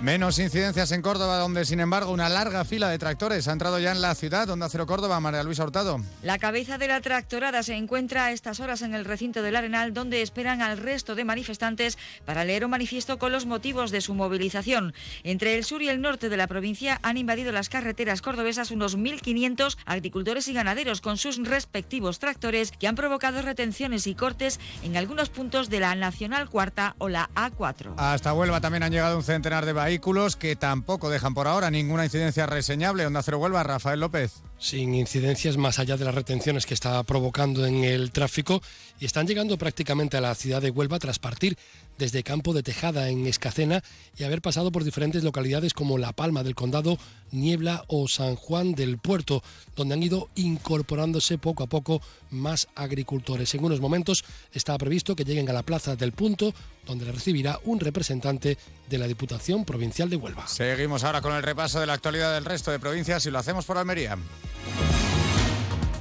Menos 0.00 0.38
incidencias 0.38 0.92
en 0.92 1.00
Córdoba, 1.00 1.38
donde 1.38 1.64
sin 1.64 1.80
embargo 1.80 2.12
una 2.12 2.28
larga 2.28 2.66
fila 2.66 2.90
de 2.90 2.98
tractores 2.98 3.48
ha 3.48 3.52
entrado 3.52 3.78
ya 3.78 3.92
en 3.92 4.02
la 4.02 4.14
ciudad, 4.14 4.46
donde 4.46 4.68
Cero 4.68 4.86
Córdoba, 4.86 5.20
María 5.20 5.42
Luisa 5.42 5.64
Hurtado. 5.64 6.02
La 6.22 6.38
cabeza 6.38 6.76
de 6.76 6.86
la 6.86 7.00
tractorada 7.00 7.62
se 7.62 7.74
encuentra 7.74 8.26
a 8.26 8.32
estas 8.32 8.60
horas 8.60 8.82
en 8.82 8.94
el 8.94 9.06
recinto 9.06 9.40
del 9.40 9.56
Arenal, 9.56 9.94
donde 9.94 10.20
esperan 10.20 10.60
al 10.60 10.76
resto 10.76 11.14
de 11.14 11.24
manifestantes 11.24 11.96
para 12.26 12.44
leer 12.44 12.66
un 12.66 12.72
manifiesto 12.72 13.18
con 13.18 13.32
los 13.32 13.46
motivos 13.46 13.90
de 13.90 14.02
su 14.02 14.12
movilización. 14.12 14.92
Entre 15.24 15.56
el 15.56 15.64
sur 15.64 15.80
y 15.80 15.88
el 15.88 16.02
norte 16.02 16.28
de 16.28 16.36
la 16.36 16.46
provincia 16.46 17.00
han 17.02 17.16
invadido 17.16 17.50
las 17.50 17.70
carreteras 17.70 18.20
cordobesas 18.20 18.70
unos 18.70 18.98
1.500 18.98 19.78
agricultores 19.86 20.46
y 20.48 20.52
ganaderos 20.52 21.00
con 21.00 21.16
sus 21.16 21.42
respectivos 21.42 22.18
tractores 22.18 22.70
que 22.70 22.86
han 22.86 22.96
provocado 22.96 23.40
retenciones 23.40 24.06
y 24.06 24.14
cortes 24.14 24.60
en 24.82 24.98
algunos 24.98 25.30
puntos 25.30 25.70
de 25.70 25.80
la 25.80 25.94
Nacional 25.94 26.50
Cuarta 26.50 26.96
o 26.98 27.08
la 27.08 27.30
A4. 27.34 27.94
Hasta 27.96 28.34
Huelva 28.34 28.60
también 28.60 28.82
han 28.82 28.92
llegado 28.92 29.16
un 29.16 29.24
centenar 29.24 29.64
de 29.64 29.85
vehículos 29.86 30.34
que 30.34 30.56
tampoco 30.56 31.10
dejan 31.10 31.32
por 31.32 31.46
ahora 31.46 31.70
ninguna 31.70 32.04
incidencia 32.04 32.44
reseñable. 32.46 33.06
Onda 33.06 33.22
Cero 33.22 33.38
Huelva, 33.38 33.62
Rafael 33.62 34.00
López 34.00 34.42
sin 34.58 34.94
incidencias 34.94 35.56
más 35.56 35.78
allá 35.78 35.96
de 35.96 36.04
las 36.04 36.14
retenciones 36.14 36.66
que 36.66 36.74
está 36.74 37.02
provocando 37.04 37.66
en 37.66 37.84
el 37.84 38.10
tráfico 38.10 38.62
y 38.98 39.04
están 39.04 39.26
llegando 39.26 39.58
prácticamente 39.58 40.16
a 40.16 40.20
la 40.20 40.34
ciudad 40.34 40.62
de 40.62 40.70
Huelva 40.70 40.98
tras 40.98 41.18
partir 41.18 41.56
desde 41.98 42.22
Campo 42.22 42.52
de 42.52 42.62
Tejada 42.62 43.08
en 43.08 43.26
Escacena 43.26 43.82
y 44.16 44.24
haber 44.24 44.42
pasado 44.42 44.72
por 44.72 44.84
diferentes 44.84 45.24
localidades 45.24 45.74
como 45.74 45.98
La 45.98 46.12
Palma 46.12 46.42
del 46.42 46.54
Condado, 46.54 46.98
Niebla 47.32 47.84
o 47.88 48.08
San 48.08 48.36
Juan 48.36 48.74
del 48.74 48.98
Puerto, 48.98 49.42
donde 49.74 49.94
han 49.94 50.02
ido 50.02 50.28
incorporándose 50.34 51.38
poco 51.38 51.64
a 51.64 51.66
poco 51.66 52.00
más 52.30 52.68
agricultores. 52.74 53.54
En 53.54 53.64
unos 53.64 53.80
momentos 53.80 54.24
está 54.52 54.76
previsto 54.78 55.16
que 55.16 55.24
lleguen 55.24 55.48
a 55.50 55.52
la 55.52 55.62
Plaza 55.62 55.96
del 55.96 56.12
Punto, 56.12 56.52
donde 56.86 57.04
le 57.04 57.12
recibirá 57.12 57.58
un 57.64 57.80
representante 57.80 58.58
de 58.88 58.98
la 58.98 59.06
Diputación 59.06 59.64
Provincial 59.64 60.08
de 60.08 60.16
Huelva. 60.16 60.46
Seguimos 60.46 61.04
ahora 61.04 61.20
con 61.20 61.34
el 61.34 61.42
repaso 61.42 61.80
de 61.80 61.86
la 61.86 61.94
actualidad 61.94 62.34
del 62.34 62.44
resto 62.44 62.70
de 62.70 62.78
provincias 62.78 63.26
y 63.26 63.30
lo 63.30 63.38
hacemos 63.38 63.64
por 63.64 63.78
Almería. 63.78 64.16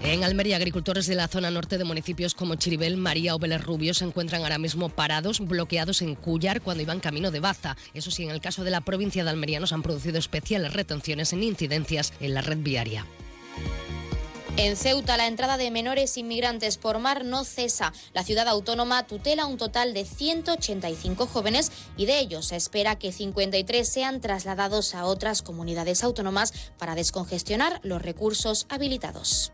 En 0.06 0.24
Almería, 0.24 0.58
agricultores 0.58 1.08
de 1.08 1.16
la 1.16 1.28
zona 1.28 1.50
norte 1.50 1.80
de 1.80 1.84
municipios 1.84 2.36
como 2.36 2.54
Chiribel, 2.54 2.96
María 2.96 3.34
o 3.34 3.40
Vélez 3.40 3.64
Rubio 3.64 3.96
se 3.96 4.06
encuentran 4.06 4.44
ahora 4.44 4.60
mismo 4.60 4.90
parados, 4.90 5.40
bloqueados 5.40 6.04
en 6.04 6.14
Cuyar 6.14 6.62
cuando 6.62 6.84
iban 6.84 7.00
camino 7.00 7.32
de 7.32 7.40
Baza. 7.40 7.76
Eso 7.96 8.12
sí, 8.12 8.22
en 8.22 8.30
el 8.30 8.40
caso 8.40 8.64
de 8.64 8.70
la 8.70 8.82
provincia 8.82 9.24
de 9.24 9.32
Almería 9.32 9.60
nos 9.60 9.74
han 9.74 9.82
producido 9.82 10.20
especiales 10.20 10.74
retenciones 10.74 11.34
en 11.34 11.42
incidencias 11.42 12.14
en 12.20 12.36
la 12.36 12.42
red 12.42 12.60
viaria. 12.60 13.04
En 14.58 14.78
Ceuta, 14.78 15.18
la 15.18 15.28
entrada 15.28 15.58
de 15.58 15.70
menores 15.70 16.18
inmigrantes 16.18 16.78
por 16.78 17.00
mar 17.00 17.26
no 17.26 17.44
cesa. 17.44 17.92
La 18.14 18.24
ciudad 18.24 18.48
autónoma 18.48 19.06
tutela 19.06 19.48
un 19.48 19.58
total 19.58 19.94
de 19.94 20.06
185 20.06 21.28
jóvenes 21.28 21.72
y 21.98 22.06
de 22.06 22.20
ellos 22.20 22.48
se 22.48 22.56
espera 22.56 22.98
que 22.98 23.12
53 23.12 23.88
sean 23.88 24.22
trasladados 24.22 24.96
a 24.96 25.06
otras 25.06 25.42
comunidades 25.42 26.06
autónomas 26.06 26.54
para 26.78 26.96
descongestionar 26.96 27.82
los 27.84 28.02
recursos 28.02 28.66
habilitados. 28.70 29.52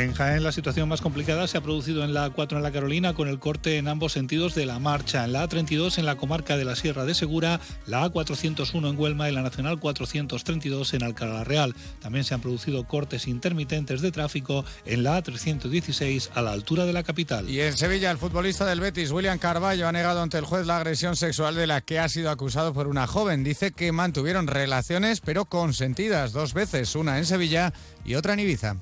En 0.00 0.14
Jaén 0.14 0.42
la 0.42 0.50
situación 0.50 0.88
más 0.88 1.02
complicada 1.02 1.46
se 1.46 1.58
ha 1.58 1.60
producido 1.60 2.02
en 2.04 2.14
la 2.14 2.32
A4 2.32 2.56
en 2.56 2.62
la 2.62 2.72
Carolina 2.72 3.12
con 3.12 3.28
el 3.28 3.38
corte 3.38 3.76
en 3.76 3.86
ambos 3.86 4.12
sentidos 4.12 4.54
de 4.54 4.64
la 4.64 4.78
marcha. 4.78 5.26
En 5.26 5.32
la 5.34 5.46
A32 5.46 5.98
en 5.98 6.06
la 6.06 6.16
comarca 6.16 6.56
de 6.56 6.64
la 6.64 6.74
Sierra 6.74 7.04
de 7.04 7.12
Segura, 7.12 7.60
la 7.86 8.10
A401 8.10 8.88
en 8.88 8.98
Huelma 8.98 9.28
y 9.28 9.34
la 9.34 9.42
Nacional 9.42 9.78
432 9.78 10.94
en 10.94 11.02
Alcalá 11.02 11.44
Real. 11.44 11.74
También 12.00 12.24
se 12.24 12.32
han 12.32 12.40
producido 12.40 12.84
cortes 12.84 13.28
intermitentes 13.28 14.00
de 14.00 14.10
tráfico 14.10 14.64
en 14.86 15.02
la 15.02 15.22
A316 15.22 16.30
a 16.32 16.40
la 16.40 16.52
altura 16.52 16.86
de 16.86 16.94
la 16.94 17.02
capital. 17.02 17.50
Y 17.50 17.60
en 17.60 17.76
Sevilla 17.76 18.10
el 18.10 18.16
futbolista 18.16 18.64
del 18.64 18.80
Betis, 18.80 19.10
William 19.10 19.38
Carballo, 19.38 19.86
ha 19.86 19.92
negado 19.92 20.22
ante 20.22 20.38
el 20.38 20.46
juez 20.46 20.64
la 20.66 20.78
agresión 20.78 21.14
sexual 21.14 21.54
de 21.56 21.66
la 21.66 21.82
que 21.82 21.98
ha 21.98 22.08
sido 22.08 22.30
acusado 22.30 22.72
por 22.72 22.86
una 22.86 23.06
joven. 23.06 23.44
Dice 23.44 23.72
que 23.72 23.92
mantuvieron 23.92 24.46
relaciones 24.46 25.20
pero 25.20 25.44
consentidas 25.44 26.32
dos 26.32 26.54
veces, 26.54 26.94
una 26.94 27.18
en 27.18 27.26
Sevilla 27.26 27.74
y 28.02 28.14
otra 28.14 28.32
en 28.32 28.40
Ibiza. 28.40 28.76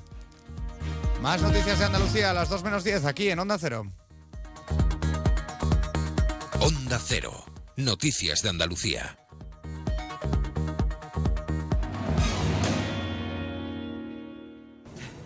Más 1.21 1.41
noticias 1.41 1.77
de 1.79 1.85
Andalucía 1.85 2.31
a 2.31 2.33
las 2.33 2.49
2 2.49 2.63
menos 2.63 2.83
10 2.83 3.03
aquí 3.05 3.29
en 3.29 3.39
Onda 3.39 3.57
Cero. 3.59 3.91
Onda 6.61 6.99
Cero. 7.05 7.45
Noticias 7.75 8.41
de 8.41 8.49
Andalucía. 8.49 9.17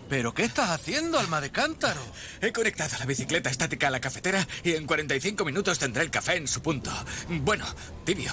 ¿Pero 0.08 0.34
qué 0.34 0.44
estás 0.44 0.70
haciendo, 0.70 1.18
alma 1.18 1.40
de 1.40 1.50
cántaro? 1.50 2.00
He 2.40 2.52
conectado 2.52 2.96
la 2.98 3.06
bicicleta 3.06 3.50
estática 3.50 3.88
a 3.88 3.90
la 3.90 4.00
cafetera 4.00 4.46
y 4.62 4.72
en 4.72 4.86
45 4.86 5.44
minutos 5.44 5.78
tendré 5.78 6.02
el 6.02 6.10
café 6.10 6.36
en 6.36 6.48
su 6.48 6.60
punto. 6.60 6.90
Bueno, 7.28 7.64
tibio. 8.04 8.32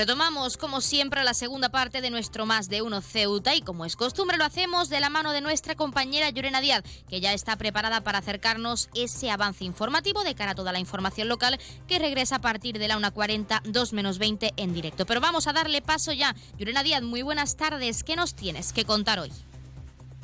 Retomamos, 0.00 0.56
como 0.56 0.80
siempre, 0.80 1.22
la 1.24 1.34
segunda 1.34 1.68
parte 1.68 2.00
de 2.00 2.08
nuestro 2.08 2.46
Más 2.46 2.70
de 2.70 2.80
Uno 2.80 3.02
Ceuta 3.02 3.54
y, 3.54 3.60
como 3.60 3.84
es 3.84 3.96
costumbre, 3.96 4.38
lo 4.38 4.46
hacemos 4.46 4.88
de 4.88 4.98
la 4.98 5.10
mano 5.10 5.32
de 5.32 5.42
nuestra 5.42 5.74
compañera 5.74 6.30
Llorena 6.30 6.62
Díaz, 6.62 6.82
que 7.06 7.20
ya 7.20 7.34
está 7.34 7.56
preparada 7.56 8.00
para 8.00 8.20
acercarnos 8.20 8.88
ese 8.94 9.30
avance 9.30 9.62
informativo 9.62 10.24
de 10.24 10.34
cara 10.34 10.52
a 10.52 10.54
toda 10.54 10.72
la 10.72 10.78
información 10.78 11.28
local 11.28 11.60
que 11.86 11.98
regresa 11.98 12.36
a 12.36 12.40
partir 12.40 12.78
de 12.78 12.88
la 12.88 12.96
1.40, 12.96 13.60
2 13.62 13.92
menos 13.92 14.16
20 14.16 14.54
en 14.56 14.72
directo. 14.72 15.04
Pero 15.04 15.20
vamos 15.20 15.46
a 15.46 15.52
darle 15.52 15.82
paso 15.82 16.12
ya. 16.12 16.34
Llorena 16.56 16.82
Díaz, 16.82 17.02
muy 17.02 17.20
buenas 17.20 17.58
tardes. 17.58 18.02
¿Qué 18.02 18.16
nos 18.16 18.34
tienes 18.34 18.72
que 18.72 18.86
contar 18.86 19.18
hoy? 19.18 19.30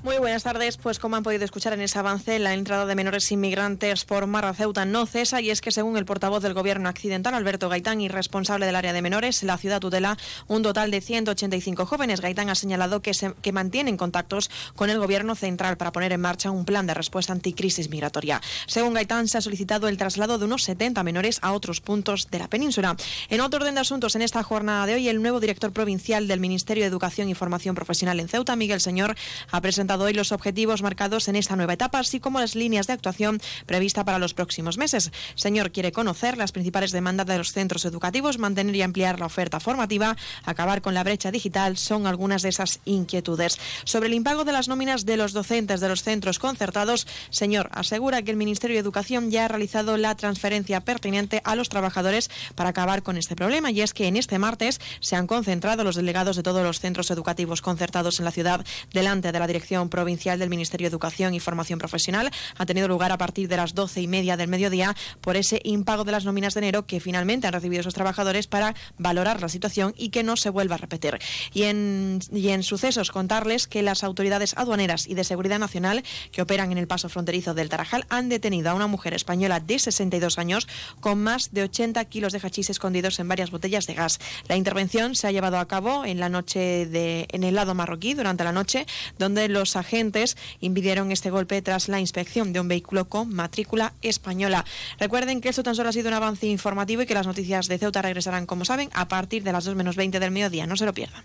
Muy 0.07 0.19
buenas 0.19 0.45
tardes. 0.45 0.77
Pues 0.77 1.01
como 1.01 1.17
han 1.17 1.25
podido 1.25 1.45
escuchar 1.45 1.73
en 1.73 1.81
ese 1.81 1.99
avance, 1.99 2.39
la 2.39 2.55
entrada 2.55 2.87
de 2.87 2.95
menores 2.95 3.33
inmigrantes 3.33 4.05
por 4.05 4.29
Mar 4.29 4.55
Ceuta 4.55 4.85
no 4.85 5.05
cesa 5.05 5.41
y 5.41 5.51
es 5.51 5.61
que 5.61 5.73
según 5.73 5.97
el 5.97 6.05
portavoz 6.05 6.45
del 6.45 6.55
Gobierno 6.55 6.89
accidental, 6.89 7.35
Alberto 7.35 7.69
Gaitán, 7.69 8.01
y 8.01 8.07
responsable 8.07 8.67
del 8.67 8.77
área 8.77 8.93
de 8.93 9.03
menores, 9.03 9.43
la 9.43 9.59
ciudad 9.59 9.81
tutela 9.81 10.17
un 10.47 10.63
total 10.63 10.93
de 10.93 11.01
185 11.01 11.87
jóvenes. 11.87 12.21
Gaitán 12.21 12.51
ha 12.51 12.55
señalado 12.55 13.03
que, 13.03 13.15
se, 13.15 13.35
que 13.43 13.51
mantienen 13.51 13.97
contactos 13.97 14.49
con 14.77 14.91
el 14.91 15.01
Gobierno 15.01 15.35
central 15.35 15.77
para 15.77 15.91
poner 15.91 16.13
en 16.13 16.21
marcha 16.21 16.53
un 16.53 16.65
plan 16.65 16.87
de 16.87 16.95
respuesta 16.95 17.33
anticrisis 17.33 17.91
migratoria. 17.91 18.41
Según 18.69 18.95
Gaitán, 18.95 19.27
se 19.27 19.39
ha 19.39 19.41
solicitado 19.41 19.89
el 19.89 19.97
traslado 19.97 20.39
de 20.39 20.45
unos 20.45 20.63
70 20.63 21.03
menores 21.03 21.41
a 21.43 21.53
otros 21.53 21.81
puntos 21.81 22.31
de 22.31 22.39
la 22.39 22.47
península. 22.47 22.95
En 23.29 23.41
otro 23.41 23.59
orden 23.59 23.75
de 23.75 23.81
asuntos, 23.81 24.15
en 24.15 24.23
esta 24.23 24.45
jornada 24.45 24.87
de 24.87 24.95
hoy, 24.95 25.09
el 25.09 25.21
nuevo 25.21 25.41
director 25.41 25.73
provincial 25.73 26.29
del 26.29 26.39
Ministerio 26.39 26.85
de 26.85 26.91
Educación 26.91 27.29
y 27.29 27.35
Formación 27.35 27.75
Profesional 27.75 28.21
en 28.21 28.29
Ceuta, 28.29 28.55
Miguel 28.55 28.81
Señor, 28.81 29.17
ha 29.51 29.61
presentado 29.61 29.96
hoy 30.05 30.13
los 30.13 30.33
objetivos 30.33 30.83
marcados 30.83 31.29
en 31.29 31.37
esta 31.37 31.57
nueva 31.57 31.73
etapa, 31.73 31.99
así 31.99 32.21
como 32.21 32.41
las 32.41 32.55
líneas 32.55 32.87
de 32.87 32.93
actuación 32.93 33.41
prevista 33.67 34.05
para 34.05 34.19
los 34.19 34.35
próximos 34.35 34.79
meses. 34.79 35.11
Señor 35.35 35.73
quiere 35.73 35.93
conocer 35.93 36.37
las 36.37 36.53
principales 36.53 36.93
demandas 36.93 37.27
de 37.27 37.39
los 37.39 37.53
centros 37.53 37.85
educativos, 37.85 38.39
mantener 38.39 38.77
y 38.77 38.83
ampliar 38.83 39.19
la 39.19 39.27
oferta 39.27 39.61
formativa, 39.61 40.17
acabar 40.45 40.83
con 40.83 40.95
la 40.95 41.05
brecha 41.05 41.31
digital, 41.31 41.77
son 41.77 42.07
algunas 42.07 42.43
de 42.43 42.51
esas 42.51 42.81
inquietudes. 42.85 43.59
Sobre 43.85 44.09
el 44.09 44.15
impago 44.15 44.45
de 44.45 44.53
las 44.53 44.69
nóminas 44.69 45.07
de 45.07 45.17
los 45.17 45.33
docentes 45.33 45.81
de 45.81 45.89
los 45.89 46.03
centros 46.03 46.39
concertados, 46.39 47.07
señor 47.31 47.71
asegura 47.73 48.23
que 48.23 48.31
el 48.31 48.37
Ministerio 48.37 48.77
de 48.77 48.81
Educación 48.81 49.31
ya 49.31 49.45
ha 49.45 49.49
realizado 49.49 49.97
la 49.97 50.15
transferencia 50.17 50.81
pertinente 50.81 51.41
a 51.45 51.57
los 51.57 51.69
trabajadores 51.69 52.31
para 52.55 52.71
acabar 52.71 53.03
con 53.03 53.17
este 53.17 53.37
problema 53.37 53.71
y 53.71 53.81
es 53.81 53.93
que 53.93 54.07
en 54.07 54.17
este 54.17 54.39
martes 54.39 54.81
se 55.01 55.17
han 55.17 55.27
concentrado 55.27 55.85
los 55.85 55.97
delegados 55.97 56.37
de 56.37 56.43
todos 56.43 56.63
los 56.63 56.81
centros 56.81 57.11
educativos 57.11 57.63
concertados 57.63 58.19
en 58.19 58.25
la 58.25 58.31
ciudad 58.31 58.65
delante 58.93 59.33
de 59.33 59.39
la 59.39 59.47
Dirección 59.47 59.76
Provincial 59.91 60.39
del 60.39 60.49
Ministerio 60.49 60.87
de 60.87 60.91
Educación 60.91 61.35
y 61.35 61.41
Formación 61.41 61.79
Profesional 61.79 62.31
ha 62.57 62.67
tenido 62.67 62.89
lugar 62.89 63.13
a 63.13 63.19
partir 63.19 63.49
de 63.49 63.57
las 63.57 63.75
doce 63.75 64.01
y 64.01 64.09
media 64.09 64.37
del 64.37 64.49
mediodía 64.49 64.97
por 65.21 65.37
ese 65.37 65.61
impago 65.65 66.05
de 66.05 66.13
las 66.13 66.25
nóminas 66.25 66.55
de 66.55 66.61
enero 66.61 66.87
que 66.87 66.99
finalmente 66.99 67.47
han 67.47 67.53
recibido 67.53 67.83
esos 67.83 67.95
trabajadores 67.95 68.47
para 68.47 68.75
valorar 68.99 69.41
la 69.41 69.49
situación 69.49 69.95
y 69.97 70.09
que 70.09 70.23
no 70.23 70.37
se 70.37 70.51
vuelva 70.51 70.77
a 70.77 70.79
repetir. 70.79 71.19
Y 71.53 71.65
en, 71.65 72.21
y 72.33 72.49
en 72.49 72.63
sucesos 72.63 73.11
contarles 73.11 73.67
que 73.67 73.83
las 73.83 74.03
autoridades 74.03 74.55
aduaneras 74.57 75.07
y 75.07 75.15
de 75.15 75.25
seguridad 75.25 75.59
nacional 75.59 76.03
que 76.33 76.43
operan 76.43 76.73
en 76.73 76.79
el 76.79 76.87
paso 76.87 77.09
fronterizo 77.09 77.55
del 77.55 77.69
Tarajal 77.69 78.07
han 78.09 78.29
detenido 78.29 78.71
a 78.71 78.75
una 78.75 78.87
mujer 78.87 79.15
española 79.15 79.61
de 79.61 79.79
62 79.79 80.39
años 80.39 80.67
con 81.01 81.23
más 81.23 81.53
de 81.53 81.65
80 81.65 82.05
kilos 82.07 82.33
de 82.33 82.41
hachís 82.41 82.71
escondidos 82.71 83.19
en 83.19 83.29
varias 83.29 83.51
botellas 83.51 83.87
de 83.87 83.95
gas. 83.95 84.19
La 84.49 84.57
intervención 84.57 85.15
se 85.15 85.27
ha 85.27 85.33
llevado 85.33 85.59
a 85.59 85.69
cabo 85.69 86.05
en 86.05 86.21
la 86.21 86.29
noche 86.29 86.87
de 86.87 87.27
en 87.31 87.45
el 87.45 87.55
lado 87.55 87.75
marroquí 87.75 88.15
durante 88.15 88.45
la 88.45 88.53
noche 88.53 88.87
donde 89.19 89.49
los 89.49 89.66
agentes 89.75 90.37
impidieron 90.61 91.11
este 91.11 91.31
golpe 91.31 91.61
tras 91.63 91.89
la 91.89 91.99
inspección 91.99 92.53
de 92.53 92.61
un 92.61 92.69
vehículo 92.69 93.09
con 93.09 93.35
matrícula 93.35 93.95
española. 94.03 94.65
Recuerden 95.01 95.41
que 95.41 95.49
esto 95.49 95.65
tan 95.65 95.75
solo 95.75 95.89
ha 95.89 95.93
sido 95.93 96.09
un 96.09 96.15
avance 96.15 96.47
informativo 96.47 97.03
y 97.03 97.07
que 97.07 97.15
las 97.15 97.27
noticias 97.27 97.67
de 97.67 97.79
Ceuta 97.79 98.03
regresarán, 98.03 98.47
como 98.47 98.65
saben, 98.65 98.91
a 98.93 99.09
partir 99.09 99.43
de 99.43 99.53
las 99.53 99.65
2 99.65 99.75
menos 99.75 99.97
20 99.97 100.21
del 100.21 100.31
mediodía. 100.31 100.67
No 100.67 100.77
se 100.77 100.85
lo 100.85 100.95
pierdan. 100.95 101.25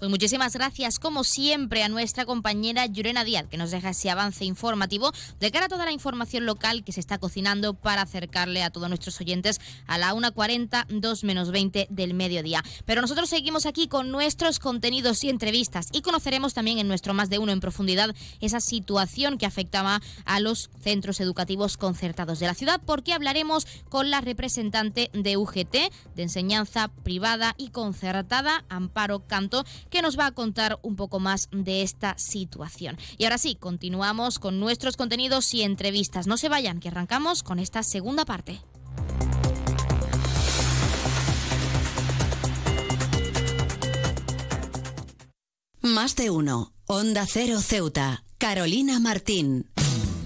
Pues 0.00 0.08
muchísimas 0.08 0.54
gracias, 0.54 0.98
como 0.98 1.24
siempre, 1.24 1.82
a 1.82 1.90
nuestra 1.90 2.24
compañera 2.24 2.86
Yurena 2.86 3.22
Díaz, 3.22 3.44
que 3.50 3.58
nos 3.58 3.70
deja 3.70 3.90
ese 3.90 4.08
avance 4.08 4.46
informativo 4.46 5.12
de 5.40 5.50
cara 5.50 5.66
a 5.66 5.68
toda 5.68 5.84
la 5.84 5.92
información 5.92 6.46
local 6.46 6.84
que 6.84 6.92
se 6.92 7.00
está 7.00 7.18
cocinando 7.18 7.74
para 7.74 8.00
acercarle 8.00 8.62
a 8.62 8.70
todos 8.70 8.88
nuestros 8.88 9.20
oyentes 9.20 9.60
a 9.86 9.98
la 9.98 10.14
1.40, 10.14 10.86
2 10.88 11.24
menos 11.24 11.50
20 11.50 11.88
del 11.90 12.14
mediodía. 12.14 12.64
Pero 12.86 13.02
nosotros 13.02 13.28
seguimos 13.28 13.66
aquí 13.66 13.88
con 13.88 14.10
nuestros 14.10 14.58
contenidos 14.58 15.22
y 15.22 15.28
entrevistas 15.28 15.88
y 15.92 16.00
conoceremos 16.00 16.54
también 16.54 16.78
en 16.78 16.88
nuestro 16.88 17.12
Más 17.12 17.28
de 17.28 17.38
Uno 17.38 17.52
en 17.52 17.60
profundidad 17.60 18.16
esa 18.40 18.60
situación 18.60 19.36
que 19.36 19.44
afectaba 19.44 20.00
a 20.24 20.40
los 20.40 20.70
centros 20.80 21.20
educativos 21.20 21.76
concertados 21.76 22.38
de 22.38 22.46
la 22.46 22.54
ciudad, 22.54 22.80
porque 22.86 23.12
hablaremos 23.12 23.66
con 23.90 24.08
la 24.08 24.22
representante 24.22 25.10
de 25.12 25.36
UGT, 25.36 25.92
de 26.14 26.22
enseñanza 26.22 26.88
privada 26.88 27.54
y 27.58 27.68
concertada, 27.68 28.64
Amparo 28.70 29.26
Canto, 29.26 29.66
que 29.90 30.02
nos 30.02 30.18
va 30.18 30.26
a 30.26 30.32
contar 30.32 30.78
un 30.82 30.96
poco 30.96 31.20
más 31.20 31.48
de 31.52 31.82
esta 31.82 32.16
situación. 32.18 32.96
Y 33.18 33.24
ahora 33.24 33.38
sí, 33.38 33.56
continuamos 33.56 34.38
con 34.38 34.60
nuestros 34.60 34.96
contenidos 34.96 35.52
y 35.54 35.62
entrevistas. 35.62 36.26
No 36.26 36.36
se 36.36 36.48
vayan, 36.48 36.80
que 36.80 36.88
arrancamos 36.88 37.42
con 37.42 37.58
esta 37.58 37.82
segunda 37.82 38.24
parte. 38.24 38.60
Más 45.82 46.14
de 46.14 46.30
uno. 46.30 46.72
Onda 46.86 47.26
Cero 47.26 47.60
Ceuta. 47.60 48.24
Carolina 48.38 49.00
Martín. 49.00 49.70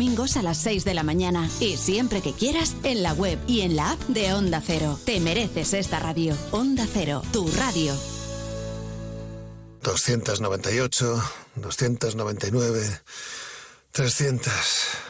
a 0.00 0.42
las 0.42 0.56
6 0.56 0.86
de 0.86 0.94
la 0.94 1.02
mañana. 1.02 1.50
Y 1.60 1.76
siempre 1.76 2.22
que 2.22 2.32
quieras, 2.32 2.74
en 2.84 3.02
la 3.02 3.12
web 3.12 3.38
y 3.46 3.60
en 3.60 3.76
la 3.76 3.90
app 3.90 4.00
de 4.08 4.32
Onda 4.32 4.62
Cero. 4.66 4.98
Te 5.04 5.20
mereces 5.20 5.74
esta 5.74 5.98
radio. 5.98 6.34
Onda 6.52 6.86
Cero, 6.90 7.22
tu 7.32 7.46
radio. 7.52 7.94
298, 9.82 11.22
299, 11.56 13.02
300 13.92 15.09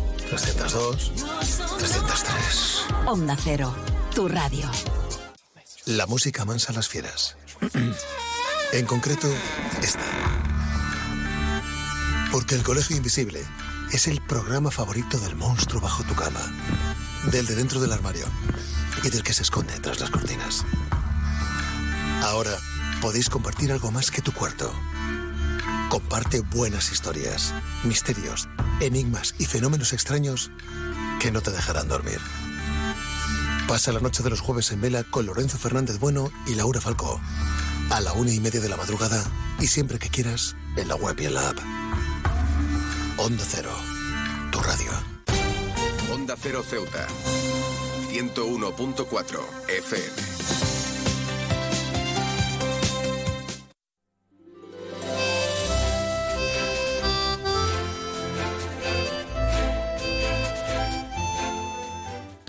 302, 0.31 1.11
303. 1.77 2.85
Onda 3.05 3.35
Cero, 3.35 3.75
tu 4.15 4.29
radio. 4.29 4.71
La 5.85 6.07
música 6.07 6.45
mansa 6.45 6.71
a 6.71 6.75
las 6.75 6.87
fieras. 6.87 7.35
en 8.71 8.85
concreto, 8.85 9.27
esta. 9.81 10.05
Porque 12.31 12.55
el 12.55 12.63
Colegio 12.63 12.95
Invisible 12.95 13.45
es 13.91 14.07
el 14.07 14.21
programa 14.21 14.71
favorito 14.71 15.19
del 15.19 15.35
monstruo 15.35 15.81
bajo 15.81 16.01
tu 16.05 16.15
cama, 16.15 16.39
del 17.29 17.45
de 17.45 17.55
dentro 17.55 17.81
del 17.81 17.91
armario 17.91 18.25
y 19.03 19.09
del 19.09 19.23
que 19.23 19.33
se 19.33 19.43
esconde 19.43 19.77
tras 19.81 19.99
las 19.99 20.11
cortinas. 20.11 20.63
Ahora 22.23 22.57
podéis 23.01 23.29
compartir 23.29 23.73
algo 23.73 23.91
más 23.91 24.09
que 24.11 24.21
tu 24.21 24.31
cuarto. 24.31 24.73
Comparte 25.91 26.39
buenas 26.39 26.89
historias, 26.93 27.53
misterios, 27.83 28.47
enigmas 28.79 29.35
y 29.39 29.45
fenómenos 29.45 29.91
extraños 29.91 30.49
que 31.19 31.31
no 31.31 31.41
te 31.41 31.51
dejarán 31.51 31.89
dormir. 31.89 32.17
Pasa 33.67 33.91
la 33.91 33.99
noche 33.99 34.23
de 34.23 34.29
los 34.29 34.39
jueves 34.39 34.71
en 34.71 34.79
vela 34.79 35.03
con 35.03 35.25
Lorenzo 35.25 35.57
Fernández 35.57 35.99
Bueno 35.99 36.31
y 36.47 36.55
Laura 36.55 36.79
Falcó. 36.79 37.19
A 37.89 37.99
la 37.99 38.13
una 38.13 38.31
y 38.31 38.39
media 38.39 38.61
de 38.61 38.69
la 38.69 38.77
madrugada 38.77 39.21
y 39.59 39.67
siempre 39.67 39.99
que 39.99 40.07
quieras 40.07 40.55
en 40.77 40.87
la 40.87 40.95
web 40.95 41.19
y 41.19 41.25
en 41.25 41.33
la 41.33 41.49
app. 41.49 41.57
Onda 43.17 43.43
Cero, 43.45 43.75
tu 44.49 44.61
radio. 44.61 44.91
Onda 46.09 46.37
Cero 46.41 46.63
Ceuta. 46.65 47.05
101.4 48.13 49.39
FM. 49.67 50.60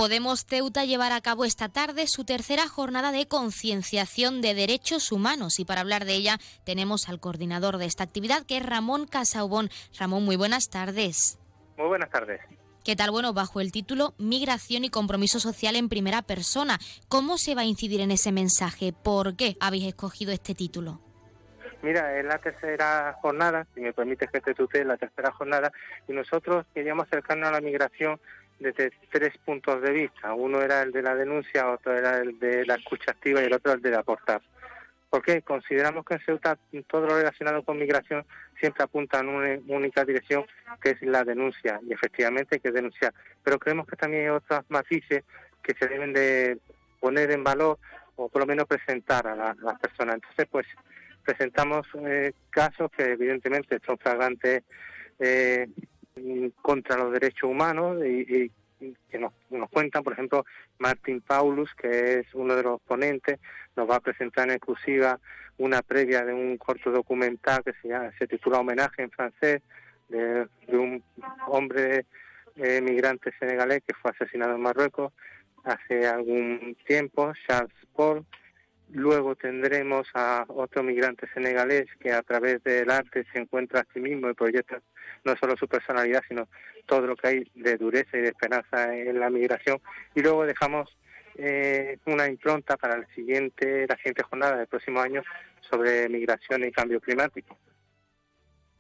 Podemos 0.02 0.46
Ceuta 0.46 0.84
llevar 0.84 1.12
a 1.12 1.20
cabo 1.20 1.44
esta 1.44 1.68
tarde 1.68 2.08
su 2.08 2.24
tercera 2.24 2.66
jornada 2.66 3.12
de 3.12 3.28
concienciación 3.28 4.42
de 4.42 4.52
derechos 4.52 5.12
humanos 5.12 5.60
y 5.60 5.64
para 5.64 5.80
hablar 5.80 6.06
de 6.06 6.14
ella 6.14 6.38
tenemos 6.64 7.08
al 7.08 7.20
coordinador 7.20 7.78
de 7.78 7.84
esta 7.84 8.02
actividad 8.02 8.44
que 8.44 8.56
es 8.56 8.66
Ramón 8.66 9.06
Casaubón. 9.06 9.68
Ramón, 9.96 10.24
muy 10.24 10.34
buenas 10.34 10.70
tardes. 10.70 11.38
Muy 11.78 11.86
buenas 11.86 12.10
tardes. 12.10 12.40
¿Qué 12.84 12.96
tal? 12.96 13.12
Bueno, 13.12 13.32
bajo 13.32 13.60
el 13.60 13.70
título 13.70 14.14
Migración 14.18 14.82
y 14.82 14.90
compromiso 14.90 15.38
social 15.38 15.76
en 15.76 15.88
primera 15.88 16.22
persona, 16.22 16.80
¿cómo 17.06 17.38
se 17.38 17.54
va 17.54 17.60
a 17.60 17.66
incidir 17.66 18.00
en 18.00 18.10
ese 18.10 18.32
mensaje? 18.32 18.92
¿Por 18.92 19.36
qué 19.36 19.56
habéis 19.60 19.84
escogido 19.84 20.32
este 20.32 20.56
título? 20.56 21.00
Mira, 21.82 22.18
es 22.18 22.24
la 22.24 22.38
tercera 22.38 23.16
jornada, 23.22 23.68
si 23.72 23.80
me 23.80 23.92
permites 23.92 24.28
que 24.32 24.40
te 24.40 24.52
tutee, 24.52 24.84
la 24.84 24.96
tercera 24.96 25.30
jornada, 25.30 25.72
y 26.08 26.12
nosotros 26.12 26.66
queríamos 26.74 27.06
acercarnos 27.06 27.48
a 27.48 27.52
la 27.52 27.60
migración 27.60 28.20
desde 28.62 28.92
tres 29.10 29.36
puntos 29.44 29.82
de 29.82 29.90
vista. 29.90 30.32
Uno 30.34 30.62
era 30.62 30.82
el 30.82 30.92
de 30.92 31.02
la 31.02 31.14
denuncia, 31.14 31.70
otro 31.70 31.96
era 31.96 32.18
el 32.18 32.38
de 32.38 32.64
la 32.64 32.76
escucha 32.76 33.10
activa 33.10 33.42
y 33.42 33.46
el 33.46 33.52
otro 33.52 33.72
el 33.72 33.82
de 33.82 33.94
aportar. 33.94 34.40
Porque 35.10 35.42
consideramos 35.42 36.06
que 36.06 36.14
en 36.14 36.20
Ceuta 36.24 36.58
todo 36.86 37.06
lo 37.06 37.16
relacionado 37.16 37.62
con 37.64 37.78
migración 37.78 38.24
siempre 38.58 38.84
apunta 38.84 39.20
en 39.20 39.28
una 39.28 39.58
única 39.68 40.04
dirección, 40.04 40.46
que 40.80 40.90
es 40.90 41.02
la 41.02 41.22
denuncia, 41.22 41.80
y 41.86 41.92
efectivamente 41.92 42.54
hay 42.56 42.60
que 42.60 42.70
denunciar. 42.70 43.12
Pero 43.42 43.58
creemos 43.58 43.86
que 43.86 43.96
también 43.96 44.22
hay 44.22 44.28
otros 44.30 44.60
matices 44.70 45.24
que 45.62 45.74
se 45.74 45.86
deben 45.86 46.12
de 46.14 46.58
poner 46.98 47.30
en 47.30 47.44
valor 47.44 47.78
o 48.16 48.28
por 48.28 48.40
lo 48.40 48.46
menos 48.46 48.66
presentar 48.66 49.26
a, 49.26 49.54
las 49.54 49.80
personas. 49.80 50.14
Entonces, 50.14 50.46
pues 50.50 50.66
presentamos 51.24 51.86
eh, 52.06 52.32
casos 52.50 52.90
que 52.96 53.12
evidentemente 53.12 53.80
son 53.84 53.98
flagrantes 53.98 54.62
eh, 55.18 55.68
contra 56.60 56.96
los 56.96 57.12
derechos 57.12 57.50
humanos 57.50 58.04
y, 58.04 58.50
que 59.08 59.18
nos, 59.18 59.32
nos 59.50 59.70
cuentan, 59.70 60.02
por 60.02 60.12
ejemplo, 60.12 60.44
Martin 60.78 61.20
Paulus, 61.20 61.72
que 61.74 62.18
es 62.18 62.26
uno 62.34 62.56
de 62.56 62.64
los 62.64 62.80
ponentes, 62.80 63.38
nos 63.76 63.88
va 63.88 63.96
a 63.96 64.00
presentar 64.00 64.48
en 64.48 64.56
exclusiva 64.56 65.20
una 65.58 65.82
previa 65.82 66.24
de 66.24 66.32
un 66.32 66.56
corto 66.56 66.90
documental 66.90 67.62
que 67.62 67.72
se, 67.80 67.88
llama, 67.88 68.10
se 68.18 68.26
titula 68.26 68.58
Homenaje 68.58 69.02
en 69.02 69.10
francés 69.10 69.62
de, 70.08 70.48
un 70.68 71.02
hombre 71.46 72.06
eh, 72.56 72.80
migrante 72.82 73.32
senegalés 73.38 73.82
que 73.86 73.94
fue 73.94 74.10
asesinado 74.10 74.56
en 74.56 74.62
Marruecos 74.62 75.12
hace 75.64 76.06
algún 76.06 76.76
tiempo, 76.86 77.32
Charles 77.46 77.72
Paul. 77.94 78.24
Luego 78.94 79.34
tendremos 79.36 80.06
a 80.12 80.44
otro 80.48 80.82
migrante 80.82 81.26
senegalés 81.32 81.86
que 81.98 82.12
a 82.12 82.22
través 82.22 82.62
del 82.62 82.90
arte 82.90 83.24
se 83.32 83.38
encuentra 83.38 83.80
a 83.80 83.86
sí 83.92 84.00
mismo 84.00 84.28
y 84.28 84.34
proyecta 84.34 84.82
no 85.24 85.34
solo 85.36 85.56
su 85.56 85.66
personalidad, 85.66 86.22
sino 86.28 86.46
todo 86.84 87.06
lo 87.06 87.16
que 87.16 87.28
hay 87.28 87.50
de 87.54 87.78
dureza 87.78 88.18
y 88.18 88.20
de 88.20 88.28
esperanza 88.28 88.94
en 88.94 89.18
la 89.18 89.30
migración. 89.30 89.80
Y 90.14 90.20
luego 90.20 90.44
dejamos 90.44 90.94
eh, 91.36 91.98
una 92.04 92.28
impronta 92.28 92.76
para 92.76 92.96
el 92.96 93.06
siguiente, 93.14 93.86
la 93.88 93.96
siguiente 93.96 94.24
jornada 94.24 94.58
del 94.58 94.66
próximo 94.66 95.00
año 95.00 95.22
sobre 95.60 96.08
migración 96.10 96.64
y 96.64 96.70
cambio 96.70 97.00
climático. 97.00 97.56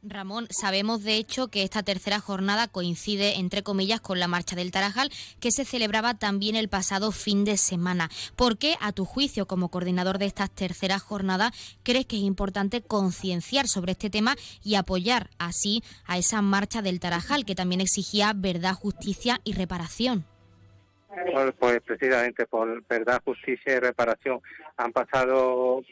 Ramón, 0.04 0.48
sabemos 0.50 1.04
de 1.04 1.14
hecho 1.14 1.46
que 1.46 1.62
esta 1.62 1.84
tercera 1.84 2.18
jornada 2.18 2.66
coincide, 2.66 3.38
entre 3.38 3.62
comillas, 3.62 4.00
con 4.00 4.18
la 4.18 4.26
marcha 4.26 4.56
del 4.56 4.72
Tarajal, 4.72 5.10
que 5.40 5.52
se 5.52 5.64
celebraba 5.64 6.14
también 6.14 6.56
el 6.56 6.68
pasado 6.68 7.12
fin 7.12 7.44
de 7.44 7.56
semana. 7.56 8.08
¿Por 8.34 8.58
qué, 8.58 8.74
a 8.80 8.90
tu 8.90 9.04
juicio, 9.04 9.46
como 9.46 9.70
coordinador 9.70 10.18
de 10.18 10.26
esta 10.26 10.48
tercera 10.48 10.98
jornada, 10.98 11.52
crees 11.84 12.06
que 12.06 12.16
es 12.16 12.22
importante 12.22 12.82
concienciar 12.82 13.68
sobre 13.68 13.92
este 13.92 14.10
tema 14.10 14.34
y 14.64 14.74
apoyar 14.74 15.30
así 15.38 15.84
a 16.04 16.18
esa 16.18 16.42
marcha 16.42 16.82
del 16.82 16.98
Tarajal, 16.98 17.44
que 17.44 17.54
también 17.54 17.80
exigía 17.80 18.32
verdad, 18.34 18.74
justicia 18.74 19.38
y 19.44 19.52
reparación? 19.52 20.24
Pues 21.60 21.80
precisamente 21.82 22.46
por 22.46 22.84
verdad, 22.86 23.22
justicia 23.24 23.76
y 23.76 23.78
reparación. 23.78 24.40
Han 24.78 24.92
pasado 24.92 25.82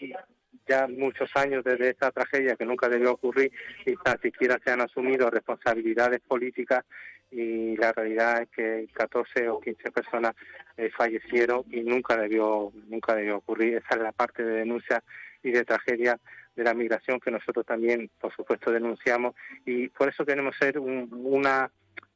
ya 0.71 0.87
muchos 0.87 1.29
años 1.35 1.64
desde 1.64 1.91
esta 1.91 2.12
tragedia 2.12 2.55
que 2.55 2.64
nunca 2.64 2.89
debió 2.89 3.12
ocurrir 3.12 3.51
y 3.85 3.97
tan 3.97 4.21
siquiera 4.21 4.61
se 4.64 4.71
han 4.71 4.81
asumido 4.81 5.29
responsabilidades 5.29 6.21
políticas 6.21 6.85
y 7.33 7.77
la 7.77 7.93
realidad 7.93 8.43
es 8.43 8.49
que 8.51 8.89
14 8.93 9.49
o 9.49 9.61
15 9.61 9.91
personas 9.91 10.35
eh, 10.77 10.91
fallecieron 10.97 11.64
y 11.71 11.81
nunca 11.83 12.16
debió 12.16 12.73
nunca 12.89 13.14
debió 13.14 13.39
ocurrir. 13.39 13.79
Esa 13.79 13.97
es 13.97 14.03
la 14.03 14.12
parte 14.12 14.45
de 14.45 14.59
denuncia 14.59 15.03
y 15.43 15.51
de 15.51 15.64
tragedia 15.64 16.18
de 16.55 16.64
la 16.64 16.75
migración 16.75 17.18
que 17.18 17.31
nosotros 17.33 17.66
también 17.66 18.09
por 18.21 18.35
supuesto 18.35 18.71
denunciamos. 18.71 19.35
Y 19.66 19.89
por 19.89 20.09
eso 20.09 20.25
queremos 20.25 20.55
ser 20.57 20.79
un, 20.79 21.09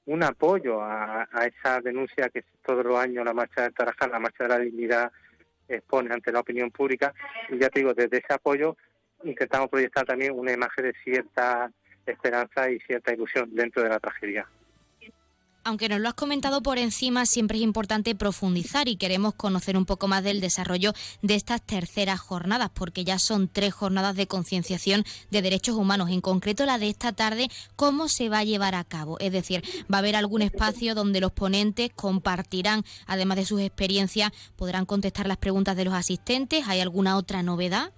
un 0.07 0.23
apoyo 0.23 0.81
a, 0.81 1.29
a, 1.33 1.47
esa 1.47 1.81
denuncia 1.81 2.29
que 2.29 2.45
todos 2.65 2.85
los 2.85 2.99
años 2.99 3.25
la 3.25 3.35
marcha 3.35 3.63
del 3.63 3.75
Tarajal, 3.75 4.13
la 4.13 4.21
marcha 4.21 4.45
de 4.45 4.49
la 4.49 4.59
dignidad 4.59 5.13
expone 5.69 6.13
ante 6.13 6.33
la 6.33 6.41
opinión 6.41 6.71
pública 6.71 7.15
y 7.49 7.59
ya 7.59 7.69
te 7.69 7.81
digo, 7.81 7.95
desde 7.95 8.19
ese 8.19 8.33
apoyo 8.33 8.77
intentamos 9.23 9.69
proyectar 9.71 10.05
también 10.05 10.33
una 10.39 10.53
imagen 10.53 10.85
de 10.85 10.95
cierta 11.03 11.71
esperanza 12.07 12.71
y 12.71 12.79
cierta 12.81 13.13
ilusión 13.13 13.55
dentro 13.55 13.83
de 13.83 13.89
la 13.89 13.99
tragedia. 13.99 14.47
Aunque 15.67 15.89
nos 15.89 15.99
lo 16.01 16.09
has 16.09 16.15
comentado 16.15 16.63
por 16.63 16.77
encima, 16.77 17.25
siempre 17.25 17.57
es 17.57 17.65
importante 17.65 18.15
profundizar 18.15 18.87
y 18.87 18.99
queremos 18.99 19.35
conocer 19.35 19.79
un 19.79 19.87
poco 19.87 20.09
más 20.09 20.23
del 20.23 20.43
desarrollo 20.43 20.93
de 21.23 21.37
estas 21.37 21.63
terceras 21.63 22.21
jornadas, 22.21 22.69
porque 22.69 23.03
ya 23.03 23.19
son 23.19 23.49
tres 23.49 23.73
jornadas 23.73 24.15
de 24.15 24.27
concienciación 24.27 25.05
de 25.31 25.41
derechos 25.41 25.77
humanos, 25.77 26.11
en 26.11 26.21
concreto 26.21 26.67
la 26.67 26.77
de 26.77 26.91
esta 26.91 27.13
tarde, 27.13 27.49
¿cómo 27.77 28.09
se 28.09 28.29
va 28.29 28.41
a 28.41 28.45
llevar 28.45 28.75
a 28.75 28.85
cabo? 28.85 29.19
Es 29.21 29.33
decir, 29.33 29.63
¿va 29.91 29.97
a 29.97 30.01
haber 30.01 30.17
algún 30.17 30.43
espacio 30.43 30.95
donde 30.95 31.23
los 31.23 31.33
ponentes 31.33 31.91
compartirán, 31.95 32.83
además 33.07 33.39
de 33.39 33.47
sus 33.47 33.63
experiencias, 33.63 34.33
podrán 34.57 34.85
contestar 34.85 35.27
las 35.27 35.39
preguntas 35.39 35.77
de 35.77 35.87
los 35.87 35.95
asistentes? 35.95 36.69
¿Hay 36.69 36.81
alguna 36.81 37.17
otra 37.17 37.43
novedad? 37.43 37.91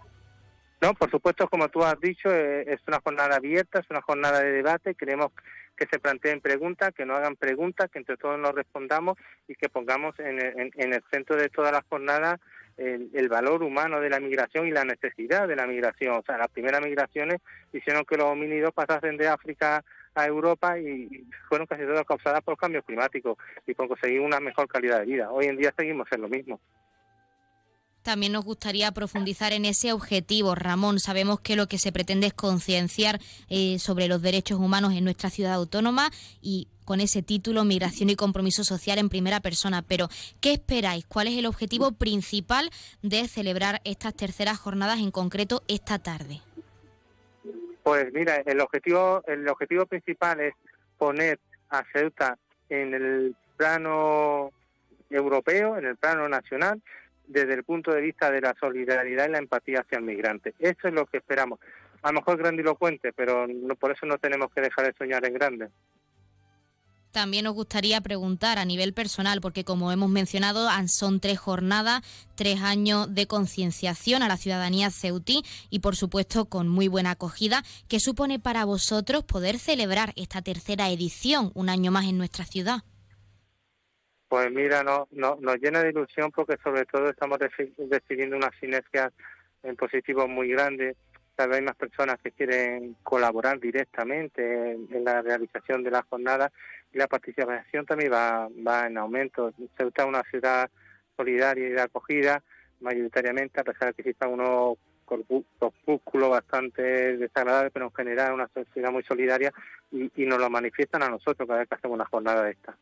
No, 0.81 0.95
por 0.95 1.11
supuesto, 1.11 1.49
como 1.49 1.69
tú 1.69 1.83
has 1.83 1.99
dicho, 2.01 2.29
eh, 2.31 2.65
es 2.69 2.81
una 2.87 3.01
jornada 3.01 3.37
abierta, 3.37 3.81
es 3.81 3.87
una 3.91 4.03
jornada 4.03 4.41
de 4.41 4.53
debate. 4.53 4.95
Queremos 4.95 5.33
que 5.77 5.87
se 5.87 5.99
planteen 5.99 6.41
preguntas, 6.41 6.93
que 6.95 7.05
no 7.05 7.15
hagan 7.15 7.37
preguntas, 7.37 7.91
que 7.91 7.99
entre 7.99 8.17
todos 8.17 8.39
nos 8.39 8.55
respondamos 8.55 9.19
y 9.47 9.55
que 9.55 9.69
pongamos 9.69 10.19
en 10.19 10.41
el, 10.41 11.03
centro 11.11 11.37
de 11.37 11.49
todas 11.49 11.73
las 11.73 11.85
jornadas 11.89 12.41
el, 12.77 13.29
valor 13.29 13.63
humano 13.63 14.01
de 14.01 14.11
la 14.11 14.21
migración 14.21 14.67
y 14.67 14.71
la 14.71 14.85
necesidad 14.85 15.49
de 15.49 15.57
la 15.57 15.67
migración. 15.67 16.17
O 16.17 16.23
sea, 16.23 16.39
las 16.39 16.49
primeras 16.49 16.81
migraciones 16.83 17.41
hicieron 17.73 18.05
que 18.05 18.17
los 18.17 18.27
homínidos 18.27 18.73
pasasen 18.73 19.17
de 19.17 19.29
África 19.29 19.85
a 20.15 20.27
Europa 20.27 20.79
y 20.79 21.27
fueron 21.49 21.67
casi 21.67 21.83
todas 21.83 22.05
causadas 22.05 22.43
por 22.43 22.57
cambios 22.57 22.85
climáticos 22.85 23.37
y 23.67 23.75
por 23.75 23.89
conseguir 23.89 24.21
una 24.21 24.41
mejor 24.41 24.67
calidad 24.69 25.01
de 25.01 25.07
vida. 25.07 25.31
Hoy 25.31 25.47
en 25.47 25.57
día 25.57 25.75
seguimos 25.77 26.09
en 26.11 26.23
lo 26.23 26.29
mismo. 26.29 26.61
También 28.07 28.31
nos 28.31 28.45
gustaría 28.45 28.93
profundizar 28.93 29.53
en 29.53 29.65
ese 29.65 29.93
objetivo, 29.93 30.55
Ramón. 30.55 31.01
Sabemos 31.01 31.41
que 31.41 31.57
lo 31.57 31.67
que 31.67 31.77
se 31.77 31.91
pretende 31.91 32.29
es 32.29 32.35
concienciar 32.35 33.19
eh, 33.49 33.81
sobre 33.81 34.07
los 34.07 34.23
derechos 34.23 34.61
humanos 34.61 34.95
en 34.95 35.03
nuestra 35.03 35.29
ciudad 35.29 35.55
autónoma 35.55 36.13
y 36.41 36.69
con 36.85 37.01
ese 37.01 37.25
título 37.25 37.65
Migración 37.65 38.09
y 38.09 38.15
Compromiso 38.15 38.63
Social 38.63 38.99
en 38.99 39.09
primera 39.09 39.41
persona. 39.41 39.83
Pero, 39.83 40.09
¿qué 40.41 40.53
esperáis? 40.53 41.05
¿Cuál 41.05 41.27
es 41.27 41.37
el 41.37 41.47
objetivo 41.47 41.91
principal 41.91 42.71
de 43.03 43.27
celebrar 43.27 43.81
estas 43.83 44.15
terceras 44.15 44.57
jornadas, 44.57 45.01
en 45.01 45.11
concreto 45.11 45.65
esta 45.67 45.99
tarde? 45.99 46.43
Pues 47.83 48.13
mira, 48.13 48.37
el 48.37 48.61
objetivo, 48.61 49.25
el 49.27 49.49
objetivo 49.49 49.85
principal 49.85 50.39
es 50.39 50.55
poner 50.97 51.41
a 51.71 51.83
Ceuta 51.93 52.39
en 52.69 52.95
el 52.95 53.35
plano 53.57 54.53
europeo, 55.11 55.77
en 55.77 55.87
el 55.87 55.97
plano 55.97 56.29
nacional, 56.29 56.81
desde 57.27 57.55
el 57.55 57.65
punto 57.65 57.93
de 57.93 58.01
vista 58.01 58.31
de 58.31 58.41
la 58.41 58.55
solidaridad 58.59 59.27
y 59.27 59.31
la 59.31 59.39
empatía 59.39 59.81
hacia 59.81 59.99
el 59.99 60.05
migrante. 60.05 60.55
Eso 60.59 60.89
es 60.89 60.95
lo 60.95 61.07
que 61.07 61.19
esperamos. 61.19 61.59
A 62.03 62.09
lo 62.09 62.21
mejor 62.21 62.39
grandilocuente, 62.39 63.13
pero 63.13 63.47
no, 63.47 63.75
por 63.75 63.93
eso 63.93 64.07
no 64.07 64.19
tenemos 64.19 64.53
que 64.53 64.61
dejar 64.61 64.87
de 64.87 64.95
soñar 64.97 65.25
en 65.25 65.35
grande. 65.35 65.69
También 67.17 67.45
nos 67.45 67.55
gustaría 67.55 67.99
preguntar 68.03 68.59
a 68.59 68.67
nivel 68.67 68.93
personal, 68.93 69.41
porque 69.41 69.65
como 69.65 69.91
hemos 69.91 70.11
mencionado, 70.11 70.69
son 70.87 71.19
tres 71.19 71.39
jornadas, 71.39 72.03
tres 72.35 72.61
años 72.61 73.15
de 73.15 73.27
concienciación 73.27 74.23
a 74.23 74.29
la 74.29 74.37
ciudadanía 74.37 74.91
ceutí 74.91 75.43
y 75.71 75.79
por 75.79 75.97
supuesto 75.97 76.45
con 76.45 76.69
muy 76.69 76.89
buena 76.89 77.13
acogida. 77.13 77.63
¿Qué 77.89 78.01
supone 78.01 78.39
para 78.39 78.67
vosotros 78.67 79.25
poder 79.25 79.59
celebrar 79.59 80.13
esta 80.17 80.43
tercera 80.43 80.91
edición 80.91 81.53
un 81.55 81.71
año 81.71 81.91
más 81.91 82.05
en 82.05 82.19
nuestra 82.19 82.45
ciudad? 82.45 82.83
Pues 84.29 84.51
mira, 84.51 84.83
no, 84.83 85.07
no, 85.13 85.39
nos 85.41 85.57
llena 85.59 85.83
de 85.83 85.91
ilusión 85.91 86.33
porque 86.33 86.57
sobre 86.63 86.85
todo 86.85 87.09
estamos 87.11 87.39
decidiendo 87.39 88.37
una 88.37 88.51
sinergia 88.59 89.13
en 89.63 89.77
positivo 89.77 90.27
muy 90.27 90.49
grande. 90.49 90.97
Tal 91.37 91.49
vez 91.49 91.59
hay 91.59 91.65
más 91.65 91.77
personas 91.77 92.17
que 92.23 92.33
quieren 92.33 92.97
colaborar 93.05 93.61
directamente 93.61 94.73
en, 94.73 95.05
la 95.05 95.23
realización 95.23 95.85
de 95.85 95.93
la 95.93 96.03
jornada 96.03 96.51
y 96.93 96.99
la 96.99 97.07
participación 97.07 97.87
también 97.87 98.13
va, 98.13 98.49
va 98.67 98.87
en 98.87 98.99
aumento. 98.99 99.53
Ceuta 99.77 100.03
es 100.03 100.09
una 100.09 100.23
ciudad 100.25 100.71
solidaria 101.17 101.69
y 101.69 101.73
de 101.73 101.83
acogida, 101.83 102.43
mayoritariamente, 102.81 103.61
a 103.61 103.65
pesar 103.65 103.89
de 103.89 103.95
que 103.95 104.03
exista 104.03 104.27
unos 104.27 104.77
corpúsculos 105.05 106.31
bastante 106.31 107.17
desagradables, 107.17 107.71
pero 107.73 107.87
en 107.87 107.95
general 107.95 108.33
una 108.33 108.49
sociedad 108.49 108.91
muy 108.91 109.05
solidaria 109.05 109.53
y, 109.93 110.11
y 110.17 110.27
nos 110.27 110.41
lo 110.41 110.51
manifiestan 110.51 111.05
a 111.05 111.09
nosotros 111.09 111.47
cada 111.47 111.61
vez 111.61 111.69
que 111.69 111.77
hacemos 111.77 111.95
una 111.95 112.07
jornada 112.07 112.43
de 112.43 112.51
esta. 112.51 112.77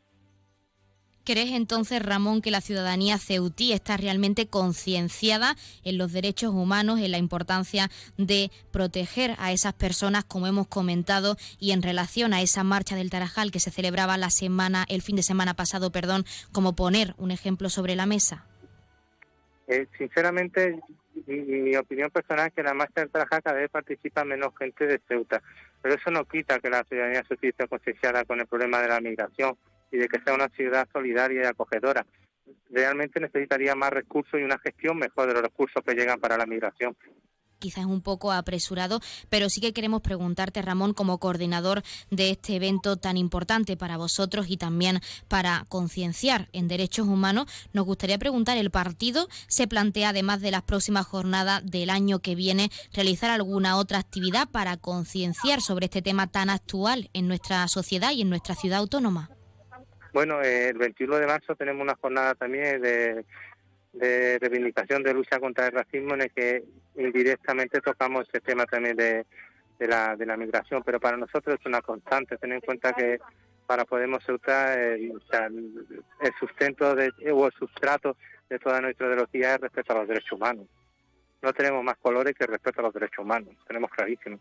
¿Crees 1.24 1.52
entonces, 1.52 2.04
Ramón, 2.04 2.42
que 2.42 2.50
la 2.50 2.60
ciudadanía 2.60 3.16
ceutí 3.16 3.72
está 3.72 3.96
realmente 3.96 4.46
concienciada 4.46 5.56
en 5.82 5.96
los 5.96 6.12
derechos 6.12 6.52
humanos, 6.52 7.00
en 7.00 7.12
la 7.12 7.16
importancia 7.16 7.88
de 8.18 8.50
proteger 8.70 9.34
a 9.38 9.50
esas 9.50 9.72
personas, 9.72 10.24
como 10.24 10.46
hemos 10.46 10.68
comentado, 10.68 11.36
y 11.58 11.72
en 11.72 11.82
relación 11.82 12.34
a 12.34 12.42
esa 12.42 12.62
marcha 12.62 12.94
del 12.94 13.08
Tarajal 13.08 13.50
que 13.50 13.58
se 13.58 13.70
celebraba 13.70 14.18
la 14.18 14.28
semana, 14.28 14.84
el 14.90 15.00
fin 15.00 15.16
de 15.16 15.22
semana 15.22 15.54
pasado, 15.54 15.90
perdón, 15.90 16.26
como 16.52 16.76
poner 16.76 17.14
un 17.16 17.30
ejemplo 17.30 17.70
sobre 17.70 17.96
la 17.96 18.04
mesa? 18.04 18.46
Eh, 19.66 19.86
sinceramente, 19.96 20.78
mi, 21.26 21.38
mi, 21.38 21.76
opinión 21.76 22.10
personal 22.10 22.48
es 22.48 22.52
que 22.52 22.62
la 22.62 22.74
marcha 22.74 23.00
del 23.00 23.08
Tarajal 23.08 23.42
cada 23.42 23.56
vez 23.56 23.70
participa 23.70 24.24
menos 24.24 24.52
gente 24.58 24.86
de 24.86 25.00
Ceuta, 25.08 25.42
pero 25.80 25.94
eso 25.94 26.10
no 26.10 26.26
quita 26.26 26.58
que 26.58 26.68
la 26.68 26.84
ciudadanía 26.84 27.24
ceutí 27.26 27.48
esté 27.48 27.66
concienciada 27.66 28.26
con 28.26 28.40
el 28.40 28.46
problema 28.46 28.82
de 28.82 28.88
la 28.88 29.00
migración 29.00 29.56
y 29.94 29.98
de 29.98 30.08
que 30.08 30.20
sea 30.20 30.34
una 30.34 30.48
ciudad 30.48 30.88
solidaria 30.92 31.42
y 31.42 31.46
acogedora. 31.46 32.04
Realmente 32.68 33.20
necesitaría 33.20 33.74
más 33.74 33.90
recursos 33.90 34.40
y 34.40 34.42
una 34.42 34.58
gestión 34.58 34.98
mejor 34.98 35.28
de 35.28 35.34
los 35.34 35.42
recursos 35.42 35.82
que 35.86 35.94
llegan 35.94 36.18
para 36.18 36.36
la 36.36 36.46
migración 36.46 36.96
quizás 37.64 37.86
un 37.86 38.02
poco 38.02 38.30
apresurado, 38.30 39.00
pero 39.30 39.48
sí 39.48 39.62
que 39.62 39.72
queremos 39.72 40.02
preguntarte, 40.02 40.60
Ramón, 40.60 40.92
como 40.92 41.16
coordinador 41.16 41.82
de 42.10 42.30
este 42.30 42.56
evento 42.56 42.98
tan 42.98 43.16
importante 43.16 43.74
para 43.78 43.96
vosotros 43.96 44.46
y 44.50 44.58
también 44.58 45.00
para 45.28 45.64
concienciar 45.70 46.50
en 46.52 46.68
derechos 46.68 47.06
humanos, 47.06 47.46
nos 47.72 47.86
gustaría 47.86 48.18
preguntar, 48.18 48.58
¿el 48.58 48.70
partido 48.70 49.28
se 49.48 49.66
plantea, 49.66 50.10
además 50.10 50.42
de 50.42 50.50
las 50.50 50.62
próximas 50.62 51.06
jornadas 51.06 51.62
del 51.64 51.88
año 51.88 52.18
que 52.18 52.34
viene, 52.34 52.70
realizar 52.92 53.30
alguna 53.30 53.78
otra 53.78 53.98
actividad 53.98 54.46
para 54.50 54.76
concienciar 54.76 55.62
sobre 55.62 55.86
este 55.86 56.02
tema 56.02 56.26
tan 56.26 56.50
actual 56.50 57.08
en 57.14 57.28
nuestra 57.28 57.66
sociedad 57.68 58.12
y 58.12 58.20
en 58.20 58.28
nuestra 58.28 58.54
ciudad 58.54 58.80
autónoma? 58.80 59.33
Bueno, 60.14 60.40
eh, 60.42 60.68
el 60.68 60.78
21 60.78 61.16
de 61.16 61.26
marzo 61.26 61.56
tenemos 61.56 61.82
una 61.82 61.96
jornada 61.96 62.36
también 62.36 62.80
de, 62.80 63.24
reivindicación 64.38 65.02
de 65.02 65.12
lucha 65.12 65.40
contra 65.40 65.66
el 65.66 65.72
racismo 65.72 66.14
en 66.14 66.22
el 66.22 66.30
que 66.30 66.62
indirectamente 66.94 67.80
tocamos 67.80 68.24
el 68.32 68.40
tema 68.40 68.64
también 68.64 68.94
de, 68.94 69.26
la, 69.80 70.14
de 70.14 70.24
la 70.24 70.36
migración, 70.36 70.84
pero 70.84 71.00
para 71.00 71.16
nosotros 71.16 71.58
es 71.58 71.66
una 71.66 71.82
constante, 71.82 72.36
tener 72.36 72.58
en 72.58 72.60
cuenta 72.60 72.92
que 72.92 73.18
para 73.66 73.84
Podemos 73.84 74.22
Ceuta 74.24 74.74
el, 74.74 75.20
el 76.20 76.32
sustento 76.38 76.94
de, 76.94 77.10
o 77.32 77.46
el 77.46 77.52
sustrato 77.54 78.16
de 78.48 78.60
toda 78.60 78.80
nuestra 78.80 79.08
ideología 79.08 79.56
es 79.56 79.62
respeto 79.62 79.94
a 79.94 79.98
los 79.98 80.06
derechos 80.08 80.30
humanos. 80.30 80.68
No 81.42 81.52
tenemos 81.52 81.82
más 81.82 81.96
colores 81.96 82.36
que 82.38 82.46
respeto 82.46 82.80
a 82.80 82.84
los 82.84 82.94
derechos 82.94 83.18
humanos, 83.18 83.56
tenemos 83.66 83.90
clarísimo 83.90 84.38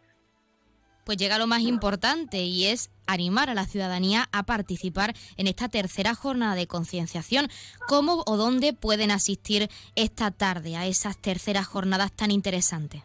pues 1.05 1.17
llega 1.17 1.37
lo 1.37 1.47
más 1.47 1.61
importante 1.61 2.37
y 2.37 2.67
es 2.67 2.89
animar 3.07 3.49
a 3.49 3.53
la 3.53 3.65
ciudadanía 3.65 4.29
a 4.31 4.43
participar 4.43 5.13
en 5.37 5.47
esta 5.47 5.69
tercera 5.69 6.15
jornada 6.15 6.55
de 6.55 6.67
concienciación. 6.67 7.47
¿Cómo 7.87 8.23
o 8.25 8.37
dónde 8.37 8.73
pueden 8.73 9.11
asistir 9.11 9.69
esta 9.95 10.31
tarde 10.31 10.75
a 10.75 10.85
esas 10.85 11.17
terceras 11.17 11.67
jornadas 11.67 12.11
tan 12.11 12.31
interesantes? 12.31 13.03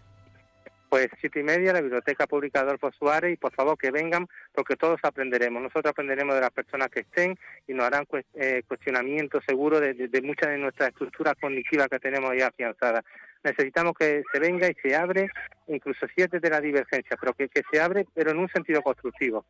Pues 0.89 1.09
siete 1.21 1.41
y 1.41 1.43
media, 1.43 1.75
la 1.75 1.83
Biblioteca 1.83 2.27
Pública 2.27 2.61
Adolfo 2.61 2.91
Suárez, 2.93 3.35
y 3.35 3.37
por 3.37 3.53
favor 3.53 3.77
que 3.77 3.91
vengan, 3.91 4.27
porque 4.55 4.75
todos 4.75 4.99
aprenderemos. 5.03 5.63
Nosotros 5.63 5.91
aprenderemos 5.91 6.35
de 6.35 6.41
las 6.41 6.51
personas 6.51 6.89
que 6.89 7.01
estén 7.01 7.39
y 7.67 7.75
nos 7.75 7.85
harán 7.87 8.07
eh, 8.35 8.63
cuestionamiento 8.67 9.39
seguro 9.47 9.81
de, 9.81 9.93
de, 9.93 10.23
muchas 10.23 10.49
de 10.49 10.57
nuestras 10.57 10.89
estructuras 10.89 11.35
cognitivas 11.39 11.89
que 11.89 11.99
tenemos 11.99 12.33
ya 12.39 12.47
afianzadas. 12.47 13.05
Necesitamos 13.45 13.95
que 13.99 14.23
se 14.33 14.41
venga 14.41 14.69
y 14.69 14.75
se 14.83 14.97
abre, 14.97 15.31
incluso 15.69 16.07
si 16.15 16.23
es 16.23 16.31
desde 16.31 16.51
la 16.51 16.61
divergencia, 16.61 17.17
pero 17.21 17.33
que, 17.35 17.49
que 17.49 17.63
se 17.71 17.81
abre, 17.81 18.07
pero 18.15 18.31
en 18.31 18.39
un 18.39 18.49
sentido 18.49 18.83
constructivo. 18.83 19.45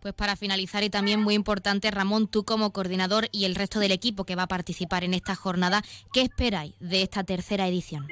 Pues 0.00 0.14
para 0.14 0.34
finalizar 0.34 0.82
y 0.82 0.88
también 0.88 1.20
muy 1.20 1.34
importante, 1.34 1.90
Ramón, 1.90 2.26
tú 2.26 2.44
como 2.44 2.72
coordinador 2.72 3.26
y 3.32 3.44
el 3.44 3.54
resto 3.54 3.80
del 3.80 3.92
equipo 3.92 4.24
que 4.24 4.34
va 4.34 4.44
a 4.44 4.48
participar 4.48 5.04
en 5.04 5.12
esta 5.12 5.34
jornada, 5.34 5.82
¿qué 6.12 6.22
esperáis 6.22 6.74
de 6.80 7.02
esta 7.02 7.22
tercera 7.22 7.68
edición? 7.68 8.08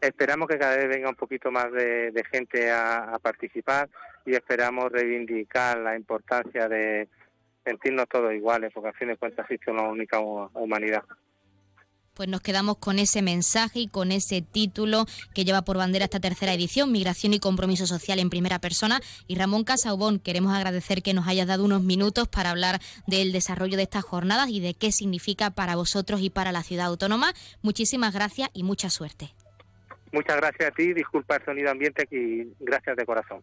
Esperamos 0.00 0.48
que 0.48 0.58
cada 0.58 0.76
vez 0.76 0.88
venga 0.88 1.10
un 1.10 1.14
poquito 1.14 1.52
más 1.52 1.70
de, 1.70 2.24
gente 2.32 2.70
a, 2.72 3.18
participar 3.22 3.88
y 4.26 4.34
esperamos 4.34 4.90
reivindicar 4.90 5.78
la 5.78 5.94
importancia 5.94 6.68
de 6.68 7.08
sentirnos 7.64 8.08
todos 8.08 8.32
iguales, 8.32 8.72
porque 8.74 8.88
al 8.88 8.94
fin 8.96 9.08
de 9.08 9.16
cuentas 9.16 9.44
existe 9.44 9.70
una 9.70 9.82
única 9.82 10.18
humanidad 10.18 11.04
pues 12.20 12.28
nos 12.28 12.42
quedamos 12.42 12.76
con 12.76 12.98
ese 12.98 13.22
mensaje 13.22 13.78
y 13.78 13.88
con 13.88 14.12
ese 14.12 14.42
título 14.42 15.06
que 15.34 15.46
lleva 15.46 15.62
por 15.62 15.78
bandera 15.78 16.04
esta 16.04 16.20
tercera 16.20 16.52
edición, 16.52 16.92
Migración 16.92 17.32
y 17.32 17.40
Compromiso 17.40 17.86
Social 17.86 18.18
en 18.18 18.28
Primera 18.28 18.58
Persona. 18.58 19.00
Y 19.26 19.36
Ramón 19.36 19.64
Casaubón, 19.64 20.18
queremos 20.18 20.54
agradecer 20.54 21.02
que 21.02 21.14
nos 21.14 21.26
hayas 21.26 21.46
dado 21.46 21.64
unos 21.64 21.82
minutos 21.82 22.28
para 22.28 22.50
hablar 22.50 22.78
del 23.06 23.32
desarrollo 23.32 23.78
de 23.78 23.84
estas 23.84 24.04
jornadas 24.04 24.50
y 24.50 24.60
de 24.60 24.74
qué 24.74 24.92
significa 24.92 25.48
para 25.48 25.76
vosotros 25.76 26.20
y 26.20 26.28
para 26.28 26.52
la 26.52 26.62
ciudad 26.62 26.88
autónoma. 26.88 27.32
Muchísimas 27.62 28.12
gracias 28.12 28.50
y 28.52 28.64
mucha 28.64 28.90
suerte. 28.90 29.30
Muchas 30.12 30.36
gracias 30.36 30.68
a 30.68 30.74
ti, 30.74 30.92
disculpa 30.92 31.36
el 31.36 31.44
sonido 31.46 31.70
ambiente 31.70 32.06
y 32.10 32.52
gracias 32.60 32.98
de 32.98 33.06
corazón. 33.06 33.42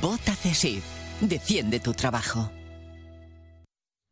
Vota 0.00 0.34
CESIF. 0.34 0.84
Defiende 1.20 1.80
tu 1.80 1.92
trabajo. 1.92 2.50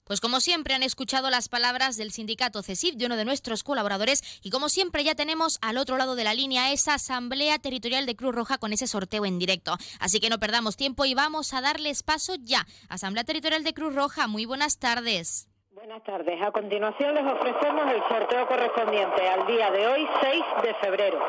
Pues 0.05 0.21
como 0.21 0.39
siempre 0.39 0.73
han 0.75 0.85
escuchado 0.85 1.31
las 1.31 1.49
palabras 1.49 1.97
del 1.97 2.13
sindicato 2.13 2.63
CESIF, 2.63 2.95
de 2.95 3.07
uno 3.07 3.17
de 3.17 3.25
nuestros 3.25 3.65
colaboradores, 3.65 4.23
y 4.41 4.51
como 4.51 4.69
siempre 4.69 5.03
ya 5.03 5.17
tenemos 5.17 5.59
al 5.63 5.79
otro 5.79 5.97
lado 5.99 6.15
de 6.15 6.23
la 6.23 6.33
línea 6.33 6.73
esa 6.73 6.95
Asamblea 6.95 7.59
Territorial 7.59 8.07
de 8.07 8.15
Cruz 8.15 8.33
Roja 8.33 8.59
con 8.59 8.73
ese 8.73 8.87
sorteo 8.87 9.27
en 9.27 9.41
directo. 9.41 9.77
Así 9.99 10.21
que 10.21 10.31
no 10.31 10.39
perdamos 10.39 10.77
tiempo 10.77 11.05
y 11.05 11.15
vamos 11.15 11.53
a 11.55 11.61
darles 11.61 12.05
paso 12.05 12.35
ya. 12.41 12.67
Asamblea 12.89 13.25
Territorial 13.25 13.65
de 13.65 13.75
Cruz 13.75 13.95
Roja, 13.97 14.29
muy 14.29 14.47
buenas 14.47 14.79
tardes. 14.79 15.49
Buenas 15.73 16.05
tardes. 16.05 16.41
A 16.41 16.53
continuación 16.53 17.15
les 17.15 17.27
ofrecemos 17.27 17.85
el 17.93 18.01
sorteo 18.09 18.47
correspondiente 18.47 19.29
al 19.29 19.47
día 19.47 19.71
de 19.73 19.87
hoy, 19.89 20.09
6 20.23 20.45
de 20.63 20.75
febrero. 20.75 21.27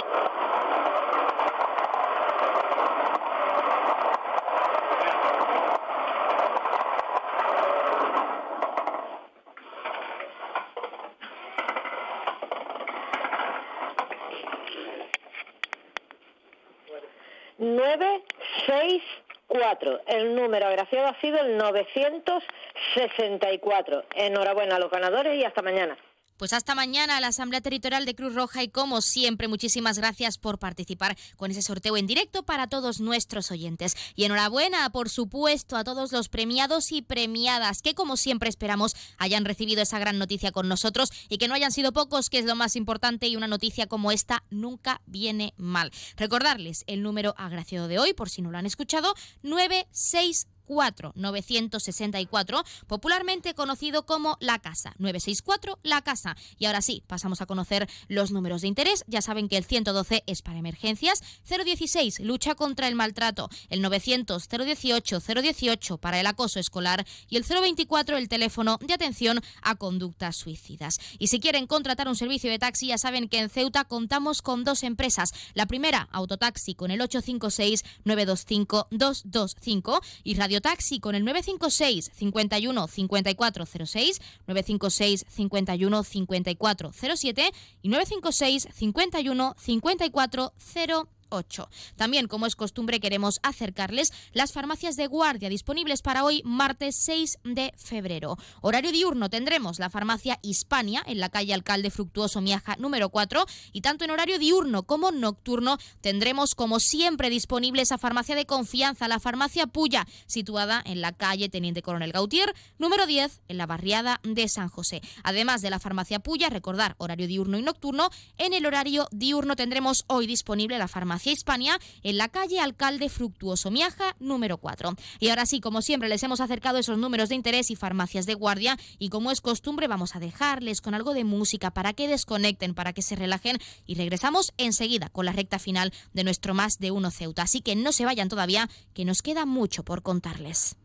964. 17.76 20.02
El 20.08 20.36
número 20.36 20.68
agraciado 20.68 21.08
ha 21.08 21.20
sido 21.20 21.40
el 21.40 21.58
964. 21.58 24.06
Enhorabuena 24.16 24.78
a 24.78 24.80
los 24.80 24.92
ganadores 24.92 25.36
y 25.36 25.44
hasta 25.44 25.62
mañana. 25.62 25.98
Pues 26.38 26.54
hasta 26.54 26.76
mañana 26.76 27.20
la 27.20 27.30
Asamblea 27.30 27.62
Territorial 27.62 28.06
de 28.06 28.14
Cruz 28.14 28.36
Roja 28.36 28.62
y 28.62 28.70
como 28.70 29.02
siempre 29.02 29.48
muchísimas 29.48 29.98
gracias 29.98 30.38
por 30.38 30.60
participar 30.60 31.18
con 31.36 31.50
ese 31.50 31.64
sorteo 31.64 31.98
en 31.98 32.06
directo 32.06 32.44
para 32.44 32.68
todos 32.68 33.00
nuestros 33.00 33.50
oyentes. 33.50 33.96
Y 34.16 34.26
enhorabuena, 34.26 34.92
por 34.92 35.10
supuesto, 35.10 35.78
a 35.78 35.84
todos 35.84 36.12
los 36.12 36.30
premiados 36.30 36.92
y 36.92 37.02
premiadas 37.02 37.82
que 37.82 37.96
como 37.96 38.18
siempre 38.18 38.50
esperamos 38.50 38.96
hayan 39.18 39.46
recibido 39.46 39.82
esa 39.82 39.98
gran 39.98 40.20
noticia 40.20 40.52
con 40.52 40.68
nosotros 40.68 41.12
y 41.28 41.40
que 41.40 41.48
no 41.48 41.56
hayan 41.56 41.72
sido 41.72 41.92
pocos, 41.92 42.30
que 42.30 42.38
es 42.38 42.46
lo 42.46 42.56
más 42.56 42.76
importante 42.76 43.28
y 43.28 43.36
una 43.36 43.48
noticia 43.48 43.88
como 43.88 44.12
esta 44.12 44.44
nunca 44.52 45.02
viene 45.08 45.56
mal. 45.58 45.92
Recordarles 46.18 46.84
el 46.86 47.02
número 47.02 47.34
agraciado 47.38 47.88
de 47.88 47.98
hoy, 47.98 48.14
por 48.14 48.30
si 48.30 48.44
no 48.44 48.52
lo 48.52 48.60
han 48.60 48.68
escuchado, 48.68 49.16
964 49.42 50.57
964, 50.68 52.64
popularmente 52.88 53.54
conocido 53.54 54.06
como 54.06 54.38
La 54.40 54.60
Casa. 54.60 54.94
964 54.98 55.80
La 55.84 56.02
Casa. 56.02 56.36
Y 56.58 56.66
ahora 56.66 56.82
sí, 56.82 57.04
pasamos 57.08 57.42
a 57.42 57.46
conocer 57.46 57.90
los 58.08 58.32
números 58.32 58.62
de 58.62 58.68
interés. 58.68 59.04
Ya 59.08 59.22
saben 59.22 59.48
que 59.48 59.58
el 59.58 59.66
112 59.66 60.24
es 60.28 60.42
para 60.42 60.60
emergencias, 60.60 61.22
016 61.48 62.20
lucha 62.20 62.56
contra 62.56 62.88
el 62.88 62.96
maltrato, 62.96 63.50
el 63.70 63.82
900 63.82 64.48
018 64.48 65.20
018 65.20 65.98
para 65.98 66.20
el 66.20 66.28
acoso 66.28 66.60
escolar 66.60 67.06
y 67.30 67.38
el 67.38 67.44
024 67.44 68.18
el 68.18 68.30
teléfono 68.30 68.78
de 68.82 68.94
atención 68.94 69.42
a 69.62 69.76
conductas 69.76 70.36
suicidas. 70.36 71.00
Y 71.20 71.28
si 71.28 71.40
quieren 71.40 71.68
contratar 71.68 72.08
un 72.08 72.16
servicio 72.16 72.50
de 72.50 72.60
taxi, 72.60 72.88
ya 72.88 72.98
saben 72.98 73.30
que 73.30 73.40
en 73.40 73.50
Ceuta 73.50 73.86
contamos 73.86 74.42
con 74.42 74.64
dos 74.64 74.84
empresas. 74.84 75.34
La 75.54 75.66
primera, 75.66 76.08
Autotaxi 76.12 76.76
con 76.76 76.92
el 76.92 77.02
856 77.02 77.84
925 78.06 78.88
225 78.92 80.02
y 80.24 80.36
Radio 80.36 80.57
Taxi 80.62 81.00
con 81.00 81.16
el 81.16 81.24
956 81.24 82.12
51 82.14 82.88
5406, 82.88 84.22
956 84.48 85.26
51 85.28 86.04
5407 86.04 87.52
y 87.82 87.90
956 87.90 88.68
51 88.74 89.56
5408. 89.58 91.17
8. 91.30 91.70
También, 91.96 92.28
como 92.28 92.46
es 92.46 92.56
costumbre, 92.56 93.00
queremos 93.00 93.40
acercarles 93.44 94.14
las 94.34 94.54
farmacias 94.54 94.96
de 94.96 95.08
guardia 95.08 95.50
disponibles 95.50 96.02
para 96.02 96.24
hoy, 96.24 96.42
martes 96.46 96.96
6 96.98 97.40
de 97.44 97.74
febrero. 97.78 98.38
Horario 98.62 98.92
diurno 98.92 99.30
tendremos 99.30 99.80
la 99.80 99.90
farmacia 99.90 100.40
Hispania 100.42 101.04
en 101.06 101.20
la 101.20 101.30
calle 101.30 101.54
Alcalde 101.54 101.90
Fructuoso 101.90 102.42
Miaja 102.42 102.76
número 102.78 103.10
4 103.10 103.46
y 103.72 103.82
tanto 103.82 104.06
en 104.06 104.12
horario 104.12 104.40
diurno 104.40 104.84
como 104.84 105.12
nocturno 105.12 105.78
tendremos 106.02 106.56
como 106.56 106.80
siempre 106.80 107.30
disponible 107.30 107.82
esa 107.82 107.98
farmacia 107.98 108.36
de 108.36 108.46
confianza, 108.46 109.08
la 109.08 109.20
farmacia 109.20 109.68
Puya, 109.68 110.08
situada 110.26 110.82
en 110.86 111.02
la 111.02 111.12
calle 111.12 111.50
Teniente 111.50 111.82
Coronel 111.82 112.12
Gautier 112.12 112.54
número 112.78 113.06
10 113.06 113.42
en 113.48 113.58
la 113.58 113.66
barriada 113.66 114.20
de 114.24 114.48
San 114.48 114.70
José. 114.70 115.02
Además 115.24 115.62
de 115.62 115.70
la 115.70 115.80
farmacia 115.80 116.20
Puya, 116.20 116.50
recordar 116.50 116.96
horario 116.98 117.28
diurno 117.28 117.58
y 117.58 117.62
nocturno, 117.62 118.10
en 118.38 118.54
el 118.54 118.66
horario 118.66 119.08
diurno 119.12 119.56
tendremos 119.56 120.06
hoy 120.08 120.28
disponible 120.28 120.78
la 120.78 120.88
farmacia 120.88 121.17
Farmacia 121.18 121.32
Hispania 121.32 121.80
en 122.04 122.18
la 122.18 122.30
calle 122.30 122.60
Alcalde 122.60 123.10
Fructuoso 123.10 123.72
Miaja 123.72 124.16
número 124.20 124.60
4. 124.60 124.96
Y 125.20 125.30
ahora 125.30 125.48
sí, 125.48 125.60
como 125.60 125.82
siempre, 125.82 126.10
les 126.10 126.22
hemos 126.22 126.42
acercado 126.42 126.78
esos 126.78 127.00
números 127.00 127.30
de 127.30 127.36
interés 127.36 127.72
y 127.72 127.76
farmacias 127.76 128.28
de 128.28 128.36
guardia 128.36 128.78
y 129.00 129.10
como 129.10 129.32
es 129.32 129.42
costumbre 129.42 129.88
vamos 129.88 130.16
a 130.16 130.20
dejarles 130.20 130.80
con 130.80 130.94
algo 130.94 131.16
de 131.16 131.24
música 131.24 131.72
para 131.72 131.94
que 131.94 132.08
desconecten, 132.08 132.76
para 132.76 132.94
que 132.94 133.02
se 133.02 133.16
relajen 133.16 133.58
y 133.88 133.96
regresamos 133.96 134.54
enseguida 134.58 135.10
con 135.10 135.26
la 135.26 135.32
recta 135.32 135.58
final 135.58 135.92
de 136.14 136.24
nuestro 136.24 136.54
Más 136.54 136.78
de 136.78 136.92
Uno 136.92 137.10
Ceuta. 137.10 137.42
Así 137.42 137.62
que 137.62 137.76
no 137.76 137.94
se 137.94 138.06
vayan 138.06 138.30
todavía, 138.30 138.70
que 138.94 139.04
nos 139.04 139.24
queda 139.24 139.48
mucho 139.48 139.82
por 139.82 140.04
contarles. 140.04 140.76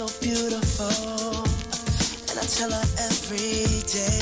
so 0.00 0.20
beautiful, 0.22 0.86
and 2.30 2.38
I 2.38 2.46
tell 2.46 2.70
her 2.70 2.86
every 2.96 3.82
day. 3.86 4.19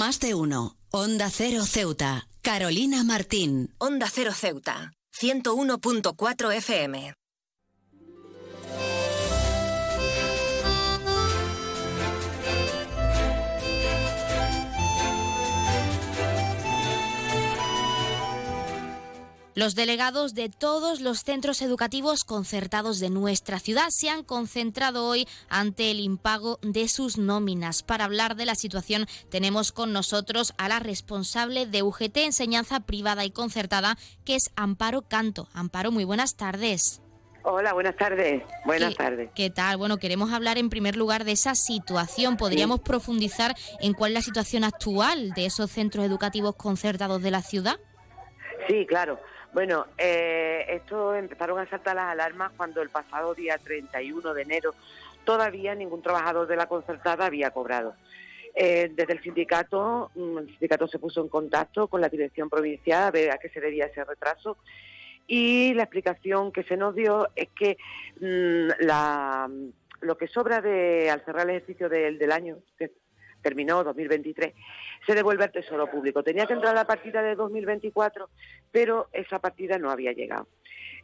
Más 0.00 0.18
de 0.18 0.34
uno. 0.34 0.78
Onda 0.90 1.28
Cero 1.28 1.66
Ceuta. 1.66 2.26
Carolina 2.40 3.04
Martín. 3.04 3.74
Onda 3.76 4.08
Cero 4.10 4.32
Ceuta. 4.32 4.92
101.4 5.12 6.54
FM. 6.54 7.12
Los 19.60 19.74
delegados 19.74 20.32
de 20.32 20.48
todos 20.48 21.02
los 21.02 21.18
centros 21.22 21.60
educativos 21.60 22.24
concertados 22.24 22.98
de 22.98 23.10
nuestra 23.10 23.58
ciudad 23.58 23.88
se 23.90 24.08
han 24.08 24.24
concentrado 24.24 25.04
hoy 25.06 25.28
ante 25.50 25.90
el 25.90 26.00
impago 26.00 26.58
de 26.62 26.88
sus 26.88 27.18
nóminas. 27.18 27.82
Para 27.82 28.06
hablar 28.06 28.36
de 28.36 28.46
la 28.46 28.54
situación 28.54 29.04
tenemos 29.30 29.70
con 29.72 29.92
nosotros 29.92 30.54
a 30.56 30.66
la 30.70 30.78
responsable 30.78 31.66
de 31.66 31.82
UGT 31.82 32.16
Enseñanza 32.24 32.80
Privada 32.80 33.26
y 33.26 33.32
Concertada, 33.32 33.98
que 34.24 34.36
es 34.36 34.50
Amparo 34.56 35.02
Canto. 35.02 35.46
Amparo, 35.52 35.90
muy 35.92 36.04
buenas 36.04 36.36
tardes. 36.36 37.02
Hola, 37.42 37.74
buenas 37.74 37.96
tardes. 37.96 38.42
Buenas 38.64 38.92
¿Qué- 38.92 38.96
tardes. 38.96 39.30
¿Qué 39.34 39.50
tal? 39.50 39.76
Bueno, 39.76 39.98
queremos 39.98 40.32
hablar 40.32 40.56
en 40.56 40.70
primer 40.70 40.96
lugar 40.96 41.24
de 41.24 41.32
esa 41.32 41.54
situación. 41.54 42.38
¿Podríamos 42.38 42.80
profundizar 42.80 43.54
en 43.80 43.92
cuál 43.92 44.12
es 44.12 44.14
la 44.14 44.22
situación 44.22 44.64
actual 44.64 45.32
de 45.34 45.44
esos 45.44 45.70
centros 45.70 46.06
educativos 46.06 46.56
concertados 46.56 47.20
de 47.20 47.30
la 47.30 47.42
ciudad? 47.42 47.76
Sí, 48.66 48.86
claro. 48.86 49.18
Bueno, 49.52 49.86
eh, 49.98 50.64
esto 50.68 51.14
empezaron 51.14 51.58
a 51.58 51.68
saltar 51.68 51.96
las 51.96 52.12
alarmas 52.12 52.52
cuando 52.56 52.82
el 52.82 52.90
pasado 52.90 53.34
día 53.34 53.58
31 53.58 54.32
de 54.32 54.42
enero 54.42 54.74
todavía 55.24 55.74
ningún 55.74 56.02
trabajador 56.02 56.46
de 56.46 56.56
la 56.56 56.66
concertada 56.66 57.26
había 57.26 57.50
cobrado. 57.50 57.94
Eh, 58.54 58.90
desde 58.94 59.12
el 59.12 59.22
sindicato, 59.22 60.10
mm, 60.14 60.38
el 60.38 60.46
sindicato 60.50 60.86
se 60.88 60.98
puso 60.98 61.20
en 61.20 61.28
contacto 61.28 61.88
con 61.88 62.00
la 62.00 62.08
dirección 62.08 62.48
provincial 62.48 63.04
a 63.04 63.10
ver 63.10 63.30
a 63.30 63.38
qué 63.38 63.48
se 63.48 63.60
debía 63.60 63.86
ese 63.86 64.04
retraso 64.04 64.56
y 65.26 65.74
la 65.74 65.84
explicación 65.84 66.50
que 66.50 66.64
se 66.64 66.76
nos 66.76 66.94
dio 66.94 67.28
es 67.36 67.48
que 67.50 67.76
mm, 68.20 68.84
la, 68.84 69.48
lo 70.00 70.16
que 70.16 70.26
sobra 70.26 70.60
de 70.60 71.10
al 71.10 71.24
cerrar 71.24 71.48
el 71.48 71.56
ejercicio 71.56 71.88
del, 71.88 72.18
del 72.18 72.32
año 72.32 72.58
terminó 73.42 73.82
2023 73.84 74.54
se 75.06 75.14
devuelve 75.14 75.44
al 75.44 75.52
Tesoro 75.52 75.90
Público. 75.90 76.22
Tenía 76.22 76.46
que 76.46 76.52
entrar 76.52 76.74
la 76.74 76.86
partida 76.86 77.22
de 77.22 77.34
2024, 77.34 78.28
pero 78.70 79.08
esa 79.12 79.38
partida 79.38 79.78
no 79.78 79.90
había 79.90 80.12
llegado. 80.12 80.48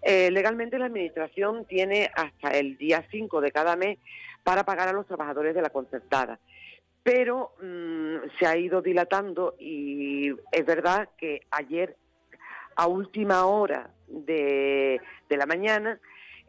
Eh, 0.02 0.30
legalmente 0.30 0.78
la 0.78 0.86
Administración 0.86 1.64
tiene 1.64 2.10
hasta 2.14 2.50
el 2.50 2.76
día 2.76 3.04
5 3.10 3.40
de 3.40 3.52
cada 3.52 3.76
mes 3.76 3.98
para 4.42 4.64
pagar 4.64 4.88
a 4.88 4.92
los 4.92 5.06
trabajadores 5.06 5.54
de 5.54 5.62
la 5.62 5.70
concertada. 5.70 6.38
Pero 7.02 7.54
mm, 7.62 8.16
se 8.38 8.46
ha 8.46 8.56
ido 8.56 8.82
dilatando 8.82 9.54
y 9.58 10.30
es 10.52 10.66
verdad 10.66 11.08
que 11.16 11.42
ayer, 11.50 11.96
a 12.76 12.86
última 12.86 13.46
hora 13.46 13.90
de, 14.06 15.00
de 15.28 15.36
la 15.36 15.46
mañana, 15.46 15.98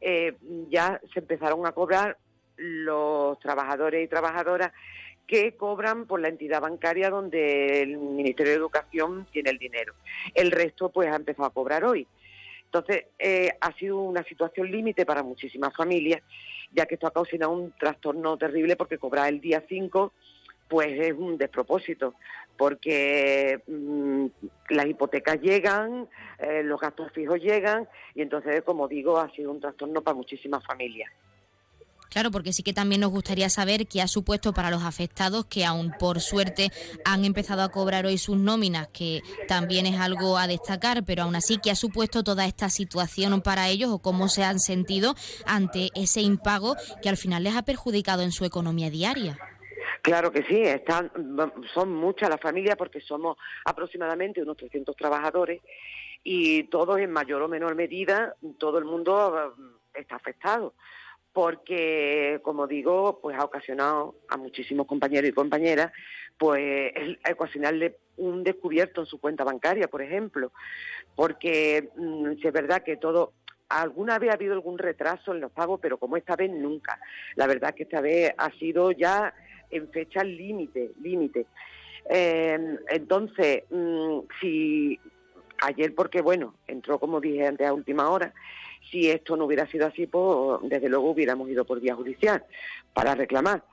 eh, 0.02 0.36
ya 0.70 1.00
se 1.14 1.20
empezaron 1.20 1.66
a 1.66 1.72
cobrar 1.72 2.18
los 2.58 3.40
trabajadores 3.40 4.04
y 4.04 4.08
trabajadoras 4.08 4.72
que 5.28 5.56
cobran 5.56 6.06
por 6.06 6.22
la 6.22 6.30
entidad 6.30 6.62
bancaria 6.62 7.10
donde 7.10 7.82
el 7.82 7.98
Ministerio 7.98 8.54
de 8.54 8.58
Educación 8.58 9.28
tiene 9.32 9.50
el 9.50 9.58
dinero. 9.58 9.94
El 10.34 10.52
resto 10.52 10.90
pues 10.90 11.12
ha 11.12 11.16
empezado 11.16 11.48
a 11.48 11.54
cobrar 11.54 11.84
hoy. 11.84 12.08
Entonces, 12.66 13.06
eh, 13.20 13.52
ha 13.60 13.74
sido 13.74 14.00
una 14.00 14.24
situación 14.24 14.72
límite 14.72 15.06
para 15.06 15.24
muchísimas 15.24 15.76
familias, 15.76 16.22
ya 16.72 16.86
que 16.86 16.96
esto 16.96 17.08
ha 17.08 17.14
causado 17.14 17.50
un 17.50 17.72
trastorno 17.72 18.38
terrible 18.38 18.76
porque 18.76 18.98
cobrar 18.98 19.30
el 19.30 19.42
día 19.42 19.64
5 19.68 20.14
pues 20.68 21.00
es 21.00 21.14
un 21.14 21.38
despropósito, 21.38 22.16
porque 22.58 23.62
mm, 23.68 24.26
las 24.70 24.86
hipotecas 24.86 25.40
llegan, 25.42 26.10
eh, 26.40 26.62
los 26.64 26.80
gastos 26.80 27.12
fijos 27.14 27.40
llegan, 27.40 27.88
y 28.16 28.22
entonces, 28.22 28.64
como 28.64 28.88
digo, 28.90 29.18
ha 29.18 29.32
sido 29.32 29.52
un 29.52 29.62
trastorno 29.62 30.02
para 30.02 30.16
muchísimas 30.16 30.66
familias. 30.66 31.10
Claro, 32.10 32.32
porque 32.32 32.54
sí 32.54 32.64
que 32.64 32.74
también 32.74 33.02
nos 33.02 33.12
gustaría 33.12 33.50
saber 33.50 33.88
qué 33.88 34.02
ha 34.02 34.08
supuesto 34.08 34.54
para 34.54 34.72
los 34.72 34.84
afectados 34.84 35.46
que 35.46 35.66
aún 35.66 35.92
por 36.00 36.22
suerte 36.22 36.70
han 37.06 37.26
empezado 37.26 37.62
a 37.62 37.70
cobrar 37.70 38.06
hoy 38.06 38.18
sus 38.18 38.38
nóminas, 38.38 38.88
que 38.90 39.22
también 39.48 39.86
es 39.86 40.00
algo 40.00 40.38
a 40.38 40.48
destacar, 40.48 41.04
pero 41.06 41.24
aún 41.24 41.36
así 41.36 41.60
qué 41.62 41.72
ha 41.72 41.76
supuesto 41.76 42.24
toda 42.24 42.46
esta 42.46 42.70
situación 42.70 43.42
para 43.42 43.68
ellos 43.70 43.90
o 43.92 44.00
cómo 44.00 44.30
se 44.30 44.44
han 44.44 44.60
sentido 44.60 45.16
ante 45.46 45.90
ese 45.96 46.22
impago 46.22 46.76
que 47.02 47.10
al 47.10 47.18
final 47.18 47.44
les 47.44 47.56
ha 47.56 47.64
perjudicado 47.64 48.22
en 48.24 48.32
su 48.32 48.46
economía 48.46 48.90
diaria. 48.90 49.38
Claro 50.02 50.32
que 50.32 50.44
sí, 50.44 50.62
están, 50.62 51.12
son 51.74 51.94
muchas 51.94 52.30
las 52.30 52.40
familias 52.40 52.78
porque 52.78 53.02
somos 53.02 53.38
aproximadamente 53.66 54.42
unos 54.42 54.56
300 54.56 54.96
trabajadores 54.96 55.62
y 56.24 56.64
todos 56.64 57.00
en 57.00 57.12
mayor 57.12 57.42
o 57.42 57.48
menor 57.48 57.76
medida, 57.76 58.36
todo 58.58 58.78
el 58.78 58.86
mundo 58.86 59.56
eh, 59.94 60.00
está 60.00 60.16
afectado 60.16 60.74
porque, 61.38 62.40
como 62.42 62.66
digo, 62.66 63.20
pues 63.22 63.38
ha 63.38 63.44
ocasionado 63.46 64.16
a 64.28 64.38
muchísimos 64.38 64.88
compañeros 64.88 65.30
y 65.30 65.34
compañeras 65.34 65.92
pues 66.36 66.92
el- 66.96 67.20
ocasionarle 67.32 67.98
un 68.16 68.44
descubierto 68.44 69.02
en 69.02 69.06
su 69.06 69.20
cuenta 69.20 69.44
bancaria, 69.44 69.88
por 69.88 70.02
ejemplo, 70.02 70.52
porque 71.16 71.90
mm, 71.96 72.42
si 72.42 72.48
es 72.48 72.52
verdad 72.52 72.82
que 72.82 72.98
todo 72.98 73.34
alguna 73.70 74.18
vez 74.18 74.32
ha 74.32 74.34
habido 74.34 74.54
algún 74.54 74.80
retraso 74.80 75.32
en 75.32 75.42
los 75.42 75.52
pagos, 75.52 75.80
pero 75.80 76.00
como 76.00 76.18
esta 76.18 76.36
vez 76.36 76.50
nunca. 76.50 77.00
La 77.36 77.46
verdad 77.46 77.76
que 77.76 77.84
esta 77.84 78.02
vez 78.02 78.34
ha 78.36 78.50
sido 78.54 78.90
ya 78.90 79.32
en 79.70 79.92
fecha 79.92 80.24
límite, 80.24 80.94
límite. 81.04 81.46
Eh, 82.10 82.80
entonces, 82.90 83.64
mm, 83.70 84.22
si 84.42 85.00
ayer, 85.62 85.94
porque 85.94 86.22
bueno, 86.22 86.56
entró 86.66 86.98
como 86.98 87.22
dije 87.22 87.46
antes 87.46 87.68
a 87.68 87.74
última 87.74 88.10
hora, 88.10 88.34
si 88.90 89.10
esto 89.10 89.36
no 89.36 89.46
hubiera 89.46 89.68
sido 89.68 89.88
así, 89.88 90.08
pues 90.08 90.60
desde 90.64 90.90
luego 90.90 91.12
hubiéramos 91.12 91.50
ido 91.50 91.66
por 91.66 91.80
vía 91.80 91.96
judicial 91.96 92.44
para 92.94 93.16
reclamar. 93.16 93.64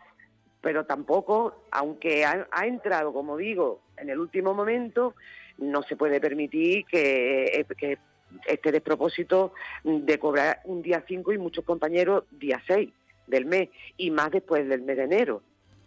Pero 0.60 0.86
tampoco, 0.86 1.64
aunque 1.70 2.24
ha, 2.24 2.66
entrado, 2.66 3.12
como 3.12 3.36
digo, 3.36 3.82
en 3.96 4.08
el 4.08 4.18
último 4.18 4.54
momento, 4.54 5.14
no 5.58 5.82
se 5.82 5.96
puede 5.96 6.20
permitir 6.20 6.86
que, 6.86 7.66
que 7.76 7.98
este 8.46 8.72
despropósito 8.72 9.52
de 9.84 10.18
cobrar 10.18 10.60
un 10.64 10.82
día 10.82 11.04
5 11.06 11.32
y 11.32 11.38
muchos 11.38 11.64
compañeros 11.64 12.24
día 12.30 12.62
6 12.66 12.90
del 13.26 13.46
mes 13.46 13.68
y 13.96 14.10
más 14.10 14.30
después 14.30 14.68
del 14.68 14.82
mes 14.82 14.96
de 14.96 15.04
enero. 15.04 15.42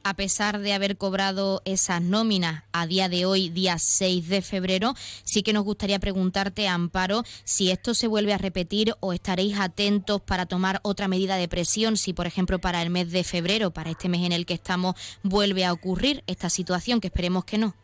A 0.09 0.13
pesar 0.13 0.59
de 0.59 0.71
haber 0.71 0.95
cobrado 0.95 1.61
esas 1.65 2.01
nóminas 2.01 2.63
a 2.71 2.87
día 2.87 3.09
de 3.09 3.25
hoy, 3.25 3.49
día 3.49 3.77
6 3.77 4.29
de 4.29 4.41
febrero, 4.41 4.93
sí 5.25 5.43
que 5.43 5.51
nos 5.51 5.65
gustaría 5.65 5.99
preguntarte, 5.99 6.69
Amparo, 6.69 7.25
si 7.43 7.71
esto 7.71 7.93
se 7.93 8.07
vuelve 8.07 8.33
a 8.33 8.37
repetir 8.37 8.95
o 9.01 9.11
estaréis 9.11 9.59
atentos 9.59 10.21
para 10.21 10.45
tomar 10.45 10.79
otra 10.83 11.09
medida 11.09 11.35
de 11.35 11.49
presión, 11.49 11.97
si 11.97 12.13
por 12.13 12.25
ejemplo 12.25 12.57
para 12.57 12.81
el 12.81 12.89
mes 12.89 13.11
de 13.11 13.25
febrero, 13.25 13.71
para 13.71 13.91
este 13.91 14.07
mes 14.07 14.25
en 14.25 14.31
el 14.31 14.45
que 14.45 14.53
estamos, 14.53 14.95
vuelve 15.23 15.65
a 15.65 15.73
ocurrir 15.73 16.23
esta 16.25 16.49
situación, 16.49 17.01
que 17.01 17.07
esperemos 17.07 17.43
que 17.43 17.57
no. 17.57 17.75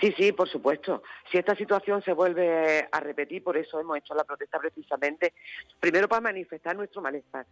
Sí, 0.00 0.14
sí, 0.16 0.32
por 0.32 0.48
supuesto. 0.48 1.02
Si 1.30 1.36
esta 1.36 1.54
situación 1.54 2.02
se 2.02 2.14
vuelve 2.14 2.88
a 2.90 3.00
repetir, 3.00 3.44
por 3.44 3.58
eso 3.58 3.78
hemos 3.78 3.98
hecho 3.98 4.14
la 4.14 4.24
protesta 4.24 4.58
precisamente, 4.58 5.34
primero 5.78 6.08
para 6.08 6.22
manifestar 6.22 6.74
nuestro 6.74 7.02
malestar 7.02 7.44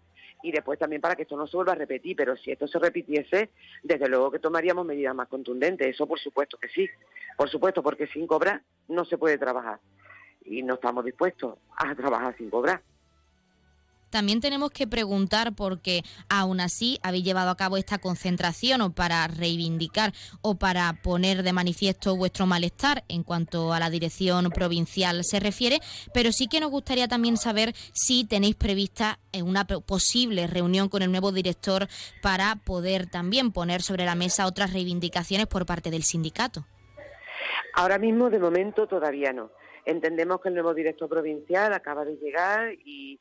y 0.43 0.51
después 0.51 0.79
también 0.79 1.03
para 1.03 1.15
que 1.15 1.23
esto 1.23 1.37
no 1.37 1.47
se 1.47 1.57
vuelva 1.59 1.73
a 1.73 1.77
repetir, 1.77 2.17
pero 2.17 2.37
si 2.37 2.51
esto 2.51 2.67
se 2.67 2.79
repitiese, 2.79 3.51
desde 3.83 4.09
luego 4.09 4.31
que 4.31 4.39
tomaríamos 4.39 4.87
medidas 4.87 5.15
más 5.15 5.29
contundentes, 5.29 5.89
eso 5.89 6.07
por 6.07 6.19
supuesto 6.19 6.57
que 6.57 6.69
sí, 6.69 6.89
por 7.37 7.51
supuesto, 7.51 7.83
porque 7.83 8.07
sin 8.07 8.27
cobrar 8.27 8.63
no 8.89 9.05
se 9.05 9.19
puede 9.19 9.37
trabajar 9.37 9.79
y 10.43 10.63
no 10.63 10.75
estamos 10.75 11.05
dispuestos 11.05 11.59
a 11.77 11.95
trabajar 11.95 12.35
sin 12.39 12.49
cobrar. 12.49 12.81
También 14.11 14.41
tenemos 14.41 14.71
que 14.71 14.87
preguntar 14.87 15.55
porque 15.55 16.03
aún 16.29 16.61
así 16.61 16.99
habéis 17.03 17.25
llevado 17.25 17.51
a 17.51 17.57
cabo 17.57 17.77
esta 17.77 17.99
concentración 17.99 18.81
o 18.81 18.93
para 18.93 19.27
reivindicar 19.29 20.13
o 20.43 20.57
para 20.57 20.93
poner 21.03 21.43
de 21.43 21.53
manifiesto 21.53 22.17
vuestro 22.17 22.47
malestar 22.47 23.05
en 23.09 23.23
cuanto 23.23 23.73
a 23.73 23.81
la 23.81 23.91
dirección 23.91 24.51
provincial 24.51 25.25
se 25.25 25.41
refiere, 25.41 25.81
pero 26.15 26.33
sí 26.33 26.49
que 26.49 26.61
nos 26.61 26.71
gustaría 26.71 27.09
también 27.09 27.37
saber 27.37 27.75
si 27.93 28.25
tenéis 28.25 28.55
prevista 28.55 29.19
una 29.43 29.67
posible 29.67 30.47
reunión 30.47 30.89
con 30.89 31.03
el 31.03 31.11
nuevo 31.11 31.33
director 31.33 31.87
para 32.23 32.57
poder 32.57 33.07
también 33.07 33.53
poner 33.53 33.83
sobre 33.83 34.05
la 34.05 34.15
mesa 34.15 34.47
otras 34.47 34.73
reivindicaciones 34.73 35.47
por 35.47 35.67
parte 35.67 35.91
del 35.91 36.03
sindicato. 36.03 36.65
Ahora 37.75 37.99
mismo, 37.99 38.31
de 38.31 38.39
momento, 38.39 38.87
todavía 38.87 39.33
no. 39.33 39.51
Entendemos 39.85 40.41
que 40.41 40.49
el 40.49 40.55
nuevo 40.55 40.75
director 40.75 41.09
provincial 41.09 41.73
acaba 41.73 42.05
de 42.05 42.17
llegar 42.17 42.73
y 42.85 43.21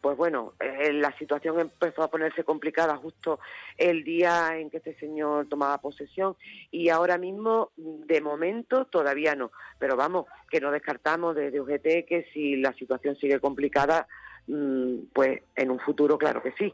pues 0.00 0.16
bueno, 0.16 0.54
eh, 0.60 0.92
la 0.92 1.16
situación 1.18 1.58
empezó 1.58 2.02
a 2.02 2.10
ponerse 2.10 2.44
complicada 2.44 2.96
justo 2.96 3.40
el 3.76 4.04
día 4.04 4.56
en 4.56 4.70
que 4.70 4.76
este 4.76 4.94
señor 4.98 5.48
tomaba 5.48 5.78
posesión 5.78 6.36
y 6.70 6.88
ahora 6.88 7.18
mismo, 7.18 7.72
de 7.76 8.20
momento, 8.20 8.84
todavía 8.84 9.34
no. 9.34 9.50
Pero 9.78 9.96
vamos, 9.96 10.26
que 10.50 10.60
no 10.60 10.70
descartamos 10.70 11.34
desde 11.34 11.60
UGT 11.60 12.06
que 12.06 12.28
si 12.32 12.56
la 12.56 12.72
situación 12.74 13.16
sigue 13.16 13.40
complicada, 13.40 14.06
mm, 14.46 14.98
pues 15.12 15.42
en 15.56 15.70
un 15.70 15.80
futuro, 15.80 16.16
claro 16.16 16.42
que 16.42 16.52
sí. 16.52 16.72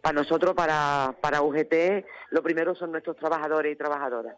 Para 0.00 0.14
nosotros, 0.14 0.54
para, 0.54 1.14
para 1.20 1.42
UGT, 1.42 2.06
lo 2.30 2.42
primero 2.42 2.74
son 2.74 2.92
nuestros 2.92 3.16
trabajadores 3.16 3.72
y 3.72 3.76
trabajadoras. 3.76 4.36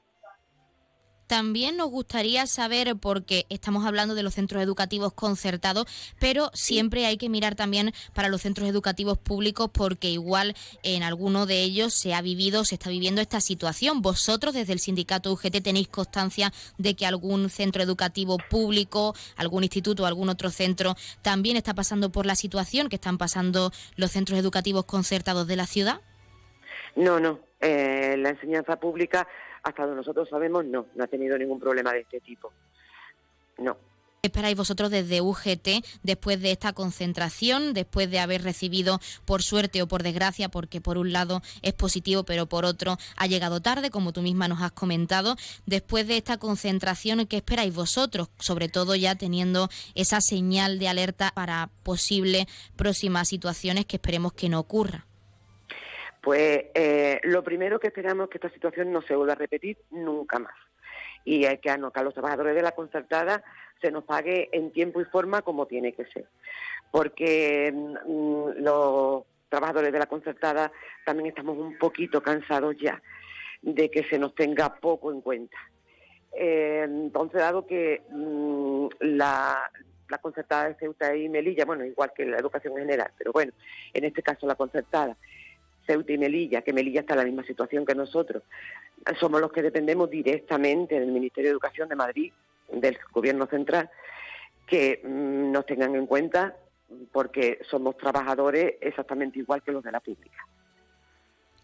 También 1.29 1.77
nos 1.77 1.91
gustaría 1.91 2.47
saber, 2.47 2.97
porque 2.97 3.45
estamos 3.51 3.85
hablando 3.87 4.15
de 4.15 4.23
los 4.23 4.35
centros 4.35 4.63
educativos 4.63 5.13
concertados, 5.13 5.87
pero 6.19 6.51
siempre 6.55 7.05
hay 7.05 7.19
que 7.19 7.29
mirar 7.29 7.55
también 7.55 7.93
para 8.15 8.31
los 8.31 8.41
centros 8.41 8.67
educativos 8.67 9.19
públicos, 9.19 9.69
porque 9.71 10.09
igual 10.09 10.57
en 10.83 11.03
alguno 11.03 11.45
de 11.45 11.63
ellos 11.63 11.93
se 11.93 12.15
ha 12.15 12.23
vivido, 12.23 12.65
se 12.65 12.77
está 12.77 12.89
viviendo 12.89 13.21
esta 13.21 13.43
situación. 13.43 14.01
Vosotros 14.01 14.55
desde 14.55 14.73
el 14.73 14.79
sindicato 14.79 15.31
UGT 15.31 15.63
tenéis 15.63 15.89
constancia 15.89 16.51
de 16.79 16.97
que 16.97 17.05
algún 17.05 17.51
centro 17.51 17.83
educativo 17.83 18.39
público, 18.49 19.15
algún 19.37 19.65
instituto 19.65 20.05
o 20.05 20.07
algún 20.07 20.31
otro 20.31 20.49
centro 20.49 20.97
también 21.21 21.59
está 21.59 21.75
pasando 21.75 22.11
por 22.11 22.25
la 22.25 22.37
situación 22.37 22.89
que 22.89 22.97
están 22.97 23.19
pasando 23.19 23.71
los 23.97 24.13
centros 24.13 24.39
educativos 24.39 24.87
concertados 24.87 25.47
de 25.47 25.57
la 25.57 25.67
ciudad. 25.67 26.01
No, 26.97 27.21
no. 27.21 27.41
Eh, 27.61 28.17
la 28.19 28.31
enseñanza 28.31 28.77
pública 28.77 29.27
hasta 29.63 29.83
donde 29.83 29.97
nosotros 29.97 30.29
sabemos, 30.29 30.65
no, 30.65 30.87
no 30.95 31.05
ha 31.05 31.07
tenido 31.07 31.37
ningún 31.37 31.61
problema 31.61 31.93
de 31.93 32.01
este 32.01 32.21
tipo. 32.21 32.53
No. 33.59 33.77
¿Qué 34.21 34.27
esperáis 34.27 34.57
vosotros 34.57 34.91
desde 34.91 35.21
UGT 35.21 35.85
después 36.03 36.41
de 36.41 36.51
esta 36.51 36.73
concentración, 36.73 37.73
después 37.73 38.11
de 38.11 38.19
haber 38.19 38.43
recibido, 38.43 38.99
por 39.25 39.45
suerte 39.45 39.81
o 39.81 39.87
por 39.87 40.03
desgracia, 40.03 40.49
porque 40.49 40.81
por 40.81 40.99
un 40.99 41.13
lado 41.13 41.41
es 41.63 41.73
positivo, 41.73 42.25
pero 42.25 42.47
por 42.47 42.65
otro 42.65 42.99
ha 43.17 43.27
llegado 43.29 43.61
tarde, 43.61 43.91
como 43.91 44.13
tú 44.13 44.21
misma 44.21 44.49
nos 44.49 44.61
has 44.61 44.73
comentado, 44.73 45.37
después 45.67 46.09
de 46.09 46.17
esta 46.17 46.37
concentración, 46.37 47.27
¿qué 47.27 47.37
esperáis 47.37 47.73
vosotros? 47.73 48.29
Sobre 48.41 48.69
todo 48.69 48.97
ya 48.97 49.15
teniendo 49.15 49.69
esa 49.95 50.21
señal 50.21 50.81
de 50.81 50.89
alerta 50.89 51.31
para 51.33 51.71
posibles 51.85 52.47
próximas 52.75 53.29
situaciones 53.29 53.87
que 53.87 53.97
esperemos 53.97 54.33
que 54.33 54.49
no 54.49 54.59
ocurra. 54.59 55.08
Pues 56.29 56.67
eh, 56.75 57.21
lo 57.23 57.43
primero 57.43 57.81
que 57.81 57.87
esperamos 57.87 58.25
es 58.25 58.31
que 58.31 58.37
esta 58.37 58.51
situación 58.51 58.93
no 58.93 59.01
se 59.01 59.17
vuelva 59.17 59.33
a 59.33 59.37
repetir 59.37 59.79
nunca 59.91 60.39
más. 60.39 60.53
Y 61.25 61.47
hay 61.47 61.57
que, 61.57 61.71
a 61.71 61.79
los 61.79 62.13
trabajadores 62.13 62.55
de 62.55 62.61
la 62.61 62.73
concertada 62.73 63.43
se 63.81 63.91
nos 63.91 64.05
pague 64.05 64.51
en 64.53 64.71
tiempo 64.71 65.01
y 65.01 65.07
forma 65.07 65.41
como 65.41 65.65
tiene 65.65 65.95
que 65.95 66.05
ser. 66.05 66.27
Porque 66.91 67.73
mm, 67.73 68.63
los 68.63 69.23
trabajadores 69.49 69.91
de 69.91 69.99
la 69.99 70.05
concertada 70.05 70.71
también 71.07 71.31
estamos 71.31 71.57
un 71.57 71.79
poquito 71.79 72.23
cansados 72.23 72.77
ya 72.77 73.01
de 73.63 73.91
que 73.91 74.05
se 74.05 74.19
nos 74.19 74.35
tenga 74.35 74.77
poco 74.77 75.11
en 75.11 75.23
cuenta. 75.23 75.57
Eh, 76.33 76.83
entonces, 76.85 77.41
dado 77.41 77.67
que 77.67 78.03
mm, 78.11 78.89
la, 79.01 79.71
concertada 80.21 80.69
de 80.69 80.75
Ceuta 80.75 81.17
y 81.17 81.31
Melilla, 81.31 81.65
bueno, 81.65 81.87
igual 81.87 82.13
que 82.15 82.27
la 82.27 82.37
educación 82.37 82.75
en 82.75 82.81
general, 82.81 83.13
pero 83.17 83.33
bueno, 83.33 83.53
en 83.95 84.05
este 84.05 84.23
caso 84.23 84.47
la 84.47 84.57
concertada, 84.57 85.17
Ceuta 85.89 86.13
y 86.13 86.19
Melilla, 86.19 86.61
que 86.61 86.75
Melilla 86.75 87.01
está 87.01 87.15
en 87.15 87.21
la 87.21 87.25
misma 87.25 87.45
situación 87.45 87.87
que 87.87 87.95
nosotros. 87.95 88.43
Somos 89.19 89.41
los 89.41 89.51
que 89.51 89.63
dependemos 89.63 90.11
directamente 90.11 91.01
del 91.01 91.11
Ministerio 91.11 91.49
de 91.49 91.53
Educación 91.53 91.89
de 91.89 91.97
Madrid, 91.97 92.33
del 92.71 92.99
Gobierno 93.11 93.47
Central, 93.47 93.89
que 94.67 95.01
mm, 95.03 95.51
nos 95.51 95.65
tengan 95.65 95.95
en 95.95 96.07
cuenta 96.07 96.55
porque 97.11 97.59
somos 97.71 97.97
trabajadores 97.97 98.75
exactamente 98.81 99.39
igual 99.39 99.63
que 99.63 99.73
los 99.73 99.83
de 99.83 99.93
la 99.93 100.01
pública. 100.01 100.47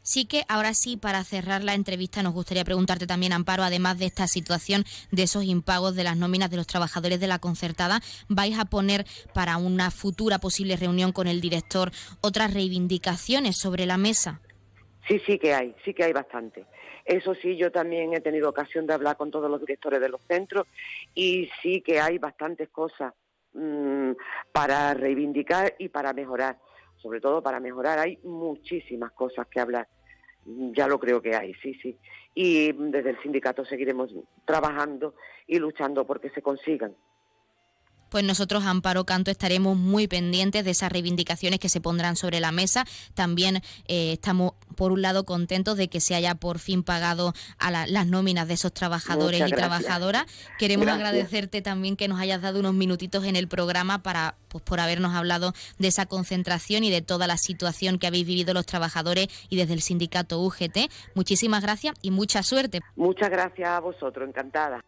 Sí 0.05 0.27
que 0.27 0.43
ahora 0.51 0.75
sí, 0.75 0.99
para 0.99 1.25
cerrar 1.25 1.65
la 1.65 1.73
entrevista, 1.73 2.23
nos 2.23 2.35
gustaría 2.35 2.63
preguntarte 2.63 3.07
también, 3.07 3.33
Amparo, 3.33 3.63
además 3.63 3.99
de 3.99 4.05
esta 4.05 4.27
situación 4.27 4.85
de 5.11 5.23
esos 5.23 5.45
impagos 5.45 5.97
de 5.97 6.05
las 6.05 6.19
nóminas 6.19 6.51
de 6.51 6.59
los 6.59 6.67
trabajadores 6.67 7.21
de 7.21 7.27
la 7.27 7.39
concertada, 7.39 8.01
¿vais 8.29 8.59
a 8.59 8.67
poner 8.67 9.07
para 9.33 9.57
una 9.57 9.91
futura 9.91 10.39
posible 10.39 10.77
reunión 10.77 11.13
con 11.13 11.27
el 11.27 11.41
director 11.41 11.91
otras 12.21 12.53
reivindicaciones 12.53 13.57
sobre 13.57 13.87
la 13.87 13.97
mesa? 13.97 14.43
Sí, 15.09 15.23
sí 15.25 15.39
que 15.39 15.55
hay, 15.55 15.75
sí 15.87 15.95
que 15.95 16.05
hay 16.05 16.13
bastante. 16.13 16.67
Eso 17.07 17.35
sí, 17.35 17.57
yo 17.57 17.73
también 17.73 18.13
he 18.13 18.21
tenido 18.21 18.51
ocasión 18.51 18.87
de 18.87 18.93
hablar 18.93 19.17
con 19.17 19.31
todos 19.31 19.51
los 19.51 19.61
directores 19.61 20.03
de 20.03 20.11
los 20.11 20.21
centros 20.29 20.67
y 21.15 21.49
sí 21.63 21.81
que 21.81 21.99
hay 21.99 22.19
bastantes 22.19 22.69
cosas 22.69 23.15
mm, 23.55 24.11
para 24.53 24.93
reivindicar 24.93 25.75
y 25.79 25.89
para 25.89 26.13
mejorar 26.13 26.59
sobre 27.05 27.21
todo 27.21 27.43
para 27.43 27.61
mejorar. 27.61 27.99
Hay 27.99 28.19
muchísimas 28.25 29.13
cosas 29.13 29.47
que 29.47 29.61
hablar. 29.61 29.87
Ya 30.47 30.87
lo 30.89 30.99
creo 30.99 31.23
que 31.23 31.35
hay, 31.35 31.55
sí, 31.55 31.75
sí. 31.75 31.99
Y 32.35 32.73
desde 32.73 33.11
el 33.11 33.23
sindicato 33.23 33.65
seguiremos 33.65 34.15
trabajando 34.45 35.15
y 35.47 35.59
luchando 35.59 36.07
porque 36.07 36.31
se 36.31 36.43
consigan 36.43 36.95
pues 38.09 38.25
nosotros, 38.25 38.65
Amparo 38.65 39.05
Canto, 39.05 39.31
estaremos 39.31 39.77
muy 39.77 40.07
pendientes 40.07 40.65
de 40.65 40.71
esas 40.71 40.91
reivindicaciones 40.91 41.59
que 41.59 41.69
se 41.69 41.81
pondrán 41.81 42.17
sobre 42.17 42.41
la 42.41 42.53
mesa. 42.53 42.85
También 43.15 43.57
eh, 43.89 44.13
estamos, 44.13 44.53
por 44.77 44.93
un 44.93 45.03
lado, 45.03 45.25
contentos 45.25 45.77
de 45.77 45.89
que 45.89 46.01
se 46.01 46.15
haya 46.15 46.35
por 46.35 46.59
fin 46.59 46.83
pagado 46.83 47.35
a 47.59 47.71
las 47.71 48.07
nóminas 48.07 48.49
de 48.49 48.55
esos 48.55 48.73
trabajadores 48.73 49.43
y 49.47 49.51
trabajadoras. 49.51 50.27
Queremos 50.59 50.89
agradecerte 50.89 51.63
también 51.63 51.97
que 51.97 52.09
nos 52.09 52.21
hayas 52.21 52.43
dado 52.43 52.61
unos 52.61 52.75
minutitos 52.75 53.25
en 53.25 53.37
el 53.37 53.49
programa 53.49 54.03
para, 54.03 54.37
pues, 54.49 54.63
por 54.63 54.81
habernos 54.81 55.15
hablado 55.15 55.53
de 55.79 55.89
esa 55.89 56.07
concentración 56.07 56.85
y 56.85 56.91
de 56.91 57.03
toda 57.03 57.27
la 57.27 57.37
situación 57.37 57.99
que 57.99 58.07
habéis 58.07 58.27
vivido 58.27 58.55
los 58.55 58.67
trabajadores 58.67 59.29
y 59.49 59.57
desde 59.57 59.75
el 59.75 59.83
sindicato 59.83 60.41
UGT. 60.41 60.91
Muchísimas 61.15 61.63
gracias 61.63 61.95
y 62.03 62.11
mucha 62.11 62.43
suerte. 62.43 62.81
Muchas 62.97 63.31
gracias 63.31 63.69
a 63.69 63.81
vosotros, 63.81 64.29
encantada. 64.29 64.85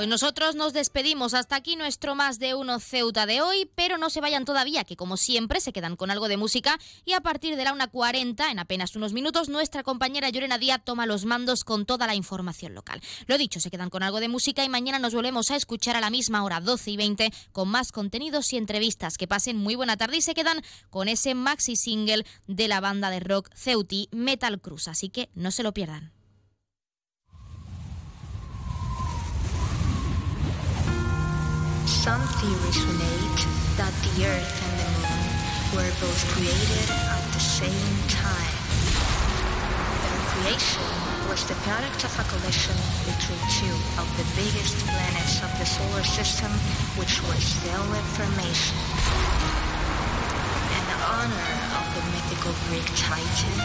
Pues 0.00 0.08
nosotros 0.08 0.54
nos 0.54 0.72
despedimos. 0.72 1.34
Hasta 1.34 1.56
aquí 1.56 1.76
nuestro 1.76 2.14
más 2.14 2.38
de 2.38 2.54
uno 2.54 2.80
Ceuta 2.80 3.26
de 3.26 3.42
hoy, 3.42 3.70
pero 3.74 3.98
no 3.98 4.08
se 4.08 4.22
vayan 4.22 4.46
todavía, 4.46 4.84
que 4.84 4.96
como 4.96 5.18
siempre 5.18 5.60
se 5.60 5.74
quedan 5.74 5.96
con 5.96 6.10
algo 6.10 6.26
de 6.26 6.38
música 6.38 6.78
y 7.04 7.12
a 7.12 7.20
partir 7.20 7.54
de 7.54 7.64
la 7.64 7.74
1.40, 7.74 8.50
en 8.50 8.58
apenas 8.60 8.96
unos 8.96 9.12
minutos, 9.12 9.50
nuestra 9.50 9.82
compañera 9.82 10.30
Llorena 10.30 10.56
Díaz 10.56 10.80
toma 10.86 11.04
los 11.04 11.26
mandos 11.26 11.64
con 11.64 11.84
toda 11.84 12.06
la 12.06 12.14
información 12.14 12.72
local. 12.72 13.02
Lo 13.26 13.36
dicho, 13.36 13.60
se 13.60 13.70
quedan 13.70 13.90
con 13.90 14.02
algo 14.02 14.20
de 14.20 14.28
música 14.28 14.64
y 14.64 14.70
mañana 14.70 14.98
nos 14.98 15.12
volvemos 15.12 15.50
a 15.50 15.56
escuchar 15.56 15.96
a 15.96 16.00
la 16.00 16.08
misma 16.08 16.44
hora, 16.44 16.62
12 16.62 16.92
y 16.92 16.96
20, 16.96 17.30
con 17.52 17.68
más 17.68 17.92
contenidos 17.92 18.54
y 18.54 18.56
entrevistas. 18.56 19.18
Que 19.18 19.28
pasen 19.28 19.58
muy 19.58 19.74
buena 19.74 19.98
tarde 19.98 20.16
y 20.16 20.22
se 20.22 20.32
quedan 20.32 20.62
con 20.88 21.08
ese 21.08 21.34
maxi 21.34 21.76
single 21.76 22.24
de 22.46 22.68
la 22.68 22.80
banda 22.80 23.10
de 23.10 23.20
rock 23.20 23.50
Ceuti 23.54 24.08
Metal 24.12 24.62
Cruz. 24.62 24.88
Así 24.88 25.10
que 25.10 25.28
no 25.34 25.50
se 25.50 25.62
lo 25.62 25.74
pierdan. 25.74 26.19
Some 32.00 32.22
theories 32.40 32.80
relate 32.88 33.40
that 33.76 33.92
the 34.00 34.24
Earth 34.24 34.56
and 34.64 34.74
the 34.80 34.88
Moon 34.88 35.20
were 35.76 35.92
both 36.00 36.22
created 36.32 36.88
at 36.88 37.20
the 37.36 37.44
same 37.44 37.92
time. 38.08 38.56
Their 40.00 40.20
creation 40.32 40.88
was 41.28 41.44
the 41.44 41.60
product 41.60 42.00
of 42.08 42.12
a 42.16 42.24
collision 42.24 42.72
between 43.04 43.36
two 43.52 43.76
of 44.00 44.08
the 44.16 44.24
biggest 44.32 44.80
planets 44.88 45.44
of 45.44 45.52
the 45.60 45.68
solar 45.68 46.00
system, 46.00 46.48
which 46.96 47.20
were 47.28 47.36
stellar 47.36 48.00
formation. 48.16 48.80
In 50.72 50.84
honor 51.04 51.52
of 51.76 51.84
the 51.92 52.04
mythical 52.16 52.56
Greek 52.72 52.88
Titan, 52.96 53.60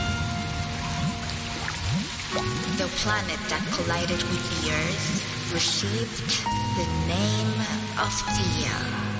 the 2.84 2.92
planet 3.00 3.40
that 3.48 3.64
collided 3.72 4.20
with 4.28 4.44
the 4.60 4.76
Earth 4.76 5.54
received 5.56 6.44
the 6.76 6.88
name 7.08 7.85
of 7.98 8.26
the 8.26 8.60
year. 8.60 9.15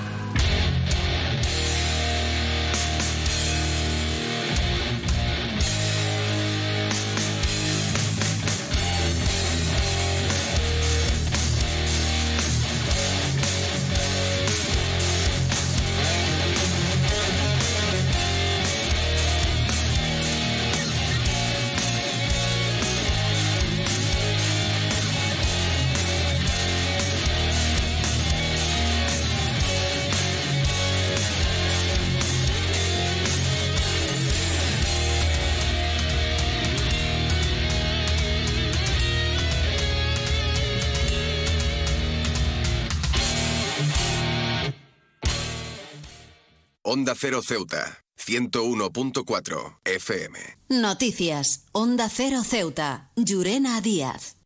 Onda 46.96 47.14
Cero 47.14 47.42
Ceuta, 47.42 48.02
101.4 48.16 49.80
FM. 49.84 50.38
Noticias. 50.70 51.66
Onda 51.72 52.08
Cero 52.08 52.42
Ceuta. 52.42 53.10
Llurena 53.16 53.82
Díaz. 53.82 54.38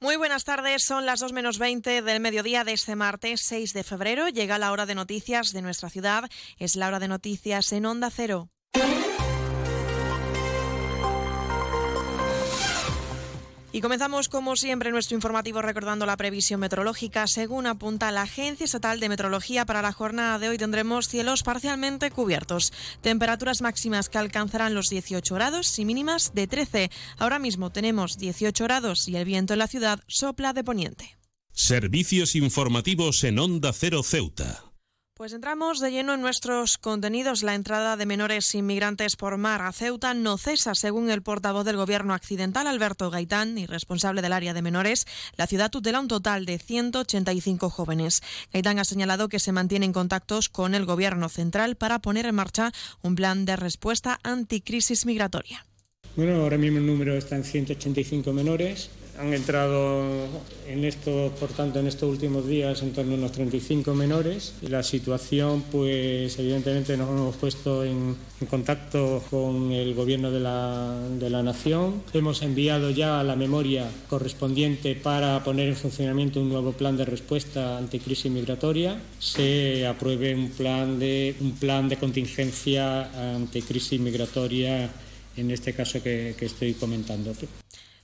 Muy 0.00 0.16
buenas 0.16 0.42
tardes, 0.42 0.82
son 0.84 1.06
las 1.06 1.20
2 1.20 1.32
menos 1.32 1.60
20 1.60 2.02
del 2.02 2.18
mediodía 2.18 2.64
de 2.64 2.72
este 2.72 2.96
martes 2.96 3.42
6 3.42 3.72
de 3.72 3.84
febrero. 3.84 4.28
Llega 4.28 4.58
la 4.58 4.72
hora 4.72 4.84
de 4.84 4.96
noticias 4.96 5.52
de 5.52 5.62
nuestra 5.62 5.90
ciudad. 5.90 6.28
Es 6.58 6.74
la 6.74 6.88
hora 6.88 6.98
de 6.98 7.06
noticias 7.06 7.70
en 7.70 7.86
Onda 7.86 8.10
Cero. 8.10 8.48
Y 13.74 13.80
comenzamos, 13.80 14.28
como 14.28 14.54
siempre, 14.54 14.90
nuestro 14.90 15.14
informativo 15.14 15.62
recordando 15.62 16.04
la 16.04 16.18
previsión 16.18 16.60
meteorológica. 16.60 17.26
Según 17.26 17.66
apunta 17.66 18.12
la 18.12 18.22
Agencia 18.22 18.64
Estatal 18.64 19.00
de 19.00 19.08
Meteorología, 19.08 19.64
para 19.64 19.80
la 19.80 19.92
jornada 19.92 20.38
de 20.38 20.50
hoy 20.50 20.58
tendremos 20.58 21.08
cielos 21.08 21.42
parcialmente 21.42 22.10
cubiertos. 22.10 22.72
Temperaturas 23.00 23.62
máximas 23.62 24.10
que 24.10 24.18
alcanzarán 24.18 24.74
los 24.74 24.90
18 24.90 25.34
grados 25.34 25.78
y 25.78 25.86
mínimas 25.86 26.34
de 26.34 26.46
13. 26.46 26.90
Ahora 27.16 27.38
mismo 27.38 27.70
tenemos 27.70 28.18
18 28.18 28.62
grados 28.64 29.08
y 29.08 29.16
el 29.16 29.24
viento 29.24 29.54
en 29.54 29.60
la 29.60 29.68
ciudad 29.68 30.00
sopla 30.06 30.52
de 30.52 30.64
poniente. 30.64 31.16
Servicios 31.52 32.36
informativos 32.36 33.24
en 33.24 33.38
Onda 33.38 33.72
Cero 33.72 34.02
Ceuta. 34.02 34.71
Pues 35.14 35.34
entramos 35.34 35.78
de 35.78 35.90
lleno 35.90 36.14
en 36.14 36.22
nuestros 36.22 36.78
contenidos. 36.78 37.42
La 37.42 37.54
entrada 37.54 37.98
de 37.98 38.06
menores 38.06 38.54
inmigrantes 38.54 39.14
por 39.14 39.36
mar 39.36 39.60
a 39.60 39.70
Ceuta 39.70 40.14
no 40.14 40.38
cesa, 40.38 40.74
según 40.74 41.10
el 41.10 41.20
portavoz 41.20 41.66
del 41.66 41.76
Gobierno 41.76 42.14
accidental, 42.14 42.66
Alberto 42.66 43.10
Gaitán, 43.10 43.58
y 43.58 43.66
responsable 43.66 44.22
del 44.22 44.32
área 44.32 44.54
de 44.54 44.62
menores. 44.62 45.06
La 45.36 45.46
ciudad 45.46 45.70
tutela 45.70 46.00
un 46.00 46.08
total 46.08 46.46
de 46.46 46.58
185 46.58 47.68
jóvenes. 47.68 48.22
Gaitán 48.54 48.78
ha 48.78 48.84
señalado 48.84 49.28
que 49.28 49.38
se 49.38 49.52
mantienen 49.52 49.92
contactos 49.92 50.48
con 50.48 50.74
el 50.74 50.86
Gobierno 50.86 51.28
central 51.28 51.76
para 51.76 51.98
poner 51.98 52.24
en 52.24 52.34
marcha 52.34 52.72
un 53.02 53.14
plan 53.14 53.44
de 53.44 53.56
respuesta 53.56 54.18
anticrisis 54.22 55.04
migratoria. 55.04 55.66
Bueno, 56.16 56.40
ahora 56.40 56.56
mismo 56.56 56.78
el 56.78 56.86
número 56.86 57.14
está 57.14 57.36
en 57.36 57.44
185 57.44 58.32
menores. 58.32 58.88
Han 59.18 59.34
entrado 59.34 60.26
en 60.66 60.84
esto, 60.84 61.32
por 61.38 61.50
tanto, 61.50 61.78
en 61.78 61.86
estos 61.86 62.08
últimos 62.08 62.46
días 62.46 62.82
en 62.82 62.92
torno 62.92 63.12
a 63.12 63.18
unos 63.18 63.32
35 63.32 63.94
menores. 63.94 64.54
La 64.62 64.82
situación, 64.82 65.64
pues 65.70 66.38
evidentemente 66.38 66.96
nos 66.96 67.10
hemos 67.10 67.36
puesto 67.36 67.84
en, 67.84 68.16
en 68.40 68.46
contacto 68.46 69.22
con 69.28 69.70
el 69.70 69.94
gobierno 69.94 70.30
de 70.30 70.40
la, 70.40 70.98
de 71.20 71.28
la 71.28 71.42
nación. 71.42 72.02
Hemos 72.14 72.40
enviado 72.40 72.90
ya 72.90 73.22
la 73.22 73.36
memoria 73.36 73.86
correspondiente 74.08 74.94
para 74.94 75.44
poner 75.44 75.68
en 75.68 75.76
funcionamiento 75.76 76.40
un 76.40 76.48
nuevo 76.48 76.72
plan 76.72 76.96
de 76.96 77.04
respuesta 77.04 77.76
ante 77.76 78.00
crisis 78.00 78.32
migratoria. 78.32 78.98
Se 79.18 79.86
apruebe 79.86 80.34
un 80.34 80.50
plan 80.50 80.98
de, 80.98 81.36
un 81.40 81.52
plan 81.52 81.86
de 81.88 81.98
contingencia 81.98 83.34
ante 83.34 83.60
crisis 83.60 84.00
migratoria 84.00 84.90
en 85.36 85.50
este 85.50 85.74
caso 85.74 86.02
que, 86.02 86.34
que 86.38 86.46
estoy 86.46 86.74
comentando. 86.74 87.34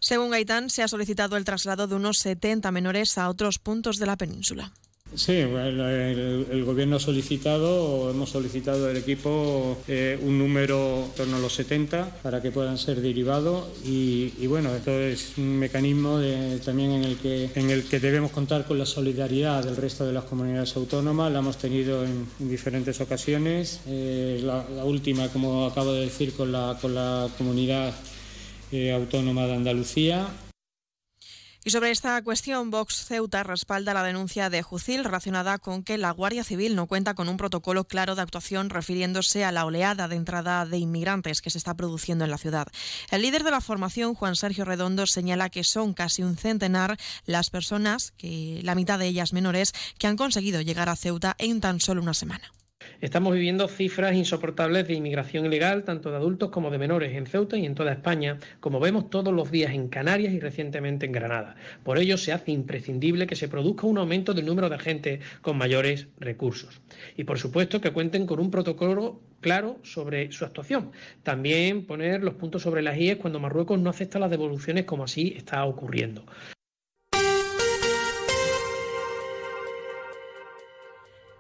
Según 0.09 0.31
Gaitán, 0.31 0.71
se 0.71 0.83
ha 0.83 0.89
solicitado 0.89 1.37
el 1.37 1.45
traslado 1.45 1.87
de 1.87 1.95
unos 1.95 2.21
70 2.21 2.73
menores 2.73 3.19
a 3.19 3.29
otros 3.29 3.59
puntos 3.59 3.99
de 3.99 4.07
la 4.07 4.17
península. 4.17 4.73
Sí, 5.15 5.33
el, 5.33 6.65
gobierno 6.65 6.97
ha 6.97 6.99
solicitado, 6.99 8.11
hemos 8.11 8.31
solicitado 8.31 8.87
del 8.87 8.97
equipo 8.97 9.77
eh, 9.87 10.19
un 10.23 10.39
número 10.39 11.05
en 11.05 11.11
torno 11.11 11.37
a 11.37 11.41
los 11.41 11.53
70 11.53 12.23
para 12.23 12.41
que 12.41 12.51
puedan 12.51 12.79
ser 12.79 13.03
derivados 13.03 13.67
y, 13.85 14.47
bueno, 14.47 14.75
esto 14.75 14.99
es 14.99 15.37
un 15.37 15.59
mecanismo 15.59 16.19
también 16.65 16.93
en 16.93 17.05
el, 17.05 17.19
que, 17.19 17.51
en 17.55 17.69
el 17.69 17.85
que 17.85 18.01
debemos 18.01 18.31
contar 18.31 18.65
con 18.65 18.79
la 18.79 18.87
solidaridad 18.87 19.63
del 19.63 19.77
resto 19.77 20.07
de 20.07 20.15
las 20.15 20.25
comunidades 20.25 20.75
autónomas, 20.75 21.31
la 21.31 21.41
hemos 21.41 21.59
tenido 21.59 22.03
en, 22.03 22.27
en 22.41 22.49
diferentes 22.49 22.99
ocasiones, 23.03 23.81
eh, 23.87 24.41
la, 24.43 24.65
la, 24.75 24.85
última, 24.87 25.29
como 25.29 25.67
acabo 25.67 25.93
de 25.93 26.07
decir, 26.07 26.33
con 26.33 26.51
la, 26.51 26.79
con 26.81 26.95
la 26.95 27.29
comunidad 27.37 27.93
eh, 28.73 28.93
autónoma 28.93 29.47
de 29.47 29.55
Andalucía 29.55 30.29
y 31.69 31.71
sobre 31.71 31.91
esta 31.91 32.23
cuestión, 32.23 32.71
Vox 32.71 33.05
Ceuta 33.05 33.43
respalda 33.43 33.93
la 33.93 34.03
denuncia 34.03 34.49
de 34.49 34.63
Jucil 34.63 35.05
relacionada 35.05 35.59
con 35.59 35.83
que 35.83 35.99
la 35.99 36.13
Guardia 36.13 36.43
Civil 36.43 36.75
no 36.75 36.87
cuenta 36.87 37.13
con 37.13 37.29
un 37.29 37.37
protocolo 37.37 37.85
claro 37.85 38.15
de 38.15 38.23
actuación 38.23 38.71
refiriéndose 38.71 39.45
a 39.45 39.53
la 39.53 39.67
oleada 39.67 40.09
de 40.09 40.17
entrada 40.17 40.65
de 40.65 40.79
inmigrantes 40.79 41.43
que 41.43 41.51
se 41.51 41.59
está 41.59 41.75
produciendo 41.75 42.25
en 42.25 42.31
la 42.31 42.39
ciudad. 42.39 42.69
El 43.11 43.21
líder 43.21 43.45
de 43.45 43.51
la 43.51 43.61
formación, 43.61 44.15
Juan 44.15 44.35
Sergio 44.35 44.65
Redondo, 44.65 45.07
señala 45.07 45.51
que 45.51 45.63
son 45.63 45.93
casi 45.93 46.23
un 46.23 46.39
centenar 46.39 46.97
las 47.27 47.51
personas, 47.51 48.13
que 48.17 48.61
la 48.63 48.75
mitad 48.75 48.99
de 48.99 49.09
ellas 49.09 49.35
menores, 49.35 49.75
que 49.99 50.07
han 50.07 50.17
conseguido 50.17 50.63
llegar 50.63 50.89
a 50.89 50.97
Ceuta 50.97 51.35
en 51.39 51.61
tan 51.61 51.81
solo 51.81 52.01
una 52.01 52.15
semana. 52.15 52.51
Estamos 53.01 53.35
viviendo 53.35 53.69
cifras 53.69 54.15
insoportables 54.15 54.89
de 54.89 54.95
inmigración 54.95 55.47
ilegal, 55.47 55.85
tanto 55.85 56.11
de 56.11 56.17
adultos 56.17 56.51
como 56.51 56.71
de 56.71 56.79
menores, 56.79 57.15
en 57.15 57.27
Ceuta 57.27 57.57
y 57.57 57.65
en 57.67 57.75
toda 57.75 57.93
España, 57.93 58.39
como 58.61 58.81
vemos 58.81 59.11
todos 59.11 59.33
los 59.33 59.51
días 59.51 59.73
en 59.73 59.89
Canarias 59.89 60.33
y 60.33 60.41
recientemente 60.41 61.07
en 61.07 61.13
Granada. 61.13 61.57
Por 61.85 61.99
ello, 61.99 62.17
se 62.17 62.33
hace 62.33 62.53
imprescindible 62.53 63.27
que 63.27 63.37
se 63.37 63.49
produzca 63.49 63.87
un 63.87 63.99
aumento 63.99 64.35
del 64.35 64.47
número 64.47 64.69
de 64.69 64.77
agentes 64.77 65.21
con 65.43 65.57
mayores 65.57 66.09
recursos. 66.19 66.81
Y, 67.17 67.25
por 67.25 67.39
supuesto, 67.39 67.81
que 67.81 67.93
cuenten 67.93 68.27
con 68.27 68.41
un 68.41 68.51
protocolo 68.51 69.21
claro 69.41 69.79
sobre 69.83 70.33
su 70.33 70.45
actuación. 70.45 70.91
También 71.23 71.87
poner 71.87 72.23
los 72.25 72.35
puntos 72.35 72.63
sobre 72.63 72.83
las 72.83 72.99
IES 72.99 73.19
cuando 73.19 73.41
Marruecos 73.41 73.79
no 73.79 73.91
acepta 73.91 74.19
las 74.19 74.31
devoluciones 74.31 74.85
como 74.85 75.05
así 75.05 75.35
está 75.37 75.65
ocurriendo. 75.65 76.25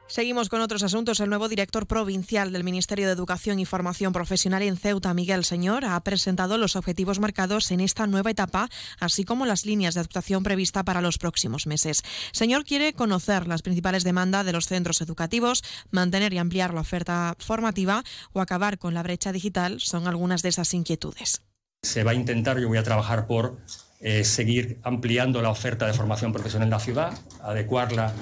Seguimos 0.08 0.48
con 0.48 0.62
otros 0.62 0.82
asuntos. 0.82 1.20
El 1.20 1.28
nuevo 1.28 1.50
director 1.50 1.86
provincial 1.86 2.50
del 2.50 2.64
Ministerio 2.64 3.06
de 3.06 3.12
Educación 3.12 3.58
y 3.58 3.66
Formación 3.66 4.14
Profesional 4.14 4.62
en 4.62 4.78
Ceuta, 4.78 5.12
Miguel 5.12 5.44
Señor, 5.44 5.84
ha 5.84 6.00
presentado 6.00 6.56
los 6.56 6.76
objetivos 6.76 7.20
marcados 7.20 7.70
en 7.72 7.80
esta 7.80 8.06
nueva 8.06 8.30
etapa, 8.30 8.70
así 9.00 9.24
como 9.24 9.44
las 9.44 9.66
líneas 9.66 9.94
de 9.94 10.00
actuación 10.00 10.42
prevista 10.42 10.82
para 10.82 11.02
los 11.02 11.18
próximos 11.18 11.66
meses. 11.66 12.02
Señor 12.32 12.64
quiere 12.64 12.94
conocer 12.94 13.46
las 13.46 13.60
principales 13.60 14.02
demandas 14.02 14.46
de 14.46 14.52
los 14.52 14.66
centros 14.66 15.02
educativos, 15.02 15.62
mantener 15.90 16.32
y 16.32 16.38
ampliar 16.38 16.72
la 16.72 16.80
oferta 16.80 17.36
formativa 17.38 18.02
o 18.32 18.40
acabar 18.40 18.78
con 18.78 18.94
la 18.94 19.02
brecha 19.02 19.30
digital 19.30 19.78
son 19.78 20.08
algunas 20.08 20.40
de 20.40 20.48
esas 20.48 20.72
inquietudes. 20.72 21.42
Se 21.82 22.02
va 22.02 22.12
a 22.12 22.14
intentar, 22.14 22.58
yo 22.58 22.68
voy 22.68 22.78
a 22.78 22.82
trabajar 22.82 23.26
por 23.26 23.58
eh, 24.00 24.24
seguir 24.24 24.80
ampliando 24.84 25.42
la 25.42 25.50
oferta 25.50 25.86
de 25.86 25.92
formación 25.92 26.32
profesional 26.32 26.66
en 26.66 26.70
la 26.70 26.80
ciudad, 26.80 27.18
adecuarla 27.42 28.14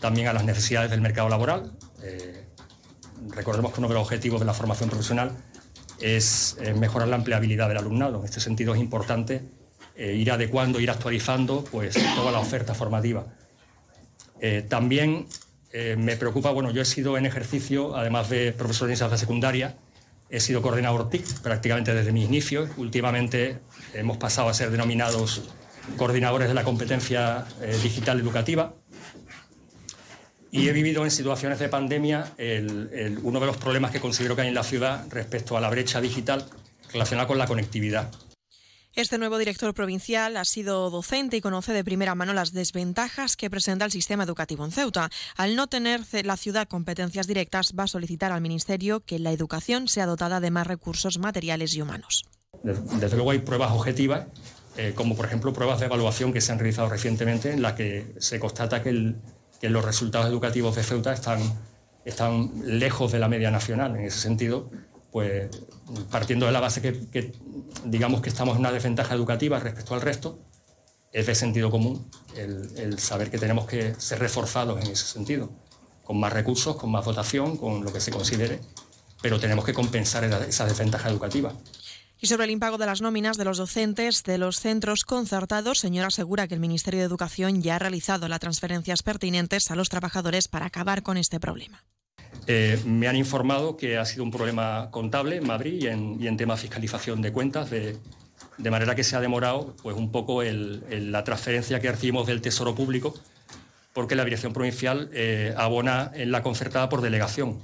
también 0.00 0.28
a 0.28 0.32
las 0.32 0.44
necesidades 0.44 0.90
del 0.90 1.00
mercado 1.00 1.28
laboral. 1.28 1.72
Eh, 2.02 2.44
recordemos 3.30 3.72
que 3.72 3.80
uno 3.80 3.88
de 3.88 3.94
los 3.94 4.02
objetivos 4.02 4.40
de 4.40 4.46
la 4.46 4.54
formación 4.54 4.90
profesional 4.90 5.32
es 6.00 6.56
eh, 6.60 6.74
mejorar 6.74 7.08
la 7.08 7.16
empleabilidad 7.16 7.68
del 7.68 7.78
alumnado. 7.78 8.18
En 8.18 8.24
este 8.24 8.40
sentido 8.40 8.74
es 8.74 8.80
importante 8.80 9.42
eh, 9.96 10.14
ir 10.14 10.30
adecuando, 10.30 10.80
ir 10.80 10.90
actualizando 10.90 11.64
pues, 11.70 11.96
toda 12.14 12.32
la 12.32 12.40
oferta 12.40 12.74
formativa. 12.74 13.24
también 14.68 15.26
me 15.96 16.16
preocupa, 16.16 16.50
bueno, 16.52 16.70
yo 16.70 16.82
he 16.82 16.84
sido 16.84 17.16
en 17.16 17.24
ejercicio, 17.24 17.96
además 17.96 18.28
de 18.28 18.52
profesor 18.52 18.86
de 18.86 18.92
enseñanza 18.94 19.16
secundaria, 19.16 19.74
he 20.28 20.38
sido 20.38 20.60
coordinador 20.60 21.08
TIC 21.08 21.40
prácticamente 21.40 21.94
desde 21.94 22.12
mis 22.12 22.26
inicios. 22.26 22.68
Últimamente 22.76 23.58
hemos 23.94 24.18
pasado 24.18 24.48
a 24.50 24.54
ser 24.54 24.70
denominados 24.70 25.42
coordinadores 25.96 26.48
de 26.48 26.54
la 26.54 26.62
competencia 26.62 27.46
digital 27.82 28.20
educativa. 28.20 28.74
Y 30.54 30.68
he 30.68 30.72
vivido 30.72 31.02
en 31.02 31.10
situaciones 31.10 31.58
de 31.58 31.68
pandemia 31.68 32.32
uno 33.22 33.40
de 33.40 33.46
los 33.46 33.56
problemas 33.56 33.90
que 33.90 33.98
considero 33.98 34.36
que 34.36 34.42
hay 34.42 34.48
en 34.48 34.54
la 34.54 34.62
ciudad 34.62 35.04
respecto 35.10 35.56
a 35.56 35.60
la 35.60 35.68
brecha 35.68 36.00
digital 36.00 36.46
relacionada 36.92 37.26
con 37.26 37.38
la 37.38 37.48
conectividad. 37.48 38.12
Este 38.92 39.18
nuevo 39.18 39.36
director 39.36 39.74
provincial 39.74 40.36
ha 40.36 40.44
sido 40.44 40.90
docente 40.90 41.36
y 41.36 41.40
conoce 41.40 41.72
de 41.72 41.82
primera 41.82 42.14
mano 42.14 42.32
las 42.34 42.52
desventajas 42.52 43.36
que 43.36 43.50
presenta 43.50 43.84
el 43.84 43.90
sistema 43.90 44.22
educativo 44.22 44.64
en 44.64 44.70
Ceuta. 44.70 45.10
Al 45.36 45.56
no 45.56 45.66
tener 45.66 46.02
la 46.24 46.36
ciudad 46.36 46.68
competencias 46.68 47.26
directas, 47.26 47.74
va 47.76 47.84
a 47.84 47.88
solicitar 47.88 48.30
al 48.30 48.40
Ministerio 48.40 49.00
que 49.00 49.18
la 49.18 49.32
educación 49.32 49.88
sea 49.88 50.06
dotada 50.06 50.38
de 50.38 50.52
más 50.52 50.68
recursos 50.68 51.18
materiales 51.18 51.74
y 51.74 51.82
humanos. 51.82 52.26
Desde 52.62 53.16
luego 53.16 53.32
hay 53.32 53.40
pruebas 53.40 53.72
objetivas, 53.72 54.28
eh, 54.76 54.92
como 54.94 55.16
por 55.16 55.26
ejemplo 55.26 55.52
pruebas 55.52 55.80
de 55.80 55.86
evaluación 55.86 56.32
que 56.32 56.40
se 56.40 56.52
han 56.52 56.60
realizado 56.60 56.88
recientemente 56.88 57.50
en 57.50 57.60
las 57.60 57.72
que 57.72 58.14
se 58.18 58.38
constata 58.38 58.84
que, 58.84 59.16
los 59.72 59.84
resultados 59.84 60.26
educativos 60.26 60.76
de 60.76 60.82
Ceuta 60.82 61.12
están, 61.12 61.40
están 62.04 62.50
lejos 62.64 63.12
de 63.12 63.18
la 63.18 63.28
media 63.28 63.50
nacional. 63.50 63.96
En 63.96 64.04
ese 64.04 64.18
sentido, 64.18 64.70
pues 65.10 65.48
partiendo 66.10 66.46
de 66.46 66.52
la 66.52 66.60
base 66.60 66.80
que, 66.82 67.32
digamos 67.84 68.20
que 68.20 68.28
estamos 68.28 68.54
en 68.54 68.60
una 68.60 68.72
desventaja 68.72 69.14
educativa 69.14 69.58
respecto 69.60 69.94
al 69.94 70.00
resto, 70.00 70.40
es 71.12 71.26
de 71.26 71.34
sentido 71.34 71.70
común 71.70 72.10
el, 72.36 72.98
saber 72.98 73.30
que 73.30 73.38
tenemos 73.38 73.66
que 73.66 73.94
ser 73.98 74.18
reforzados 74.18 74.84
en 74.84 74.90
ese 74.90 75.06
sentido, 75.06 75.50
con 76.02 76.18
más 76.18 76.32
recursos, 76.32 76.76
con 76.76 76.90
más 76.90 77.04
votación, 77.04 77.56
con 77.56 77.84
lo 77.84 77.92
que 77.92 78.00
se 78.00 78.10
considere, 78.10 78.60
pero 79.22 79.38
tenemos 79.38 79.64
que 79.64 79.72
compensar 79.72 80.24
esa 80.24 80.66
desventaja 80.66 81.08
educativa. 81.08 81.52
Y 82.24 82.26
sobre 82.26 82.44
el 82.44 82.52
impago 82.52 82.78
de 82.78 82.86
las 82.86 83.02
nóminas 83.02 83.36
de 83.36 83.44
los 83.44 83.58
docentes 83.58 84.22
de 84.22 84.38
los 84.38 84.58
centros 84.58 85.04
concertados, 85.04 85.78
señor 85.78 86.06
asegura 86.06 86.48
que 86.48 86.54
el 86.54 86.60
Ministerio 86.60 87.00
de 87.00 87.04
Educación 87.04 87.60
ya 87.60 87.76
ha 87.76 87.78
realizado 87.78 88.28
las 88.28 88.40
transferencias 88.40 89.02
pertinentes 89.02 89.70
a 89.70 89.76
los 89.76 89.90
trabajadores 89.90 90.48
para 90.48 90.64
acabar 90.64 91.02
con 91.02 91.18
este 91.18 91.38
problema. 91.38 91.84
Eh, 92.46 92.80
me 92.86 93.08
han 93.08 93.16
informado 93.16 93.76
que 93.76 93.98
ha 93.98 94.06
sido 94.06 94.24
un 94.24 94.30
problema 94.30 94.88
contable 94.90 95.36
en 95.36 95.46
Madrid 95.46 95.82
y 95.82 96.26
en, 96.26 96.36
tema 96.38 96.54
de 96.54 96.62
fiscalización 96.62 97.20
de 97.20 97.30
cuentas, 97.30 97.68
de, 97.68 98.00
manera 98.56 98.94
que 98.94 99.04
se 99.04 99.16
ha 99.16 99.20
demorado 99.20 99.76
pues, 99.82 99.94
un 99.94 100.10
poco 100.10 100.42
la 100.42 101.24
transferencia 101.24 101.78
que 101.78 101.90
recibimos 101.90 102.26
del 102.26 102.40
Tesoro 102.40 102.74
Público, 102.74 103.14
porque 103.92 104.14
la 104.14 104.24
Dirección 104.24 104.54
Provincial 104.54 105.10
eh, 105.12 105.52
abona 105.58 106.10
en 106.14 106.32
la 106.32 106.42
concertada 106.42 106.88
por 106.88 107.02
delegación. 107.02 107.58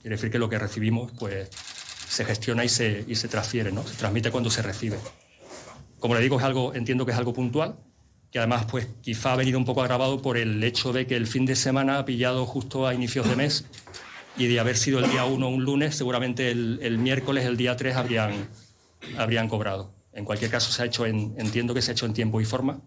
Quiere 0.00 0.16
decir 0.16 0.30
que 0.30 0.38
lo 0.38 0.48
que 0.48 0.58
recibimos 0.58 1.12
pues, 1.18 1.50
se 2.10 2.24
gestiona 2.24 2.64
y 2.64 2.68
se, 2.68 3.04
y 3.06 3.14
se 3.14 3.28
transfiere, 3.28 3.70
¿no? 3.70 3.86
se 3.86 3.94
transmite 3.94 4.32
cuando 4.32 4.50
se 4.50 4.62
recibe. 4.62 4.98
Como 6.00 6.14
le 6.16 6.20
digo, 6.20 6.38
es 6.38 6.44
algo, 6.44 6.74
entiendo 6.74 7.06
que 7.06 7.12
es 7.12 7.18
algo 7.18 7.32
puntual, 7.32 7.76
que 8.32 8.40
además 8.40 8.66
pues 8.68 8.88
quizá 9.00 9.32
ha 9.32 9.36
venido 9.36 9.58
un 9.58 9.64
poco 9.64 9.80
agravado 9.80 10.20
por 10.20 10.36
el 10.36 10.62
hecho 10.64 10.92
de 10.92 11.06
que 11.06 11.14
el 11.14 11.28
fin 11.28 11.46
de 11.46 11.54
semana 11.54 11.98
ha 11.98 12.04
pillado 12.04 12.46
justo 12.46 12.88
a 12.88 12.94
inicios 12.94 13.28
de 13.28 13.36
mes 13.36 13.64
y 14.36 14.48
de 14.48 14.58
haber 14.58 14.76
sido 14.76 14.98
el 14.98 15.08
día 15.08 15.24
1 15.24 15.48
un 15.48 15.64
lunes, 15.64 15.94
seguramente 15.94 16.50
el, 16.50 16.98
miércoles, 16.98 17.44
el 17.44 17.56
día 17.56 17.76
3, 17.76 17.94
habrían, 17.94 18.32
habrían 19.16 19.48
cobrado. 19.48 19.94
En 20.12 20.24
cualquier 20.24 20.50
caso, 20.50 20.72
se 20.72 20.82
ha 20.82 20.86
hecho 20.86 21.06
en, 21.06 21.36
entiendo 21.38 21.74
que 21.74 21.82
se 21.82 21.92
ha 21.92 21.94
hecho 21.94 22.06
en 22.06 22.12
tiempo 22.12 22.40
y 22.40 22.44
forma. 22.44 22.80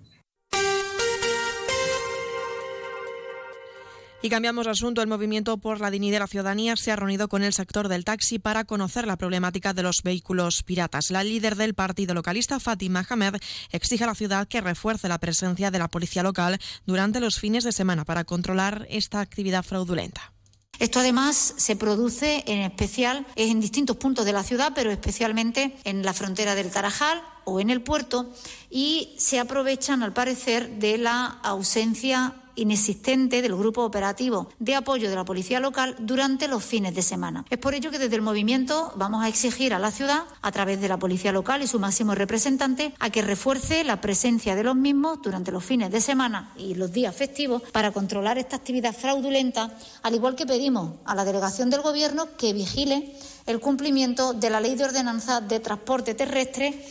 Y 4.26 4.30
cambiamos 4.30 4.64
de 4.64 4.72
asunto. 4.72 5.02
El 5.02 5.10
movimiento 5.10 5.58
por 5.58 5.82
la 5.82 5.92
dignidad 5.92 6.16
de 6.16 6.20
la 6.22 6.28
ciudadanía 6.28 6.78
se 6.78 6.94
ha 6.94 6.96
reunido 6.96 7.28
con 7.28 7.44
el 7.44 7.52
sector 7.52 7.90
del 7.90 8.06
taxi 8.06 8.40
para 8.40 8.64
conocer 8.64 9.06
la 9.06 9.18
problemática 9.18 9.74
de 9.74 9.84
los 9.84 10.02
vehículos 10.02 10.64
piratas. 10.64 11.12
La 11.12 11.26
líder 11.26 11.58
del 11.58 11.74
partido 11.74 12.14
localista, 12.14 12.62
Fatima 12.62 13.06
Hamed, 13.10 13.36
exige 13.74 14.06
a 14.06 14.08
la 14.08 14.16
ciudad 14.16 14.48
que 14.48 14.62
refuerce 14.62 15.10
la 15.10 15.18
presencia 15.18 15.72
de 15.72 15.80
la 15.80 15.90
policía 15.90 16.24
local 16.24 16.58
durante 16.86 17.20
los 17.20 17.38
fines 17.38 17.66
de 17.66 17.74
semana 17.74 18.06
para 18.06 18.24
controlar 18.24 18.88
esta 18.90 19.20
actividad 19.20 19.62
fraudulenta. 19.62 20.32
Esto 20.80 21.02
además 21.02 21.56
se 21.58 21.76
produce 21.76 22.46
en 22.48 22.62
especial 22.62 23.28
en 23.36 23.60
distintos 23.60 23.98
puntos 23.98 24.24
de 24.24 24.32
la 24.32 24.44
ciudad, 24.44 24.72
pero 24.74 24.90
especialmente 24.90 25.76
en 25.84 26.02
la 26.02 26.14
frontera 26.14 26.56
del 26.56 26.72
Tarajal 26.72 27.22
o 27.44 27.60
en 27.60 27.70
el 27.70 27.82
puerto 27.82 28.32
y 28.70 29.16
se 29.18 29.40
aprovechan, 29.40 30.02
al 30.02 30.14
parecer, 30.14 30.80
de 30.80 30.98
la 30.98 31.26
ausencia 31.44 32.36
inexistente 32.56 33.42
del 33.42 33.56
grupo 33.56 33.84
operativo 33.84 34.50
de 34.60 34.76
apoyo 34.76 35.10
de 35.10 35.16
la 35.16 35.26
policía 35.26 35.60
local 35.60 35.96
durante 36.00 36.48
los 36.48 36.64
fines 36.64 36.94
de 36.96 37.02
semana. 37.02 37.46
Es 37.50 37.58
por 37.58 37.74
ello 37.74 37.92
que 37.92 38.00
desde 38.00 38.16
el 38.16 38.22
movimiento 38.22 38.94
vamos 38.96 39.24
a 39.24 39.28
exigir 39.28 39.74
a 39.74 39.80
la 39.80 39.92
ciudad, 39.92 40.24
a 40.42 40.52
través 40.52 40.82
de 40.82 40.88
la 40.88 40.98
policía 40.98 41.32
local 41.32 41.62
y 41.62 41.68
su 41.68 41.80
máximo 41.80 42.16
representante, 42.16 42.94
a 43.00 43.10
que 43.10 43.22
refuerce 43.22 43.84
la 43.84 44.02
presencia 44.02 44.56
de 44.56 44.64
los 44.64 44.76
mismos 44.76 45.22
durante 45.22 45.52
los 45.52 45.64
fines 45.64 45.92
de 45.92 46.02
semana 46.02 46.54
y 46.58 46.76
los 46.76 46.92
días 46.92 47.16
festivos 47.16 47.62
para 47.72 47.92
controlar 47.92 48.38
esta 48.38 48.56
actividad 48.56 48.96
fraudulenta, 48.96 49.78
al 50.02 50.16
igual 50.16 50.36
que 50.36 50.46
pedimos 50.46 50.94
a 51.06 51.16
la 51.16 51.26
delegación 51.26 51.70
del 51.70 51.82
Gobierno 51.82 52.28
que 52.38 52.54
vigile 52.54 53.16
el 53.46 53.60
cumplimiento 53.60 54.34
de 54.34 54.50
la 54.50 54.62
Ley 54.62 54.76
de 54.76 54.86
Ordenanza 54.86 55.42
de 55.42 55.60
Transporte 55.60 56.14
Terrestre. 56.14 56.86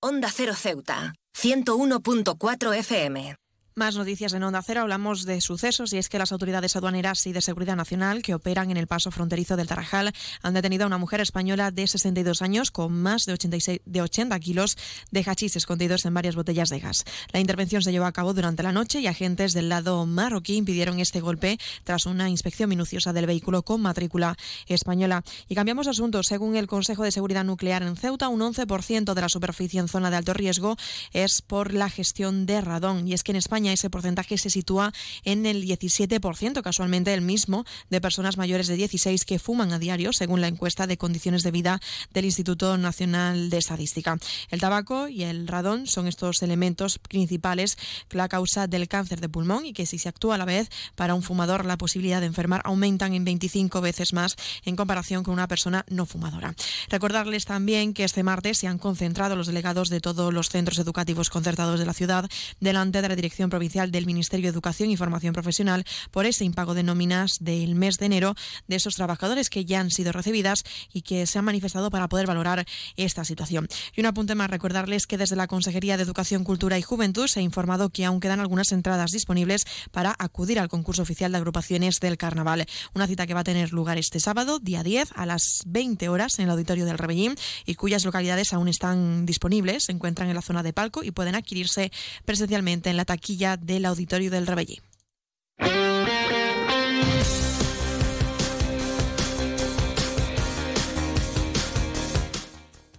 Onda 0.00 0.30
Cero 0.32 0.54
Ceuta, 0.54 1.12
101.4 1.36 2.76
FM. 2.76 3.34
Más 3.78 3.94
noticias 3.94 4.32
en 4.32 4.42
Onda 4.42 4.60
Cero. 4.60 4.80
Hablamos 4.80 5.24
de 5.24 5.40
sucesos 5.40 5.92
y 5.92 5.98
es 5.98 6.08
que 6.08 6.18
las 6.18 6.32
autoridades 6.32 6.74
aduaneras 6.74 7.24
y 7.28 7.32
de 7.32 7.40
seguridad 7.40 7.76
nacional 7.76 8.22
que 8.22 8.34
operan 8.34 8.72
en 8.72 8.76
el 8.76 8.88
paso 8.88 9.12
fronterizo 9.12 9.56
del 9.56 9.68
Tarajal 9.68 10.12
han 10.42 10.54
detenido 10.54 10.82
a 10.82 10.88
una 10.88 10.98
mujer 10.98 11.20
española 11.20 11.70
de 11.70 11.86
62 11.86 12.42
años 12.42 12.72
con 12.72 12.92
más 12.92 13.24
de, 13.24 13.34
86, 13.34 13.82
de 13.84 14.02
80 14.02 14.40
kilos 14.40 14.76
de 15.12 15.22
hachís 15.24 15.54
escondidos 15.54 16.04
en 16.06 16.14
varias 16.14 16.34
botellas 16.34 16.70
de 16.70 16.80
gas. 16.80 17.04
La 17.32 17.38
intervención 17.38 17.80
se 17.80 17.92
llevó 17.92 18.06
a 18.06 18.12
cabo 18.12 18.34
durante 18.34 18.64
la 18.64 18.72
noche 18.72 18.98
y 18.98 19.06
agentes 19.06 19.52
del 19.52 19.68
lado 19.68 20.06
marroquí 20.06 20.56
impidieron 20.56 20.98
este 20.98 21.20
golpe 21.20 21.56
tras 21.84 22.06
una 22.06 22.28
inspección 22.28 22.68
minuciosa 22.68 23.12
del 23.12 23.26
vehículo 23.26 23.62
con 23.62 23.80
matrícula 23.80 24.36
española. 24.66 25.22
Y 25.48 25.54
cambiamos 25.54 25.86
de 25.86 25.92
asunto. 25.92 26.24
Según 26.24 26.56
el 26.56 26.66
Consejo 26.66 27.04
de 27.04 27.12
Seguridad 27.12 27.44
Nuclear 27.44 27.84
en 27.84 27.94
Ceuta, 27.94 28.28
un 28.28 28.40
11% 28.40 29.14
de 29.14 29.20
la 29.20 29.28
superficie 29.28 29.78
en 29.78 29.86
zona 29.86 30.10
de 30.10 30.16
alto 30.16 30.34
riesgo 30.34 30.76
es 31.12 31.42
por 31.42 31.72
la 31.72 31.88
gestión 31.88 32.44
de 32.44 32.60
radón. 32.60 33.06
Y 33.06 33.12
es 33.12 33.22
que 33.22 33.30
en 33.30 33.36
España 33.36 33.67
ese 33.72 33.90
porcentaje 33.90 34.38
se 34.38 34.50
sitúa 34.50 34.92
en 35.24 35.46
el 35.46 35.64
17%, 35.64 36.62
casualmente 36.62 37.14
el 37.14 37.22
mismo 37.22 37.64
de 37.90 38.00
personas 38.00 38.36
mayores 38.36 38.66
de 38.66 38.76
16 38.76 39.24
que 39.24 39.38
fuman 39.38 39.72
a 39.72 39.78
diario, 39.78 40.12
según 40.12 40.40
la 40.40 40.48
encuesta 40.48 40.86
de 40.86 40.98
condiciones 40.98 41.42
de 41.42 41.50
vida 41.50 41.80
del 42.12 42.24
Instituto 42.24 42.76
Nacional 42.78 43.50
de 43.50 43.58
Estadística. 43.58 44.18
El 44.50 44.60
tabaco 44.60 45.08
y 45.08 45.24
el 45.24 45.48
radón 45.48 45.86
son 45.86 46.06
estos 46.06 46.42
elementos 46.42 46.98
principales 46.98 47.76
la 48.18 48.28
causa 48.28 48.66
del 48.66 48.88
cáncer 48.88 49.20
de 49.20 49.28
pulmón 49.28 49.64
y 49.64 49.72
que 49.72 49.86
si 49.86 49.98
se 49.98 50.08
actúa 50.08 50.34
a 50.34 50.38
la 50.38 50.44
vez 50.44 50.68
para 50.96 51.14
un 51.14 51.22
fumador 51.22 51.64
la 51.64 51.78
posibilidad 51.78 52.20
de 52.20 52.26
enfermar 52.26 52.62
aumentan 52.64 53.14
en 53.14 53.24
25 53.24 53.80
veces 53.80 54.12
más 54.12 54.36
en 54.64 54.76
comparación 54.76 55.22
con 55.22 55.34
una 55.34 55.48
persona 55.48 55.84
no 55.88 56.04
fumadora. 56.04 56.54
Recordarles 56.90 57.44
también 57.44 57.94
que 57.94 58.04
este 58.04 58.22
martes 58.22 58.58
se 58.58 58.66
han 58.66 58.78
concentrado 58.78 59.36
los 59.36 59.46
delegados 59.46 59.88
de 59.88 60.00
todos 60.00 60.34
los 60.34 60.48
centros 60.48 60.78
educativos 60.78 61.30
concertados 61.30 61.78
de 61.78 61.86
la 61.86 61.94
ciudad 61.94 62.28
delante 62.60 63.00
de 63.00 63.08
la 63.08 63.16
Dirección 63.16 63.50
Provincial 63.58 63.90
del 63.90 64.06
Ministerio 64.06 64.44
de 64.46 64.52
Educación 64.52 64.88
y 64.88 64.96
Formación 64.96 65.32
Profesional 65.32 65.84
por 66.12 66.26
ese 66.26 66.44
impago 66.44 66.74
de 66.74 66.84
nóminas 66.84 67.38
del 67.40 67.74
mes 67.74 67.98
de 67.98 68.06
enero 68.06 68.36
de 68.68 68.76
esos 68.76 68.94
trabajadores 68.94 69.50
que 69.50 69.64
ya 69.64 69.80
han 69.80 69.90
sido 69.90 70.12
recibidas 70.12 70.62
y 70.92 71.02
que 71.02 71.26
se 71.26 71.40
han 71.40 71.44
manifestado 71.44 71.90
para 71.90 72.08
poder 72.08 72.28
valorar 72.28 72.64
esta 72.96 73.24
situación. 73.24 73.66
Y 73.96 74.00
un 74.00 74.06
apunte 74.06 74.36
más, 74.36 74.48
recordarles 74.48 75.08
que 75.08 75.18
desde 75.18 75.34
la 75.34 75.48
Consejería 75.48 75.96
de 75.96 76.04
Educación, 76.04 76.44
Cultura 76.44 76.78
y 76.78 76.82
Juventud 76.82 77.26
se 77.26 77.40
ha 77.40 77.42
informado 77.42 77.88
que 77.88 78.04
aún 78.04 78.20
quedan 78.20 78.38
algunas 78.38 78.70
entradas 78.70 79.10
disponibles 79.10 79.64
para 79.90 80.14
acudir 80.20 80.60
al 80.60 80.68
concurso 80.68 81.02
oficial 81.02 81.32
de 81.32 81.38
agrupaciones 81.38 81.98
del 81.98 82.16
Carnaval. 82.16 82.64
Una 82.94 83.08
cita 83.08 83.26
que 83.26 83.34
va 83.34 83.40
a 83.40 83.44
tener 83.44 83.72
lugar 83.72 83.98
este 83.98 84.20
sábado, 84.20 84.60
día 84.60 84.84
10, 84.84 85.10
a 85.16 85.26
las 85.26 85.64
20 85.66 86.08
horas 86.10 86.38
en 86.38 86.44
el 86.44 86.50
Auditorio 86.52 86.84
del 86.84 86.96
Rebellín 86.96 87.34
y 87.66 87.74
cuyas 87.74 88.04
localidades 88.04 88.52
aún 88.52 88.68
están 88.68 89.26
disponibles, 89.26 89.86
se 89.86 89.92
encuentran 89.92 90.28
en 90.28 90.36
la 90.36 90.42
zona 90.42 90.62
de 90.62 90.72
palco 90.72 91.02
y 91.02 91.10
pueden 91.10 91.34
adquirirse 91.34 91.90
presencialmente 92.24 92.90
en 92.90 92.96
la 92.96 93.04
taquilla 93.04 93.37
del 93.56 93.84
Auditorio 93.84 94.30
del 94.30 94.46
Rebellí. 94.46 94.80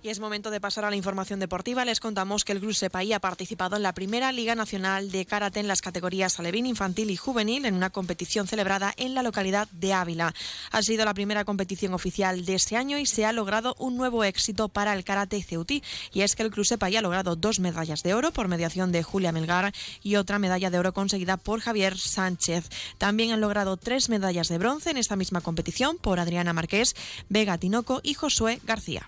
Es 0.09 0.19
momento 0.19 0.49
de 0.49 0.59
pasar 0.59 0.85
a 0.85 0.89
la 0.89 0.95
información 0.95 1.39
deportiva. 1.39 1.85
Les 1.85 1.99
contamos 1.99 2.43
que 2.43 2.53
el 2.53 2.59
Club 2.59 2.73
Sepaí 2.73 3.13
ha 3.13 3.19
participado 3.19 3.75
en 3.75 3.83
la 3.83 3.93
primera 3.93 4.31
Liga 4.31 4.55
Nacional 4.55 5.11
de 5.11 5.23
Karate 5.23 5.59
en 5.59 5.67
las 5.67 5.83
categorías 5.83 6.39
alevín, 6.39 6.65
infantil 6.65 7.11
y 7.11 7.15
juvenil 7.15 7.63
en 7.65 7.75
una 7.75 7.91
competición 7.91 8.47
celebrada 8.47 8.91
en 8.97 9.13
la 9.13 9.21
localidad 9.21 9.67
de 9.69 9.93
Ávila. 9.93 10.33
Ha 10.71 10.81
sido 10.81 11.05
la 11.05 11.13
primera 11.13 11.45
competición 11.45 11.93
oficial 11.93 12.43
de 12.43 12.55
este 12.55 12.75
año 12.75 12.97
y 12.97 13.05
se 13.05 13.23
ha 13.27 13.33
logrado 13.33 13.75
un 13.77 13.97
nuevo 13.97 14.23
éxito 14.23 14.67
para 14.67 14.95
el 14.95 15.03
karate 15.03 15.43
ceutí. 15.43 15.83
Y 16.11 16.21
es 16.21 16.35
que 16.35 16.41
el 16.41 16.49
Club 16.49 16.65
Sepaí 16.65 16.97
ha 16.97 17.03
logrado 17.03 17.35
dos 17.35 17.59
medallas 17.59 18.01
de 18.01 18.15
oro 18.15 18.31
por 18.31 18.47
mediación 18.47 18.91
de 18.91 19.03
Julia 19.03 19.31
Melgar 19.31 19.75
y 20.01 20.15
otra 20.15 20.39
medalla 20.39 20.71
de 20.71 20.79
oro 20.79 20.91
conseguida 20.91 21.37
por 21.37 21.59
Javier 21.59 21.99
Sánchez. 21.99 22.67
También 22.97 23.31
han 23.31 23.41
logrado 23.41 23.77
tres 23.77 24.09
medallas 24.09 24.47
de 24.47 24.57
bronce 24.57 24.89
en 24.89 24.97
esta 24.97 25.15
misma 25.15 25.41
competición 25.41 25.99
por 25.99 26.19
Adriana 26.19 26.51
Marqués, 26.51 26.95
Vega 27.29 27.59
Tinoco 27.59 28.01
y 28.01 28.15
Josué 28.15 28.59
García. 28.63 29.07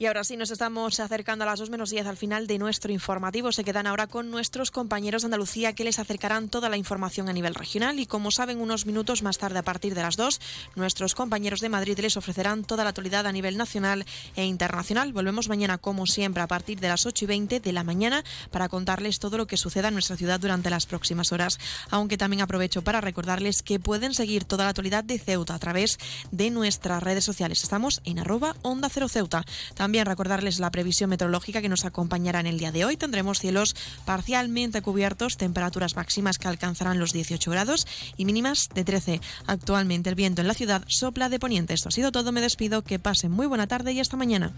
Y 0.00 0.06
ahora 0.06 0.22
sí, 0.22 0.36
nos 0.36 0.52
estamos 0.52 1.00
acercando 1.00 1.42
a 1.42 1.46
las 1.46 1.58
2 1.58 1.70
menos 1.70 1.90
10 1.90 2.06
al 2.06 2.16
final 2.16 2.46
de 2.46 2.56
nuestro 2.58 2.92
informativo. 2.92 3.50
Se 3.50 3.64
quedan 3.64 3.88
ahora 3.88 4.06
con 4.06 4.30
nuestros 4.30 4.70
compañeros 4.70 5.22
de 5.22 5.26
Andalucía 5.26 5.72
que 5.72 5.82
les 5.82 5.98
acercarán 5.98 6.48
toda 6.48 6.68
la 6.68 6.76
información 6.76 7.28
a 7.28 7.32
nivel 7.32 7.56
regional. 7.56 7.98
Y 7.98 8.06
como 8.06 8.30
saben, 8.30 8.60
unos 8.60 8.86
minutos 8.86 9.24
más 9.24 9.38
tarde, 9.38 9.58
a 9.58 9.64
partir 9.64 9.96
de 9.96 10.02
las 10.02 10.16
2, 10.16 10.40
nuestros 10.76 11.16
compañeros 11.16 11.58
de 11.58 11.68
Madrid 11.68 11.98
les 11.98 12.16
ofrecerán 12.16 12.62
toda 12.62 12.84
la 12.84 12.90
actualidad 12.90 13.26
a 13.26 13.32
nivel 13.32 13.56
nacional 13.56 14.06
e 14.36 14.44
internacional. 14.44 15.12
Volvemos 15.12 15.48
mañana, 15.48 15.78
como 15.78 16.06
siempre, 16.06 16.44
a 16.44 16.46
partir 16.46 16.78
de 16.78 16.86
las 16.86 17.04
8 17.04 17.24
y 17.24 17.26
20 17.26 17.58
de 17.58 17.72
la 17.72 17.82
mañana 17.82 18.22
para 18.52 18.68
contarles 18.68 19.18
todo 19.18 19.36
lo 19.36 19.48
que 19.48 19.56
suceda 19.56 19.88
en 19.88 19.94
nuestra 19.94 20.16
ciudad 20.16 20.38
durante 20.38 20.70
las 20.70 20.86
próximas 20.86 21.32
horas. 21.32 21.58
Aunque 21.90 22.16
también 22.16 22.42
aprovecho 22.42 22.82
para 22.82 23.00
recordarles 23.00 23.64
que 23.64 23.80
pueden 23.80 24.14
seguir 24.14 24.44
toda 24.44 24.62
la 24.62 24.70
actualidad 24.70 25.02
de 25.02 25.18
Ceuta 25.18 25.56
a 25.56 25.58
través 25.58 25.98
de 26.30 26.50
nuestras 26.50 27.02
redes 27.02 27.24
sociales. 27.24 27.64
Estamos 27.64 28.00
en 28.04 28.20
arroba 28.20 28.54
Onda 28.62 28.88
Cero 28.88 29.08
Ceuta. 29.08 29.44
También 29.88 30.04
recordarles 30.04 30.58
la 30.58 30.70
previsión 30.70 31.08
meteorológica 31.08 31.62
que 31.62 31.70
nos 31.70 31.86
acompañará 31.86 32.40
en 32.40 32.46
el 32.46 32.58
día 32.58 32.70
de 32.70 32.84
hoy. 32.84 32.98
Tendremos 32.98 33.38
cielos 33.38 33.74
parcialmente 34.04 34.82
cubiertos, 34.82 35.38
temperaturas 35.38 35.96
máximas 35.96 36.36
que 36.36 36.46
alcanzarán 36.46 36.98
los 36.98 37.14
18 37.14 37.50
grados 37.50 37.86
y 38.18 38.26
mínimas 38.26 38.68
de 38.74 38.84
13. 38.84 39.22
Actualmente 39.46 40.10
el 40.10 40.14
viento 40.14 40.42
en 40.42 40.46
la 40.46 40.52
ciudad 40.52 40.84
sopla 40.88 41.30
de 41.30 41.38
poniente. 41.38 41.72
Esto 41.72 41.88
ha 41.88 41.92
sido 41.92 42.12
todo. 42.12 42.32
Me 42.32 42.42
despido. 42.42 42.82
Que 42.82 42.98
pasen 42.98 43.32
muy 43.32 43.46
buena 43.46 43.66
tarde 43.66 43.92
y 43.92 44.00
hasta 44.00 44.18
mañana. 44.18 44.52